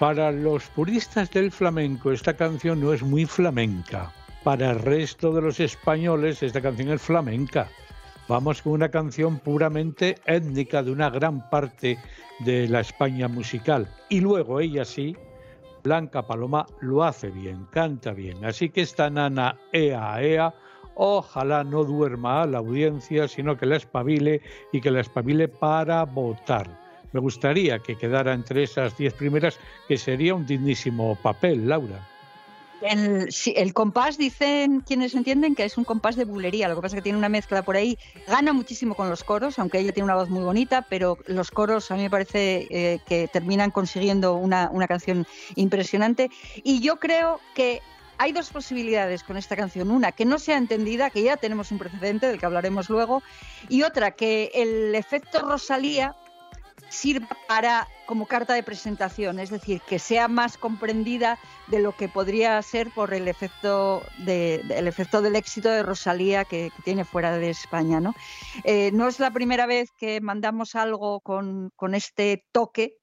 Para 0.04 0.30
los 0.30 0.66
puristas 0.66 1.30
del 1.30 1.50
flamenco 1.50 2.12
esta 2.12 2.34
canción 2.34 2.78
no 2.78 2.92
es 2.92 3.02
muy 3.02 3.24
flamenca. 3.24 4.12
Para 4.42 4.72
el 4.72 4.80
resto 4.80 5.32
de 5.32 5.40
los 5.40 5.60
españoles 5.60 6.42
esta 6.42 6.60
canción 6.60 6.90
es 6.90 7.00
flamenca. 7.00 7.70
Vamos 8.28 8.60
con 8.60 8.72
una 8.72 8.90
canción 8.90 9.38
puramente 9.38 10.16
étnica 10.26 10.82
de 10.82 10.90
una 10.90 11.08
gran 11.08 11.48
parte 11.48 11.98
de 12.40 12.68
la 12.68 12.80
España 12.80 13.28
musical. 13.28 13.88
Y 14.10 14.20
luego 14.20 14.60
ella 14.60 14.84
sí, 14.84 15.16
Blanca 15.82 16.26
Paloma, 16.26 16.66
lo 16.82 17.02
hace 17.02 17.30
bien, 17.30 17.66
canta 17.70 18.12
bien. 18.12 18.44
Así 18.44 18.68
que 18.68 18.82
esta 18.82 19.08
nana 19.08 19.58
ea 19.72 20.22
ea, 20.22 20.54
ojalá 20.96 21.64
no 21.64 21.82
duerma 21.82 22.42
a 22.42 22.46
la 22.46 22.58
audiencia, 22.58 23.26
sino 23.26 23.56
que 23.56 23.64
la 23.64 23.76
espabile 23.76 24.42
y 24.70 24.82
que 24.82 24.90
la 24.90 25.00
espabile 25.00 25.48
para 25.48 26.04
votar. 26.04 26.83
Me 27.14 27.20
gustaría 27.20 27.78
que 27.78 27.96
quedara 27.96 28.34
entre 28.34 28.64
esas 28.64 28.98
diez 28.98 29.14
primeras, 29.14 29.56
que 29.86 29.96
sería 29.96 30.34
un 30.34 30.44
dignísimo 30.44 31.14
papel, 31.14 31.68
Laura. 31.68 32.00
El, 32.82 33.72
compás, 33.72 34.18
dicen 34.18 34.80
quienes 34.80 35.14
entienden 35.14 35.54
que 35.54 35.64
es 35.64 35.78
un 35.78 35.84
compás 35.84 36.16
de 36.16 36.24
bulería, 36.24 36.68
lo 36.68 36.74
que 36.74 36.82
pasa 36.82 36.96
es 36.96 36.98
que 36.98 37.04
tiene 37.04 37.16
una 37.16 37.28
mezcla 37.28 37.62
por 37.62 37.76
ahí, 37.76 37.96
gana 38.26 38.52
muchísimo 38.52 38.96
con 38.96 39.08
los 39.08 39.22
coros, 39.22 39.60
aunque 39.60 39.78
ella 39.78 39.92
tiene 39.92 40.06
una 40.06 40.16
voz 40.16 40.28
muy 40.28 40.42
bonita, 40.42 40.82
pero 40.82 41.16
los 41.26 41.52
coros 41.52 41.88
a 41.92 41.94
mí 41.94 42.02
me 42.02 42.10
parece 42.10 42.66
eh, 42.68 42.98
que 43.06 43.28
terminan 43.28 43.70
consiguiendo 43.70 44.34
una, 44.34 44.68
una 44.72 44.88
canción 44.88 45.24
impresionante 45.54 46.30
y 46.64 46.80
yo 46.80 46.96
creo 46.96 47.38
que 47.54 47.80
hay 48.18 48.32
dos 48.32 48.50
posibilidades 48.50 49.22
con 49.22 49.36
esta 49.36 49.56
canción. 49.56 49.90
Una, 49.90 50.12
que 50.12 50.24
no 50.24 50.38
sea 50.38 50.56
entendida, 50.56 51.10
que 51.10 51.22
ya 51.22 51.36
tenemos 51.36 51.70
un 51.70 51.78
precedente 51.78 52.26
del 52.26 52.38
que 52.38 52.46
hablaremos 52.46 52.90
luego, 52.90 53.22
y 53.68 53.82
otra, 53.82 54.12
que 54.12 54.50
el 54.54 54.94
efecto 54.94 55.40
Rosalía 55.40 56.14
sirva 56.94 57.28
para 57.48 57.88
como 58.06 58.26
carta 58.26 58.54
de 58.54 58.62
presentación, 58.62 59.38
es 59.38 59.50
decir, 59.50 59.80
que 59.88 59.98
sea 59.98 60.28
más 60.28 60.56
comprendida 60.56 61.38
de 61.66 61.80
lo 61.80 61.92
que 61.96 62.08
podría 62.08 62.60
ser 62.62 62.90
por 62.90 63.14
el 63.14 63.28
efecto, 63.28 64.02
de, 64.18 64.62
del 64.64 65.36
éxito 65.36 65.68
de 65.70 65.82
Rosalía 65.82 66.44
que, 66.44 66.70
tiene 66.84 67.04
fuera 67.04 67.36
de 67.36 67.50
España. 67.50 68.00
¿no? 68.00 68.14
Eh, 68.64 68.90
no 68.92 69.08
es 69.08 69.18
la 69.20 69.30
primera 69.30 69.66
vez 69.66 69.90
que 69.98 70.20
mandamos 70.20 70.74
algo 70.74 71.20
con, 71.20 71.72
este 71.94 72.44
toque 72.52 72.96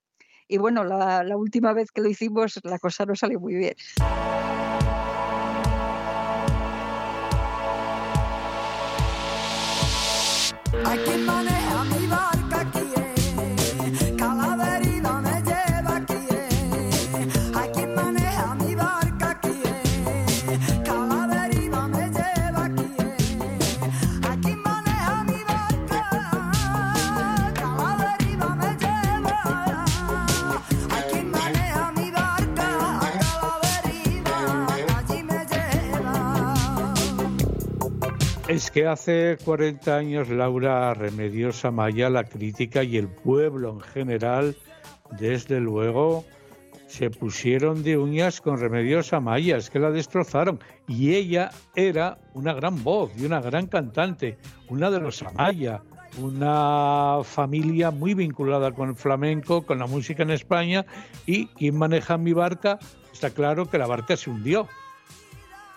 y 0.48 0.58
bueno, 0.58 0.84
la, 0.84 1.24
última 1.38 1.74
vez 1.74 1.92
que 1.92 2.02
lo 2.02 2.10
hicimos 2.10 2.60
la 2.64 2.80
cosa 2.80 3.06
no 3.06 3.16
salió 3.16 3.40
muy 3.40 3.56
bien. 3.56 3.76
Es 38.52 38.70
que 38.70 38.86
hace 38.86 39.38
40 39.46 39.96
años 39.96 40.28
Laura 40.28 40.94
Remediosa 40.94 41.72
Maya, 41.72 42.10
la 42.10 42.26
crítica 42.26 42.84
y 42.84 42.98
el 42.98 43.08
pueblo 43.08 43.70
en 43.70 43.80
general, 43.80 44.58
desde 45.18 45.62
luego, 45.62 46.26
se 46.86 47.10
pusieron 47.10 47.82
de 47.82 47.98
uñas 47.98 48.42
con 48.42 48.60
Remediosa 48.60 49.22
Maya, 49.22 49.56
es 49.56 49.70
que 49.70 49.80
la 49.80 49.90
destrozaron. 49.90 50.60
Y 50.86 51.14
ella 51.14 51.52
era 51.78 52.18
una 52.34 52.54
gran 52.54 52.84
voz 52.84 53.14
y 53.18 53.24
una 53.24 53.40
gran 53.40 53.68
cantante, 53.68 54.38
una 54.68 54.92
de 54.92 55.00
los 55.00 55.24
Amaya, 55.24 55.82
una 56.20 57.20
familia 57.24 57.90
muy 57.90 58.16
vinculada 58.16 58.74
con 58.74 58.90
el 58.90 58.96
flamenco, 58.98 59.66
con 59.66 59.80
la 59.80 59.88
música 59.88 60.24
en 60.24 60.32
España. 60.32 60.86
Y 61.26 61.48
quien 61.48 61.78
maneja 61.78 62.18
mi 62.18 62.34
barca, 62.34 62.80
está 63.14 63.30
claro 63.30 63.70
que 63.70 63.78
la 63.78 63.88
barca 63.88 64.18
se 64.18 64.30
hundió. 64.30 64.68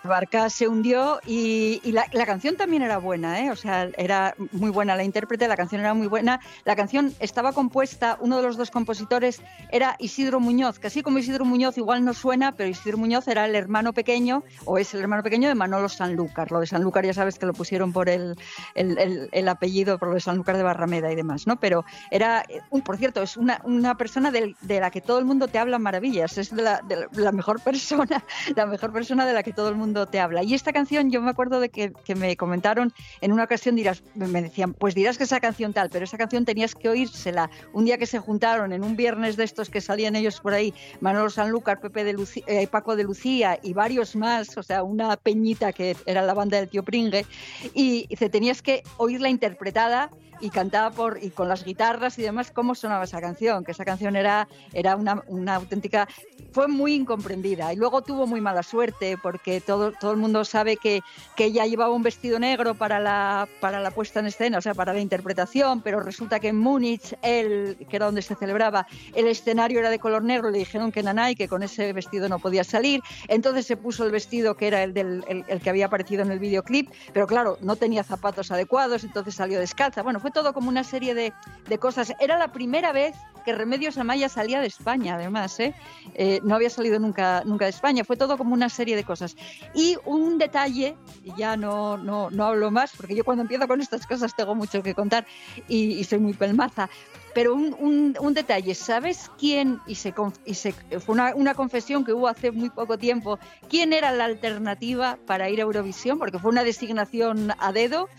Barca 0.07 0.49
se 0.49 0.67
hundió 0.67 1.19
y, 1.25 1.81
y 1.83 1.91
la, 1.91 2.05
canción 2.25 2.55
también 2.55 2.81
era 2.83 2.97
buena, 2.97 3.39
¿eh? 3.41 3.51
o 3.51 3.55
sea, 3.55 3.89
era 3.97 4.35
muy 4.51 4.69
buena 4.69 4.95
la 4.95 5.03
intérprete, 5.03 5.47
la 5.47 5.57
canción 5.57 5.81
era 5.81 5.93
muy 5.93 6.07
buena. 6.07 6.39
La 6.63 6.75
canción 6.75 7.13
estaba 7.19 7.53
compuesta, 7.53 8.17
uno 8.19 8.37
de 8.37 8.43
los 8.43 8.57
dos 8.57 8.71
compositores 8.71 9.41
era 9.71 9.95
Isidro 9.99 10.39
Muñoz, 10.39 10.79
que 10.79 10.87
así 10.87 11.01
como 11.01 11.17
Isidro 11.19 11.45
Muñoz 11.45 11.77
igual 11.77 12.03
no 12.03 12.13
suena, 12.13 12.51
pero 12.53 12.69
Isidro 12.69 12.97
Muñoz 12.97 13.27
era 13.27 13.45
el 13.45 13.55
hermano 13.55 13.93
pequeño, 13.93 14.43
o 14.65 14.77
es 14.77 14.93
el 14.93 15.01
hermano 15.01 15.23
pequeño 15.23 15.47
de 15.47 15.55
Manolo 15.55 15.89
Sanlúcar. 15.89 16.51
Lo 16.51 16.59
de 16.59 16.67
Sanlúcar 16.67 17.05
ya 17.05 17.13
sabes 17.13 17.37
que 17.39 17.45
lo 17.45 17.53
pusieron 17.53 17.93
por 17.93 18.09
el, 18.09 18.35
el, 18.75 18.97
el- 18.97 19.29
el 19.31 19.47
apellido, 19.47 19.97
por 19.97 20.09
lo 20.09 20.13
de 20.15 20.21
Sanlúcar 20.21 20.57
de 20.57 20.63
Barrameda 20.63 21.11
y 21.11 21.15
demás, 21.15 21.47
¿no? 21.47 21.57
Pero 21.59 21.85
era, 22.11 22.43
un, 22.69 22.81
por 22.81 22.97
cierto, 22.97 23.21
es 23.21 23.37
una, 23.37 23.61
una 23.63 23.95
persona 23.95 24.31
de 24.31 24.79
la 24.79 24.91
que 24.91 25.01
todo 25.01 25.19
el 25.19 25.25
mundo 25.25 25.47
te 25.47 25.59
habla 25.59 25.79
maravillas, 25.79 26.37
es 26.37 26.55
de 26.55 26.61
la, 26.61 26.81
de 26.81 27.07
la 27.13 27.31
mejor 27.31 27.61
persona, 27.61 28.23
la 28.55 28.65
mejor 28.65 28.91
persona 28.91 29.25
de 29.25 29.33
la 29.33 29.43
que 29.43 29.53
todo 29.53 29.69
el 29.69 29.75
mundo 29.75 29.94
te 30.05 30.19
habla. 30.19 30.43
Y 30.43 30.53
esta 30.53 30.73
canción, 30.73 31.11
yo 31.11 31.21
me 31.21 31.29
acuerdo 31.29 31.61
de 31.61 31.69
que, 31.69 31.93
que 32.03 32.13
me 32.15 32.35
comentaron 32.35 32.93
en 33.21 33.31
una 33.31 33.45
ocasión, 33.45 33.75
dirás, 33.75 34.03
me 34.15 34.41
decían, 34.41 34.73
pues 34.73 34.93
dirás 34.95 35.17
que 35.17 35.23
esa 35.23 35.39
canción 35.39 35.71
tal, 35.71 35.89
pero 35.89 36.03
esa 36.03 36.17
canción 36.17 36.43
tenías 36.43 36.75
que 36.75 36.89
oírsela 36.89 37.49
un 37.71 37.85
día 37.85 37.97
que 37.97 38.05
se 38.05 38.19
juntaron 38.19 38.73
en 38.73 38.83
un 38.83 38.97
viernes 38.97 39.37
de 39.37 39.45
estos 39.45 39.69
que 39.69 39.79
salían 39.79 40.17
ellos 40.17 40.41
por 40.41 40.53
ahí, 40.53 40.73
Manolo 40.99 41.29
Sanlúcar, 41.29 41.79
Pepe 41.79 42.03
de 42.03 42.15
Luci- 42.15 42.43
eh, 42.47 42.67
Paco 42.67 42.97
de 42.97 43.05
Lucía 43.05 43.57
y 43.63 43.71
varios 43.71 44.17
más, 44.17 44.57
o 44.57 44.63
sea, 44.63 44.83
una 44.83 45.15
peñita 45.15 45.71
que 45.71 45.95
era 46.05 46.21
la 46.21 46.33
banda 46.33 46.57
del 46.57 46.67
tío 46.67 46.83
Pringue, 46.83 47.25
y 47.73 48.07
dice, 48.07 48.29
tenías 48.29 48.61
que 48.61 48.83
oírla 48.97 49.29
interpretada 49.29 50.09
y 50.41 50.49
cantada 50.49 50.91
por 50.91 51.17
y 51.21 51.29
con 51.29 51.47
las 51.47 51.63
guitarras 51.63 52.19
y 52.19 52.23
demás 52.23 52.51
cómo 52.51 52.75
sonaba 52.75 53.05
esa 53.05 53.21
canción, 53.21 53.63
que 53.63 53.71
esa 53.71 53.85
canción 53.85 54.17
era, 54.17 54.49
era 54.73 54.97
una, 54.97 55.23
una 55.27 55.55
auténtica, 55.55 56.09
fue 56.51 56.67
muy 56.67 56.93
incomprendida. 56.93 57.71
Y 57.71 57.77
luego 57.77 58.01
tuvo 58.01 58.27
muy 58.27 58.41
mala 58.41 58.61
suerte 58.61 59.17
porque 59.21 59.61
todo, 59.61 59.84
todo 59.91 60.11
el 60.11 60.17
mundo 60.17 60.45
sabe 60.45 60.77
que, 60.77 61.01
que 61.35 61.45
ella 61.45 61.65
llevaba 61.65 61.93
un 61.93 62.03
vestido 62.03 62.39
negro 62.39 62.75
para 62.75 62.99
la, 62.99 63.47
para 63.59 63.79
la 63.79 63.91
puesta 63.91 64.19
en 64.19 64.27
escena, 64.27 64.57
o 64.57 64.61
sea, 64.61 64.73
para 64.73 64.93
la 64.93 64.99
interpretación, 64.99 65.81
pero 65.81 65.99
resulta 65.99 66.39
que 66.39 66.49
en 66.49 66.57
Múnich, 66.57 67.15
el, 67.21 67.77
que 67.89 67.95
era 67.95 68.05
donde 68.05 68.21
se 68.21 68.35
celebraba, 68.35 68.87
el 69.13 69.27
escenario 69.27 69.79
era 69.79 69.89
de 69.89 69.99
color 69.99 70.23
negro, 70.23 70.49
le 70.49 70.59
dijeron 70.59 70.91
que 70.91 71.03
nanay, 71.03 71.35
que 71.35 71.47
con 71.47 71.63
ese 71.63 71.93
vestido 71.93 72.29
no 72.29 72.39
podía 72.39 72.63
salir, 72.63 73.01
entonces 73.27 73.65
se 73.65 73.77
puso 73.77 74.05
el 74.05 74.11
vestido 74.11 74.55
que 74.55 74.67
era 74.67 74.83
el, 74.83 74.93
del, 74.93 75.23
el, 75.27 75.43
el 75.47 75.61
que 75.61 75.69
había 75.69 75.87
aparecido 75.87 76.23
en 76.23 76.31
el 76.31 76.39
videoclip, 76.39 76.89
pero 77.13 77.27
claro, 77.27 77.57
no 77.61 77.75
tenía 77.75 78.03
zapatos 78.03 78.51
adecuados, 78.51 79.03
entonces 79.03 79.35
salió 79.35 79.59
descalza, 79.59 80.01
bueno, 80.01 80.19
fue 80.19 80.31
todo 80.31 80.53
como 80.53 80.69
una 80.69 80.83
serie 80.83 81.13
de, 81.13 81.33
de 81.67 81.77
cosas. 81.77 82.13
Era 82.19 82.37
la 82.37 82.51
primera 82.51 82.91
vez 82.91 83.15
que 83.45 83.53
Remedios 83.53 83.97
Amaya 83.97 84.27
salía 84.27 84.59
de 84.59 84.67
España, 84.67 85.15
además, 85.15 85.59
¿eh? 85.59 85.73
Eh, 86.15 86.41
no 86.43 86.55
había 86.55 86.69
salido 86.69 86.99
nunca, 86.99 87.43
nunca 87.45 87.65
de 87.65 87.71
España, 87.71 88.03
fue 88.03 88.17
todo 88.17 88.37
como 88.37 88.53
una 88.53 88.69
serie 88.69 88.95
de 88.95 89.03
cosas. 89.03 89.37
Y 89.73 89.95
un 90.03 90.37
detalle, 90.37 90.97
ya 91.37 91.55
no, 91.55 91.97
no, 91.97 92.29
no 92.31 92.45
hablo 92.45 92.71
más, 92.71 92.91
porque 92.97 93.15
yo 93.15 93.23
cuando 93.23 93.43
empiezo 93.43 93.67
con 93.67 93.79
estas 93.79 94.05
cosas 94.05 94.35
tengo 94.35 94.55
mucho 94.55 94.83
que 94.83 94.93
contar 94.93 95.25
y, 95.67 95.93
y 95.93 96.03
soy 96.03 96.19
muy 96.19 96.33
pelmaza, 96.33 96.89
pero 97.35 97.53
un, 97.53 97.75
un, 97.79 98.17
un 98.19 98.33
detalle, 98.33 98.73
¿sabes 98.73 99.29
quién? 99.37 99.79
Y, 99.85 99.95
se, 99.95 100.13
y 100.45 100.53
se, 100.53 100.73
fue 100.99 101.13
una, 101.13 101.35
una 101.35 101.53
confesión 101.53 102.03
que 102.03 102.13
hubo 102.13 102.27
hace 102.27 102.51
muy 102.51 102.69
poco 102.69 102.97
tiempo, 102.97 103.39
¿quién 103.69 103.93
era 103.93 104.11
la 104.11 104.25
alternativa 104.25 105.17
para 105.27 105.49
ir 105.49 105.59
a 105.59 105.63
Eurovisión? 105.63 106.17
Porque 106.17 106.39
fue 106.39 106.49
una 106.49 106.63
designación 106.63 107.53
a 107.59 107.71
dedo. 107.71 108.09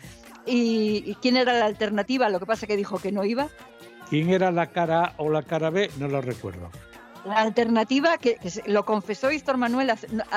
¿Y, 0.48 1.02
y 1.04 1.16
quién 1.16 1.36
era 1.36 1.52
la 1.54 1.64
alternativa? 1.64 2.28
Lo 2.28 2.38
que 2.38 2.46
pasa 2.46 2.68
que 2.68 2.76
dijo 2.76 2.98
que 2.98 3.10
no 3.10 3.24
iba. 3.24 3.48
¿Quién 4.08 4.30
era 4.30 4.50
la 4.50 4.66
cara 4.66 5.04
A 5.04 5.14
o 5.16 5.30
la 5.30 5.42
cara 5.42 5.70
B? 5.70 5.90
No 5.98 6.08
lo 6.08 6.20
recuerdo. 6.20 6.70
La 7.24 7.40
alternativa, 7.40 8.18
que, 8.18 8.38
lo 8.66 8.84
confesó 8.84 9.28
Víctor 9.28 9.56
Manuel 9.56 9.92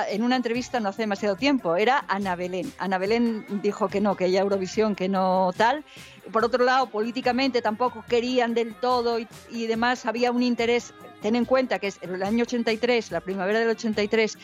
en 0.10 0.24
una 0.24 0.36
entrevista 0.36 0.80
no 0.80 0.90
hace 0.90 1.04
demasiado 1.04 1.36
tiempo, 1.36 1.76
era 1.76 2.04
Ana 2.08 2.36
Belén. 2.36 2.74
Ana 2.80 2.98
Belén 2.98 3.46
dijo 3.62 3.90
que 3.90 4.02
no, 4.02 4.16
que 4.16 4.26
ella 4.26 4.42
Eurovisión, 4.42 4.96
que 4.96 5.08
no 5.08 5.52
tal. 5.56 5.84
Por 6.32 6.44
otro 6.44 6.66
lado, 6.66 6.88
políticamente 6.90 7.62
tampoco 7.62 8.04
querían 8.10 8.56
del 8.56 8.74
todo 8.74 9.20
y, 9.20 9.28
y 9.52 9.68
demás. 9.68 10.08
Había 10.08 10.32
un 10.32 10.42
interés, 10.42 10.96
ten 11.22 11.36
en 11.36 11.46
cuenta 11.46 11.78
que 11.78 11.88
es 11.88 12.00
el 12.02 12.24
año 12.24 12.42
83, 12.42 13.12
la 13.12 13.22
primavera 13.22 13.60
del 13.60 13.70
83, 13.70 14.40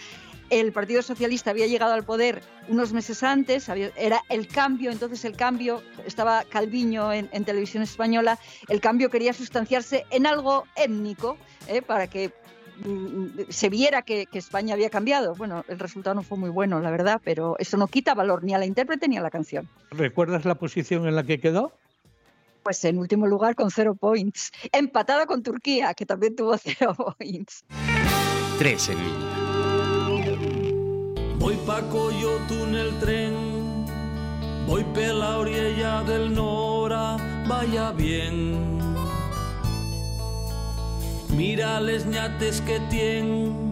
el 0.49 0.71
Partido 0.71 1.01
Socialista 1.01 1.49
había 1.51 1.67
llegado 1.67 1.93
al 1.93 2.03
poder 2.03 2.41
unos 2.67 2.93
meses 2.93 3.23
antes, 3.23 3.69
había- 3.69 3.91
era 3.97 4.21
el 4.29 4.47
cambio, 4.47 4.91
entonces 4.91 5.25
el 5.25 5.35
cambio, 5.35 5.81
estaba 6.05 6.43
Calviño 6.43 7.11
en, 7.13 7.29
en 7.31 7.45
televisión 7.45 7.83
española, 7.83 8.37
el 8.69 8.79
cambio 8.81 9.09
quería 9.09 9.33
sustanciarse 9.33 10.05
en 10.11 10.25
algo 10.27 10.65
étnico, 10.75 11.37
¿eh? 11.67 11.81
para 11.81 12.07
que 12.07 12.31
mm, 12.85 13.27
se 13.49 13.69
viera 13.69 14.01
que, 14.01 14.25
que 14.27 14.37
España 14.39 14.73
había 14.73 14.89
cambiado. 14.89 15.33
Bueno, 15.35 15.63
el 15.67 15.79
resultado 15.79 16.15
no 16.15 16.23
fue 16.23 16.37
muy 16.37 16.49
bueno, 16.49 16.79
la 16.79 16.91
verdad, 16.91 17.21
pero 17.23 17.55
eso 17.59 17.77
no 17.77 17.87
quita 17.87 18.13
valor 18.13 18.43
ni 18.43 18.53
a 18.53 18.57
la 18.57 18.65
intérprete 18.65 19.07
ni 19.07 19.17
a 19.17 19.21
la 19.21 19.29
canción. 19.31 19.69
¿Recuerdas 19.91 20.45
la 20.45 20.55
posición 20.55 21.07
en 21.07 21.15
la 21.15 21.23
que 21.23 21.39
quedó? 21.39 21.71
Pues 22.63 22.83
en 22.85 22.97
último 22.97 23.27
lugar 23.27 23.53
con 23.53 23.69
cero 23.69 23.93
points, 23.93 24.51
empatada 24.71 25.27
con 25.27 25.43
Turquía, 25.43 25.93
que 25.93 26.05
también 26.07 26.35
tuvo 26.35 26.57
cero 26.63 26.95
points. 27.17 27.63
Tres 28.57 28.89
en 28.89 28.97
línea. 28.97 29.44
Voy 31.45 31.57
pa 31.57 31.79
Coyote 31.91 32.63
en 32.63 32.73
el 32.73 32.97
tren, 32.97 33.85
voy 34.65 34.83
pe 34.95 35.13
la 35.13 35.37
orilla 35.37 36.01
del 36.01 36.33
Nora, 36.33 37.17
vaya 37.47 37.91
bien. 37.91 38.79
Mira 41.29 41.79
les 41.81 42.07
ñates 42.07 42.61
que 42.61 42.79
tienen 42.89 43.71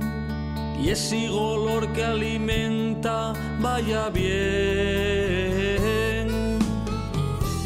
y 0.79 0.89
ese 0.91 1.29
olor 1.29 1.91
que 1.93 2.03
alimenta, 2.05 3.33
vaya 3.59 4.09
bien. 4.09 4.29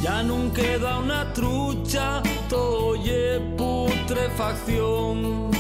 Ya 0.01 0.24
no 0.24 0.53
queda 0.53 0.99
una 0.99 1.34
trucha, 1.34 2.24
toye 2.47 3.41
putrefacción, 3.58 5.51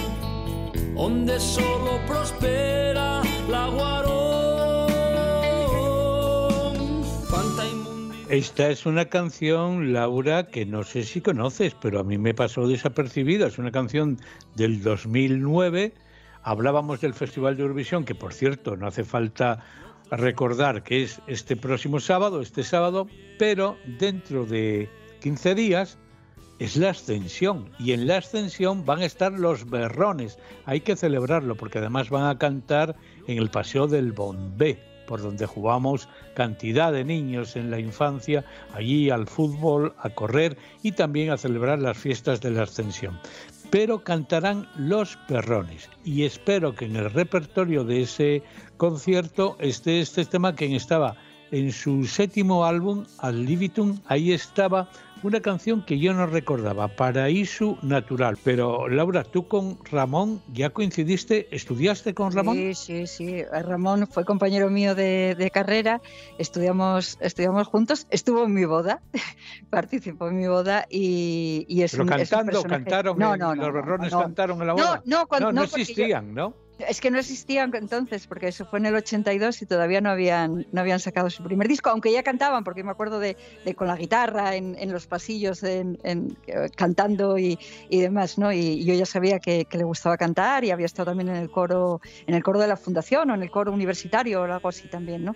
donde 0.95 1.37
solo 1.37 1.99
prospera 2.07 3.21
la 3.49 3.67
guarón. 3.67 4.16
Esta 8.29 8.69
es 8.69 8.85
una 8.85 9.05
canción, 9.05 9.93
Laura, 9.93 10.47
que 10.47 10.65
no 10.65 10.83
sé 10.83 11.03
si 11.03 11.21
conoces, 11.21 11.73
pero 11.81 12.01
a 12.01 12.03
mí 12.03 12.17
me 12.17 12.33
pasó 12.33 12.67
desapercibida. 12.67 13.47
Es 13.47 13.57
una 13.57 13.71
canción 13.71 14.19
del 14.53 14.83
2009. 14.83 15.93
Hablábamos 16.43 16.99
del 16.99 17.13
Festival 17.13 17.55
de 17.55 17.61
Eurovisión, 17.61 18.03
que 18.03 18.15
por 18.15 18.33
cierto 18.33 18.75
no 18.75 18.85
hace 18.85 19.05
falta 19.05 19.63
recordar 20.11 20.83
que 20.83 21.03
es 21.03 21.21
este 21.27 21.55
próximo 21.55 22.01
sábado, 22.01 22.41
este 22.41 22.63
sábado, 22.63 23.07
pero 23.39 23.77
dentro 23.97 24.45
de 24.45 24.89
15 25.21 25.55
días 25.55 25.97
es 26.59 26.75
la 26.75 26.89
ascensión 26.89 27.69
y 27.79 27.93
en 27.93 28.07
la 28.07 28.17
ascensión 28.17 28.85
van 28.85 28.99
a 28.99 29.05
estar 29.05 29.31
los 29.31 29.69
berrones. 29.69 30.37
Hay 30.65 30.81
que 30.81 30.97
celebrarlo 30.97 31.55
porque 31.55 31.77
además 31.77 32.09
van 32.09 32.27
a 32.27 32.37
cantar 32.37 32.97
en 33.27 33.37
el 33.37 33.49
Paseo 33.49 33.87
del 33.87 34.11
Bombé, 34.11 34.79
por 35.07 35.21
donde 35.21 35.47
jugamos 35.47 36.07
cantidad 36.35 36.93
de 36.93 37.03
niños 37.03 37.55
en 37.55 37.71
la 37.71 37.79
infancia, 37.79 38.45
allí 38.73 39.09
al 39.09 39.25
fútbol, 39.25 39.95
a 39.97 40.09
correr 40.11 40.57
y 40.83 40.91
también 40.91 41.31
a 41.31 41.37
celebrar 41.37 41.79
las 41.79 41.97
fiestas 41.97 42.41
de 42.41 42.51
la 42.51 42.63
ascensión. 42.63 43.19
Pero 43.71 44.03
cantarán 44.03 44.67
los 44.77 45.17
perrones 45.27 45.89
y 46.05 46.23
espero 46.23 46.75
que 46.75 46.85
en 46.85 46.95
el 46.95 47.09
repertorio 47.09 47.83
de 47.83 48.03
ese 48.03 48.43
concierto 48.77 49.57
esté 49.59 49.99
este 49.99 50.23
tema 50.25 50.55
que 50.55 50.73
estaba 50.75 51.17
en 51.51 51.71
su 51.71 52.05
séptimo 52.05 52.65
álbum, 52.65 53.05
Al 53.19 53.45
Libitum, 53.45 53.99
ahí 54.05 54.31
estaba 54.31 54.89
una 55.23 55.41
canción 55.41 55.83
que 55.83 55.99
yo 55.99 56.13
no 56.13 56.25
recordaba, 56.27 56.87
Paraíso 56.87 57.77
Natural. 57.81 58.37
Pero 58.43 58.87
Laura, 58.87 59.23
tú 59.23 59.47
con 59.47 59.77
Ramón 59.91 60.41
ya 60.53 60.69
coincidiste, 60.69 61.47
¿estudiaste 61.55 62.13
con 62.13 62.31
Ramón? 62.31 62.55
Sí, 62.55 62.73
sí, 62.75 63.07
sí. 63.07 63.43
Ramón 63.43 64.07
fue 64.07 64.25
compañero 64.25 64.69
mío 64.69 64.95
de, 64.95 65.35
de 65.37 65.49
carrera, 65.51 66.01
estudiamos, 66.37 67.17
estudiamos 67.21 67.67
juntos, 67.67 68.07
estuvo 68.09 68.45
en 68.45 68.53
mi 68.53 68.65
boda, 68.65 69.01
participó 69.69 70.27
en 70.29 70.37
mi 70.37 70.47
boda 70.47 70.85
y, 70.89 71.65
y 71.67 71.81
es 71.81 71.91
Pero 71.91 72.03
un, 72.03 72.13
es 72.13 72.13
un 72.31 72.37
cantando, 72.37 72.51
personaje- 72.61 72.83
cantaron, 72.83 73.17
No, 73.19 73.33
en- 73.33 73.39
no, 73.39 73.55
no, 73.55 73.69
los 73.71 74.11
no, 74.11 74.19
cantaron 74.21 74.61
en 74.61 74.67
la 74.67 74.73
boda. 74.73 75.01
no, 75.05 75.27
cuando- 75.27 75.47
no, 75.47 75.51
no 75.53 75.61
no, 75.61 75.67
yo- 75.67 75.77
existían, 75.77 76.33
¿no? 76.33 76.53
Es 76.79 77.01
que 77.01 77.09
no 77.09 77.17
existían 77.17 77.73
entonces, 77.75 78.27
porque 78.27 78.49
eso 78.49 78.65
fue 78.65 78.77
en 78.79 78.85
el 78.85 78.95
82 78.95 79.61
y 79.63 79.65
todavía 79.65 79.99
no 79.99 80.11
habían, 80.11 80.67
no 80.71 80.81
habían 80.81 80.99
sacado 80.99 81.29
su 81.31 81.43
primer 81.43 81.67
disco, 81.67 81.89
aunque 81.89 82.11
ya 82.11 82.21
cantaban, 82.21 82.63
porque 82.63 82.83
me 82.83 82.91
acuerdo 82.91 83.19
de, 83.19 83.35
con 83.75 83.87
la 83.87 83.95
guitarra 83.95 84.55
en, 84.55 84.75
en 84.77 84.91
los 84.91 85.07
pasillos 85.07 85.63
en- 85.63 85.97
eh, 86.03 86.69
cantando 86.75 87.37
y, 87.39 87.57
y 87.89 87.99
demás, 87.99 88.37
¿no? 88.37 88.51
Y, 88.53 88.85
yo 88.85 88.93
ya 88.93 89.05
sabía 89.07 89.39
que, 89.39 89.65
que 89.65 89.77
le 89.77 89.83
gustaba 89.85 90.17
cantar 90.17 90.63
y 90.65 90.71
había 90.71 90.85
estado 90.85 91.07
también 91.07 91.29
en 91.29 91.37
el 91.37 91.49
coro, 91.49 91.99
en 92.27 92.35
el 92.35 92.43
coro 92.43 92.59
de 92.59 92.67
la 92.67 92.77
fundación 92.77 93.31
o 93.31 93.33
en 93.33 93.41
el 93.41 93.49
coro 93.49 93.71
universitario 93.71 94.41
o 94.41 94.43
algo 94.43 94.69
así 94.69 94.87
también, 94.87 95.25
¿no? 95.25 95.35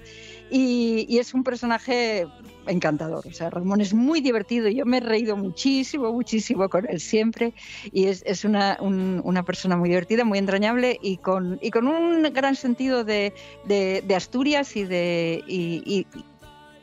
Y, 0.49 1.05
y 1.09 1.17
es 1.17 1.33
un 1.33 1.43
personaje 1.43 2.27
encantador, 2.67 3.25
o 3.27 3.31
sea, 3.33 3.49
Ramón 3.49 3.81
es 3.81 3.93
muy 3.93 4.21
divertido, 4.21 4.69
yo 4.69 4.85
me 4.85 4.97
he 4.97 4.99
reído 5.01 5.35
muchísimo, 5.35 6.11
muchísimo 6.13 6.69
con 6.69 6.87
él 6.89 6.99
siempre 6.99 7.53
y 7.91 8.05
es, 8.05 8.45
una, 8.45 8.77
un- 8.79 9.21
una 9.23 9.43
persona 9.43 9.75
muy 9.77 9.89
divertida, 9.89 10.23
muy 10.23 10.37
entrañable 10.37 10.97
y 11.01 11.17
con, 11.17 11.57
y 11.61 11.71
con 11.71 11.87
un 11.87 12.23
gran 12.33 12.55
sentido 12.55 13.03
de, 13.03 13.33
de- 13.65 14.03
Asturias 14.15 14.75
y 14.75 14.83
de, 14.83 15.43
y, 15.47 16.05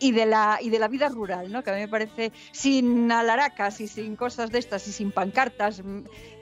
y- 0.00 0.12
de 0.12 0.26
la 0.26 0.58
y 0.60 0.70
de 0.70 0.78
la 0.78 0.86
vida 0.88 1.08
rural, 1.08 1.50
¿no? 1.52 1.62
Que 1.62 1.70
a 1.70 1.74
mí 1.74 1.80
me 1.80 1.88
parece 1.88 2.32
sin 2.52 3.10
alaracas 3.10 3.80
y 3.80 3.88
sin 3.88 4.14
cosas 4.16 4.50
de 4.50 4.58
estas 4.60 4.86
y 4.88 4.92
sin 4.92 5.10
pancartas, 5.12 5.82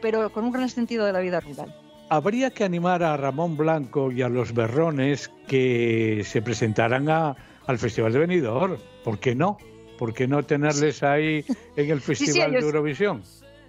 pero 0.03 0.31
con 0.31 0.45
un 0.45 0.53
gran 0.53 0.69
sentido 0.69 1.05
de 1.07 1.13
la 1.13 1.21
vida 1.21 1.41
rural. 1.41 1.75
Habría 2.09 2.51
que 2.51 2.65
animar 2.65 3.03
a 3.03 3.17
Ramón 3.17 3.57
Blanco 3.57 4.13
y 4.13 4.23
a 4.23 4.29
los 4.29 4.53
berrones 4.55 5.31
que 5.49 6.23
se 6.25 6.41
presentaran 6.43 7.09
a- 7.09 7.35
al 7.67 7.79
Festival 7.79 8.13
de 8.13 8.19
Benidorm. 8.21 8.77
¿Por 9.07 9.21
qué 9.21 9.37
no? 9.37 9.57
¿Por 10.01 10.13
qué 10.13 10.27
no 10.27 10.43
tenerles 10.45 11.05
ahí 11.05 11.45
en 11.77 11.91
el 11.91 12.01
Festival 12.01 12.51
de 12.51 12.59
ellos- 12.59 12.65
Eurovisión? 12.65 13.23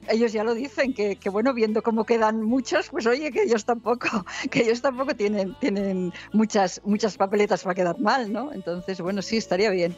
Ellos 0.10 0.34
ya 0.34 0.44
lo 0.44 0.56
dicen, 0.56 0.96
que, 0.96 1.16
que 1.18 1.30
bueno, 1.30 1.54
viendo 1.54 1.84
cómo 1.84 2.06
quedan 2.06 2.42
muchos, 2.42 2.90
pues 2.90 3.06
oye, 3.06 3.32
que 3.32 3.44
ellos 3.44 3.64
tampoco, 3.64 4.08
que 4.52 4.62
ellos 4.62 4.82
tampoco 4.82 5.14
tienen, 5.14 5.54
tienen 5.60 6.12
muchas, 6.34 6.82
muchas 6.84 7.18
papeletas 7.18 7.62
para 7.62 7.76
quedar 7.76 8.00
mal, 8.00 8.34
¿no? 8.34 8.52
Entonces, 8.52 9.00
bueno, 9.00 9.22
sí, 9.22 9.38
estaría 9.38 9.70
bien. 9.70 9.96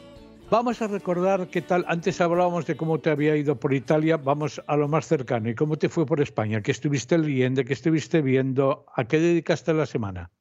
Vamos 0.49 0.81
a 0.81 0.87
recordar 0.87 1.47
qué 1.47 1.61
tal. 1.61 1.85
Antes 1.87 2.19
hablábamos 2.19 2.65
de 2.65 2.75
cómo 2.75 2.99
te 2.99 3.09
había 3.09 3.37
ido 3.37 3.55
por 3.57 3.73
Italia. 3.73 4.17
Vamos 4.17 4.61
a 4.67 4.75
lo 4.75 4.89
más 4.89 5.07
cercano. 5.07 5.49
¿Y 5.49 5.55
cómo 5.55 5.77
te 5.77 5.87
fue 5.87 6.05
por 6.05 6.19
España? 6.19 6.61
¿Qué 6.61 6.71
estuviste 6.71 7.17
leyendo? 7.17 7.63
¿Qué 7.63 7.71
estuviste 7.71 8.21
viendo? 8.21 8.85
¿A 8.93 9.05
qué 9.05 9.19
dedicaste 9.19 9.73
la 9.73 9.85
semana? 9.85 10.31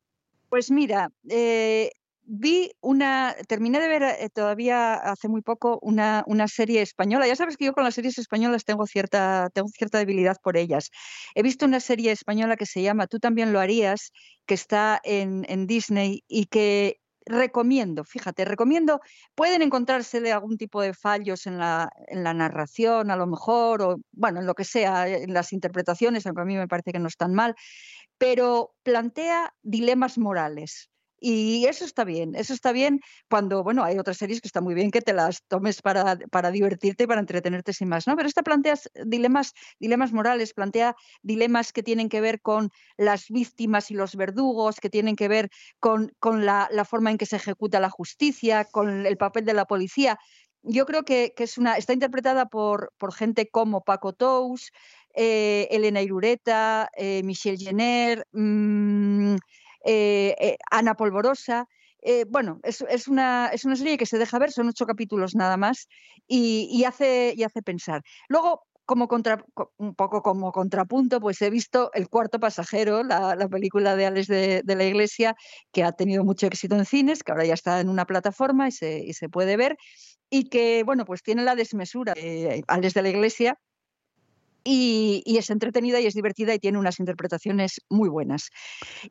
Pues 0.48 0.72
mira, 0.72 1.12
eh, 1.28 1.90
vi 2.28 2.72
una, 2.82 3.34
terminé 3.48 3.80
de 3.80 3.88
ver 3.88 4.02
eh, 4.02 4.28
todavía 4.32 4.94
hace 4.94 5.28
muy 5.28 5.40
poco 5.40 5.78
una, 5.82 6.24
una 6.26 6.46
serie 6.46 6.82
española. 6.82 7.26
Ya 7.26 7.36
sabes 7.36 7.56
que 7.56 7.64
yo 7.64 7.72
con 7.72 7.84
las 7.84 7.94
series 7.94 8.18
españolas 8.18 8.64
tengo 8.64 8.86
cierta, 8.86 9.48
tengo 9.54 9.68
cierta 9.68 9.98
debilidad 9.98 10.36
por 10.42 10.56
ellas. 10.56 10.90
He 11.34 11.42
visto 11.42 11.64
una 11.64 11.80
serie 11.80 12.12
española 12.12 12.56
que 12.56 12.66
se 12.66 12.82
llama 12.82 13.06
Tú 13.06 13.18
también 13.18 13.52
lo 13.52 13.60
harías, 13.60 14.12
que 14.46 14.54
está 14.54 15.00
en, 15.04 15.46
en 15.48 15.66
Disney 15.66 16.22
y 16.28 16.46
que 16.46 17.00
recomiendo, 17.24 18.04
fíjate, 18.04 18.44
recomiendo, 18.44 19.00
pueden 19.34 19.62
encontrársele 19.62 20.32
algún 20.32 20.56
tipo 20.56 20.80
de 20.82 20.94
fallos 20.94 21.46
en 21.46 21.58
la, 21.58 21.90
en 22.08 22.24
la 22.24 22.34
narración, 22.34 23.10
a 23.10 23.16
lo 23.16 23.26
mejor, 23.26 23.82
o 23.82 23.96
bueno, 24.12 24.40
en 24.40 24.46
lo 24.46 24.54
que 24.54 24.64
sea, 24.64 25.08
en 25.08 25.34
las 25.34 25.52
interpretaciones, 25.52 26.26
aunque 26.26 26.42
a 26.42 26.46
mí 26.46 26.56
me 26.56 26.68
parece 26.68 26.92
que 26.92 26.98
no 26.98 27.08
están 27.08 27.34
mal, 27.34 27.54
pero 28.18 28.74
plantea 28.82 29.54
dilemas 29.62 30.18
morales. 30.18 30.90
Y 31.20 31.66
eso 31.66 31.84
está 31.84 32.04
bien, 32.04 32.34
eso 32.36 32.54
está 32.54 32.70
bien 32.72 33.00
cuando, 33.28 33.64
bueno, 33.64 33.82
hay 33.82 33.98
otras 33.98 34.18
series 34.18 34.40
que 34.40 34.46
están 34.48 34.62
muy 34.62 34.74
bien 34.74 34.90
que 34.90 35.00
te 35.00 35.12
las 35.12 35.42
tomes 35.48 35.82
para, 35.82 36.16
para 36.30 36.50
divertirte 36.50 37.04
y 37.04 37.06
para 37.06 37.20
entretenerte 37.20 37.72
sin 37.72 37.88
más, 37.88 38.06
¿no? 38.06 38.14
Pero 38.16 38.28
esta 38.28 38.42
plantea 38.42 38.74
dilemas, 39.04 39.52
dilemas 39.80 40.12
morales, 40.12 40.54
plantea 40.54 40.94
dilemas 41.22 41.72
que 41.72 41.82
tienen 41.82 42.08
que 42.08 42.20
ver 42.20 42.40
con 42.40 42.70
las 42.96 43.28
víctimas 43.30 43.90
y 43.90 43.94
los 43.94 44.14
verdugos, 44.14 44.78
que 44.80 44.90
tienen 44.90 45.16
que 45.16 45.28
ver 45.28 45.50
con, 45.80 46.12
con 46.20 46.46
la, 46.46 46.68
la 46.70 46.84
forma 46.84 47.10
en 47.10 47.18
que 47.18 47.26
se 47.26 47.36
ejecuta 47.36 47.80
la 47.80 47.90
justicia, 47.90 48.64
con 48.64 49.04
el 49.04 49.16
papel 49.16 49.44
de 49.44 49.54
la 49.54 49.64
policía. 49.64 50.18
Yo 50.62 50.86
creo 50.86 51.04
que, 51.04 51.32
que 51.36 51.44
es 51.44 51.58
una, 51.58 51.76
está 51.76 51.92
interpretada 51.92 52.46
por, 52.46 52.92
por 52.98 53.12
gente 53.14 53.48
como 53.48 53.82
Paco 53.82 54.12
Tous, 54.12 54.70
eh, 55.14 55.66
Elena 55.70 56.02
Irureta, 56.02 56.90
eh, 56.96 57.22
Michelle 57.24 57.58
Jenner, 57.58 58.24
mm, 58.32 59.17
Ana 60.70 60.94
Polvorosa. 60.94 61.66
eh, 62.02 62.24
bueno, 62.28 62.60
es, 62.62 63.08
una, 63.08 63.48
es 63.52 63.64
una 63.64 63.76
serie 63.76 63.98
que 63.98 64.06
se 64.06 64.18
deja 64.18 64.38
ver, 64.38 64.52
son 64.52 64.68
ocho 64.68 64.86
capítulos 64.86 65.34
nada 65.34 65.56
más 65.56 65.88
y, 66.26 66.84
hace, 66.84 67.34
y 67.36 67.42
hace 67.42 67.62
pensar. 67.62 68.02
Luego, 68.28 68.62
como 68.84 69.08
un 69.78 69.94
poco 69.94 70.22
como 70.22 70.50
contrapunto, 70.52 71.20
pues 71.20 71.42
he 71.42 71.50
visto 71.50 71.90
El 71.92 72.08
cuarto 72.08 72.40
pasajero, 72.40 73.02
la, 73.02 73.34
la 73.34 73.48
película 73.48 73.96
de 73.96 74.06
Alex 74.06 74.28
de, 74.28 74.62
de 74.64 74.76
la 74.76 74.84
Iglesia, 74.84 75.34
que 75.72 75.84
ha 75.84 75.92
tenido 75.92 76.24
mucho 76.24 76.46
éxito 76.46 76.74
en 76.76 76.86
cines, 76.86 77.22
que 77.22 77.32
ahora 77.32 77.44
ya 77.44 77.54
está 77.54 77.80
en 77.80 77.88
una 77.88 78.06
plataforma 78.06 78.68
y 78.68 78.72
se, 78.72 79.00
y 79.04 79.12
se 79.12 79.28
puede 79.28 79.56
ver, 79.56 79.76
y 80.30 80.48
que, 80.48 80.84
bueno, 80.84 81.04
pues 81.04 81.22
tiene 81.22 81.42
la 81.42 81.54
desmesura 81.54 82.14
de 82.14 82.62
Alex 82.68 82.94
de 82.94 83.02
la 83.02 83.08
Iglesia, 83.10 83.58
y, 84.64 85.22
y 85.24 85.38
es 85.38 85.50
entretenida 85.50 86.00
y 86.00 86.06
es 86.06 86.14
divertida 86.14 86.54
y 86.54 86.58
tiene 86.58 86.78
unas 86.78 86.98
interpretaciones 87.00 87.80
muy 87.88 88.08
buenas. 88.08 88.50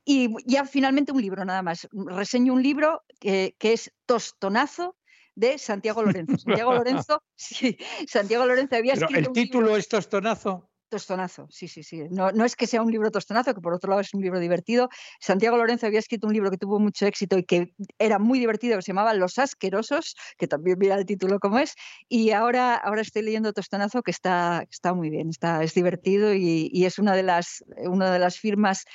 Y 0.05 0.29
ya 0.45 0.65
finalmente 0.65 1.11
un 1.11 1.21
libro 1.21 1.43
nada 1.45 1.61
más. 1.61 1.87
Reseño 1.91 2.53
un 2.53 2.63
libro 2.63 3.01
que, 3.19 3.55
que 3.57 3.73
es 3.73 3.91
Tostonazo 4.05 4.95
de 5.35 5.57
Santiago 5.57 6.03
Lorenzo. 6.03 6.35
Santiago 6.37 6.73
Lorenzo, 6.73 7.23
sí, 7.35 7.77
Santiago 8.07 8.45
Lorenzo 8.45 8.75
había 8.75 8.93
Pero 8.93 9.05
escrito 9.07 9.19
el 9.19 9.27
un 9.29 9.33
libro- 9.35 9.43
título 9.45 9.77
es 9.77 9.87
Tostonazo. 9.87 10.69
Tostonazo, 10.89 11.47
sí, 11.49 11.67
sí, 11.67 11.83
sí. 11.83 12.03
No, 12.09 12.31
no 12.31 12.45
es 12.45 12.55
que 12.55 12.65
sea 12.67 12.81
un 12.81 12.91
libro 12.91 13.11
tostonazo, 13.11 13.53
que 13.53 13.61
por 13.61 13.73
otro 13.73 13.89
lado 13.89 14.01
es 14.01 14.13
un 14.13 14.21
libro 14.21 14.39
divertido. 14.39 14.89
Santiago 15.19 15.57
Lorenzo 15.57 15.85
había 15.85 15.99
escrito 15.99 16.27
un 16.27 16.33
libro 16.33 16.49
que 16.49 16.57
tuvo 16.57 16.79
mucho 16.79 17.05
éxito 17.05 17.37
y 17.37 17.43
que 17.43 17.73
era 17.99 18.19
muy 18.19 18.39
divertido, 18.39 18.77
que 18.77 18.81
se 18.83 18.91
llamaba 18.91 19.13
Los 19.13 19.37
Asquerosos, 19.37 20.15
que 20.37 20.47
también 20.47 20.77
mira 20.79 20.95
el 20.95 21.05
título 21.05 21.39
como 21.39 21.59
es. 21.59 21.75
Y 22.07 22.31
ahora, 22.31 22.75
ahora 22.75 23.01
estoy 23.01 23.23
leyendo 23.23 23.51
Tostonazo, 23.53 24.01
que 24.01 24.11
está, 24.11 24.65
está 24.69 24.93
muy 24.93 25.09
bien, 25.09 25.29
está, 25.29 25.63
es 25.63 25.73
divertido 25.73 26.33
y, 26.33 26.69
y 26.71 26.85
es 26.85 26.99
una 26.99 27.15
de, 27.15 27.23
las, 27.23 27.63
una 27.85 28.11
de 28.11 28.19
las 28.19 28.39
firmas 28.39 28.85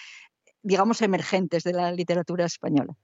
digamos, 0.62 1.02
emergentes 1.02 1.64
de 1.64 1.72
la 1.72 1.90
literatura 1.92 2.44
española. 2.46 2.94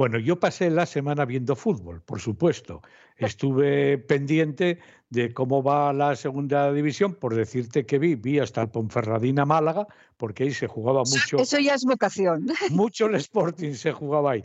Bueno, 0.00 0.18
yo 0.18 0.40
pasé 0.40 0.70
la 0.70 0.86
semana 0.86 1.26
viendo 1.26 1.54
fútbol, 1.54 2.00
por 2.00 2.20
supuesto. 2.20 2.80
Estuve 3.18 3.98
pendiente 3.98 4.78
de 5.10 5.34
cómo 5.34 5.62
va 5.62 5.92
la 5.92 6.16
segunda 6.16 6.72
división, 6.72 7.16
por 7.16 7.34
decirte 7.34 7.84
que 7.84 7.98
vi, 7.98 8.14
vi 8.14 8.38
hasta 8.38 8.62
el 8.62 8.70
Ponferradina 8.70 9.44
Málaga, 9.44 9.86
porque 10.16 10.44
ahí 10.44 10.54
se 10.54 10.68
jugaba 10.68 11.00
mucho. 11.00 11.36
Eso 11.36 11.58
ya 11.58 11.74
es 11.74 11.84
vocación. 11.84 12.46
Mucho 12.70 13.08
el 13.08 13.16
Sporting 13.16 13.74
se 13.74 13.92
jugaba 13.92 14.30
ahí. 14.30 14.44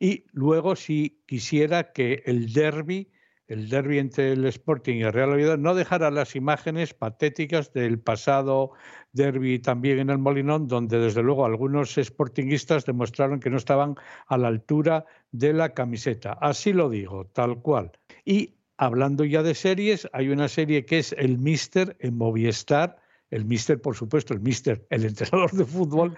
Y 0.00 0.24
luego, 0.32 0.74
si 0.74 1.22
quisiera 1.24 1.92
que 1.92 2.24
el 2.26 2.52
derby 2.52 3.08
el 3.46 3.68
derby 3.68 3.98
entre 3.98 4.32
el 4.32 4.44
Sporting 4.46 4.96
y 4.96 5.02
el 5.02 5.12
Real 5.12 5.32
Oviedo, 5.32 5.56
no 5.56 5.74
dejara 5.74 6.10
las 6.10 6.34
imágenes 6.36 6.94
patéticas 6.94 7.72
del 7.72 7.98
pasado 7.98 8.72
derby 9.12 9.58
también 9.58 9.98
en 9.98 10.10
el 10.10 10.18
Molinón, 10.18 10.68
donde 10.68 10.98
desde 10.98 11.22
luego 11.22 11.44
algunos 11.44 11.94
sportinguistas 11.94 12.84
demostraron 12.84 13.40
que 13.40 13.50
no 13.50 13.56
estaban 13.56 13.94
a 14.26 14.36
la 14.36 14.48
altura 14.48 15.06
de 15.32 15.52
la 15.52 15.74
camiseta. 15.74 16.32
Así 16.32 16.72
lo 16.72 16.90
digo, 16.90 17.26
tal 17.26 17.60
cual. 17.62 17.92
Y 18.24 18.56
hablando 18.76 19.24
ya 19.24 19.42
de 19.42 19.54
series, 19.54 20.08
hay 20.12 20.28
una 20.28 20.48
serie 20.48 20.84
que 20.84 20.98
es 20.98 21.12
El 21.12 21.38
Mister 21.38 21.96
en 22.00 22.16
Movistar, 22.16 22.96
el 23.30 23.44
Mister, 23.44 23.80
por 23.80 23.96
supuesto, 23.96 24.34
el 24.34 24.40
Mister, 24.40 24.86
el 24.90 25.04
entrenador 25.04 25.50
de 25.52 25.64
fútbol, 25.64 26.16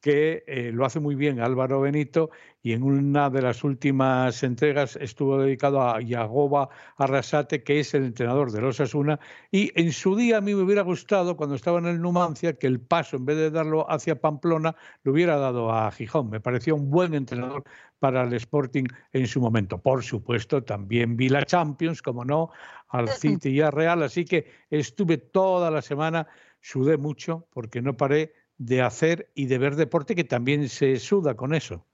que 0.00 0.44
eh, 0.46 0.70
lo 0.72 0.84
hace 0.86 0.98
muy 0.98 1.14
bien 1.14 1.40
Álvaro 1.40 1.80
Benito 1.80 2.30
y 2.62 2.72
en 2.72 2.82
una 2.82 3.30
de 3.30 3.42
las 3.42 3.64
últimas 3.64 4.42
entregas 4.42 4.96
estuvo 4.96 5.38
dedicado 5.38 5.82
a 5.82 6.00
Yagoba 6.00 6.68
Arrasate, 6.96 7.62
que 7.62 7.80
es 7.80 7.94
el 7.94 8.04
entrenador 8.04 8.52
de 8.52 8.60
los 8.60 8.80
Asuna, 8.80 9.18
y 9.50 9.70
en 9.80 9.92
su 9.92 10.16
día 10.16 10.38
a 10.38 10.40
mí 10.40 10.54
me 10.54 10.62
hubiera 10.62 10.82
gustado, 10.82 11.36
cuando 11.36 11.54
estaba 11.54 11.78
en 11.78 11.86
el 11.86 12.00
Numancia, 12.00 12.54
que 12.54 12.66
el 12.66 12.80
paso, 12.80 13.16
en 13.16 13.24
vez 13.24 13.36
de 13.36 13.50
darlo 13.50 13.90
hacia 13.90 14.20
Pamplona, 14.20 14.76
lo 15.04 15.12
hubiera 15.12 15.36
dado 15.36 15.72
a 15.72 15.90
Gijón. 15.90 16.30
Me 16.30 16.40
parecía 16.40 16.74
un 16.74 16.90
buen 16.90 17.14
entrenador 17.14 17.64
para 17.98 18.24
el 18.24 18.32
Sporting 18.34 18.84
en 19.12 19.26
su 19.26 19.40
momento. 19.40 19.78
Por 19.78 20.02
supuesto, 20.02 20.62
también 20.62 21.16
vi 21.16 21.28
la 21.28 21.44
Champions, 21.44 22.02
como 22.02 22.24
no, 22.24 22.50
al 22.88 23.08
City 23.08 23.50
y 23.50 23.60
al 23.62 23.72
Real, 23.72 24.02
así 24.02 24.24
que 24.24 24.50
estuve 24.68 25.16
toda 25.16 25.70
la 25.70 25.80
semana, 25.80 26.26
sudé 26.60 26.98
mucho 26.98 27.46
porque 27.52 27.80
no 27.80 27.96
paré 27.96 28.34
de 28.60 28.82
hacer 28.82 29.30
y 29.34 29.46
de 29.46 29.56
ver 29.56 29.74
deporte 29.74 30.14
que 30.14 30.22
también 30.22 30.68
se 30.68 30.96
suda 30.98 31.34
con 31.34 31.54
eso. 31.54 31.86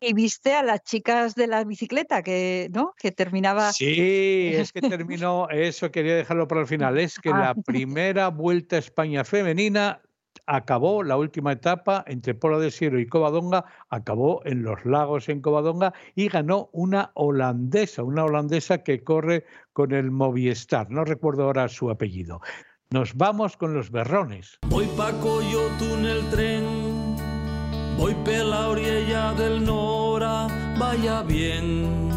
Y 0.00 0.12
viste 0.12 0.54
a 0.54 0.62
las 0.62 0.82
chicas 0.82 1.36
de 1.36 1.46
la 1.46 1.62
bicicleta 1.62 2.22
que, 2.22 2.68
¿no? 2.72 2.94
que 2.98 3.12
terminaba. 3.12 3.72
Sí, 3.72 4.50
es 4.54 4.72
que 4.72 4.80
terminó, 4.80 5.48
eso 5.50 5.90
quería 5.92 6.16
dejarlo 6.16 6.48
para 6.48 6.62
el 6.62 6.66
final, 6.66 6.98
es 6.98 7.18
que 7.18 7.30
Ah. 7.34 7.38
la 7.38 7.54
primera 7.54 8.28
vuelta 8.28 8.76
a 8.76 8.78
España 8.80 9.22
femenina 9.24 10.02
acabó, 10.46 11.04
la 11.04 11.16
última 11.16 11.52
etapa 11.52 12.02
entre 12.08 12.34
Pola 12.34 12.58
de 12.58 12.72
Siero 12.72 12.98
y 12.98 13.06
Covadonga, 13.06 13.64
acabó 13.88 14.44
en 14.44 14.64
los 14.64 14.84
lagos 14.84 15.28
en 15.28 15.40
Covadonga 15.40 15.92
y 16.16 16.26
ganó 16.26 16.70
una 16.72 17.12
holandesa, 17.14 18.02
una 18.02 18.24
holandesa 18.24 18.82
que 18.82 19.04
corre 19.04 19.44
con 19.72 19.92
el 19.92 20.10
Movistar, 20.10 20.90
no 20.90 21.04
recuerdo 21.04 21.44
ahora 21.44 21.68
su 21.68 21.88
apellido. 21.88 22.40
Nos 22.92 23.14
vamos 23.14 23.56
con 23.56 23.72
los 23.72 23.92
berrones. 23.92 24.58
Voy 24.66 24.86
pa 24.96 25.12
Coyote 25.12 25.94
en 25.94 26.06
el 26.06 26.28
tren, 26.28 26.64
voy 27.96 28.16
per 28.24 28.44
la 28.44 28.66
orilla 28.66 29.32
del 29.34 29.64
Nora, 29.64 30.48
vaya 30.76 31.22
bien. 31.22 32.10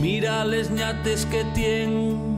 Mira 0.00 0.42
les 0.46 0.70
ñates 0.70 1.26
que 1.26 1.44
tienen 1.52 2.34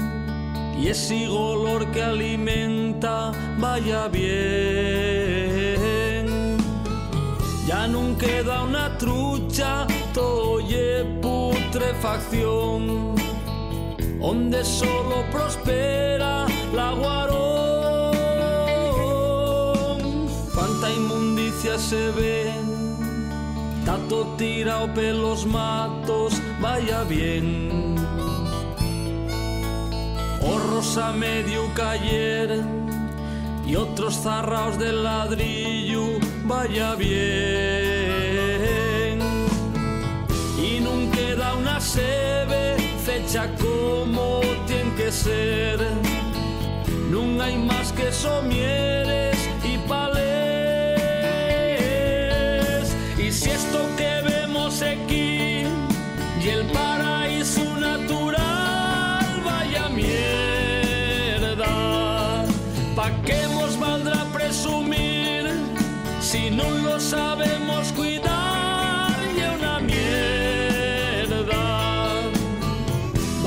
y 0.76 0.88
ese 0.88 1.28
olor 1.28 1.88
que 1.92 2.02
alimenta, 2.02 3.30
vaya 3.56 4.08
bien. 4.08 4.26
Ya 7.68 7.86
no 7.86 8.18
queda 8.18 8.64
una 8.64 8.98
trucha, 8.98 9.86
toye 10.12 11.04
putrefacción 11.22 13.15
donde 14.20 14.64
solo 14.64 15.24
prospera 15.30 16.46
la 16.74 16.92
guarón. 16.92 17.36
Cuánta 20.54 20.90
inmundicia 20.90 21.78
se 21.78 22.10
ve, 22.10 22.52
tanto 23.84 24.34
tirado 24.36 24.92
pelos 24.94 25.46
matos, 25.46 26.34
vaya 26.60 27.04
bien. 27.04 27.96
Horros 30.42 30.96
a 30.98 31.12
medio 31.12 31.72
cayer 31.74 32.62
y 33.66 33.76
otros 33.76 34.22
zarraos 34.22 34.78
de 34.78 34.92
ladrillo, 34.92 36.18
vaya 36.44 36.94
bien. 36.94 37.16
Y 40.62 40.80
no 40.80 41.10
queda 41.12 41.54
una 41.54 41.80
sebe 41.80 42.75
fecha 43.16 43.48
como 43.58 44.40
tiene 44.66 44.94
que 44.94 45.10
ser. 45.10 45.78
No 47.10 47.42
hay 47.42 47.56
más 47.56 47.92
que 47.92 48.12
somieres 48.12 49.36
y 49.64 49.78
palés. 49.88 50.16
Y 53.18 53.32
si 53.32 53.50
esto 53.50 53.78
que 53.96 54.22
vemos 54.22 54.82
aquí 54.82 55.64
y 56.42 56.48
el 56.48 56.66
paraíso 56.66 57.76
natural, 57.78 59.42
vaya 59.44 59.88
mierda. 59.88 61.64
¿Pa' 62.94 63.12
qué 63.24 63.46
nos 63.54 63.78
valdrá 63.78 64.24
presumir 64.32 65.44
si 66.20 66.50
no 66.50 66.68
lo 66.70 67.00
sabemos 67.00 67.92
cuidar? 67.92 68.25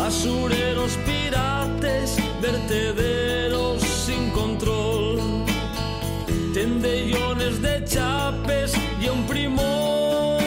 Basureros 0.10 0.97
pirates, 1.05 2.18
vertederos 2.41 3.80
sin 3.80 4.32
control, 4.32 5.20
tendellones 6.51 7.62
de 7.62 7.84
chapes 7.86 8.74
y 8.99 9.07
un 9.07 9.24
primor. 9.28 10.41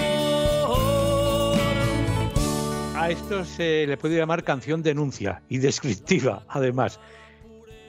A 2.96 3.08
esto 3.08 3.44
se 3.44 3.86
le 3.86 3.96
puede 3.96 4.16
llamar 4.16 4.42
canción 4.42 4.82
denuncia 4.82 5.44
y 5.48 5.58
descriptiva, 5.58 6.42
además. 6.48 6.98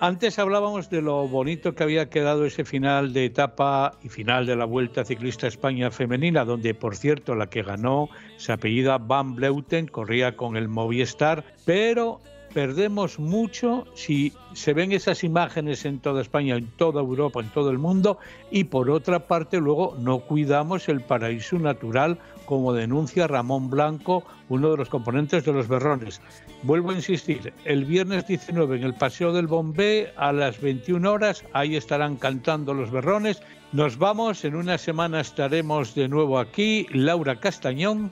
Antes 0.04 0.38
hablábamos 0.38 0.89
de 0.89 1.01
lo 1.01 1.30
bonito 1.30 1.76
que 1.76 1.84
había 1.84 2.10
quedado 2.10 2.43
ese 2.43 2.66
final 2.66 3.14
de 3.14 3.24
etapa 3.24 3.93
y 4.04 4.10
final 4.10 4.45
de 4.45 4.58
la 4.58 4.66
Vuelta 4.66 5.06
Ciclista 5.06 5.47
España 5.47 5.91
Femenina, 5.91 6.43
donde, 6.43 6.74
por 6.74 6.97
cierto, 6.97 7.36
la 7.36 7.49
que 7.49 7.64
ganó 7.64 8.10
se 8.36 8.51
apellida 8.51 8.97
Van 8.97 9.34
Bleuten, 9.34 9.88
corría 9.88 10.36
con 10.36 10.58
el 10.58 10.68
Movistar, 10.68 11.45
pero 11.64 12.20
perdemos 12.54 13.18
mucho 13.18 13.86
si 13.93 14.34
se 14.51 14.74
ven 14.74 14.91
esas 14.91 15.24
imágenes 15.24 15.86
en 15.86 15.99
toda 15.99 16.22
España, 16.22 16.58
en 16.58 16.68
toda 16.76 16.99
Europa, 16.99 17.39
en 17.39 17.49
todo 17.51 17.70
el 17.70 17.78
mundo, 17.78 18.20
y 18.51 18.66
por 18.66 18.89
otra 18.89 19.26
parte 19.26 19.62
luego 19.62 19.95
no 19.99 20.20
cuidamos 20.20 20.89
el 20.89 20.99
paraíso 20.99 21.58
natural, 21.60 22.20
como 22.46 22.74
denuncia 22.74 23.28
Ramón 23.28 23.70
Blanco, 23.70 24.24
uno 24.50 24.72
de 24.72 24.78
los 24.78 24.89
componentes 24.89 25.46
de 25.46 25.54
los 25.54 25.68
berrones. 25.68 26.22
Vuelvo 26.64 26.91
a 26.91 26.96
insistir, 26.96 27.54
el 27.66 27.86
viernes 27.86 28.28
19 28.28 28.78
en 28.78 28.84
el 28.84 28.94
Paseo 28.94 29.34
del 29.34 29.48
Bombé 29.48 30.14
a 30.18 30.32
las 30.32 30.60
21 30.62 31.12
horas, 31.12 31.44
ahí 31.54 31.76
estarán 31.76 32.18
cantando 32.18 32.74
los 32.74 32.91
berrones. 32.91 33.41
Nos 33.72 33.98
vamos, 33.98 34.46
en 34.46 34.56
una 34.56 34.78
semana 34.78 35.22
estaremos 35.22 35.96
de 35.96 36.08
nuevo 36.08 36.39
aquí, 36.39 36.88
Laura 36.91 37.39
Castañón 37.39 38.12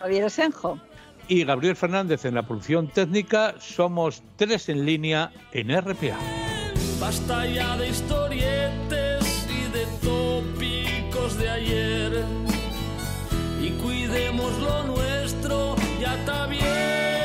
Javier 0.00 0.24
Asenjo. 0.24 0.78
y 1.28 1.44
Gabriel 1.44 1.76
Fernández 1.76 2.24
en 2.24 2.34
la 2.34 2.42
producción 2.42 2.88
técnica. 2.88 3.54
Somos 3.58 4.22
tres 4.36 4.68
en 4.68 4.84
línea 4.84 5.32
en 5.52 5.70
RPA. 5.70 6.18
Basta 7.00 7.46
ya 7.46 7.76
de 7.76 7.88
historietes 7.88 9.48
y 9.48 9.72
de 9.72 9.86
tópicos 10.02 11.38
de 11.38 11.48
ayer 11.48 12.53
cuidemos 13.84 14.58
lo 14.60 14.84
nuestro, 14.84 15.76
ya 16.00 16.14
está 16.14 16.46
bien. 16.46 17.23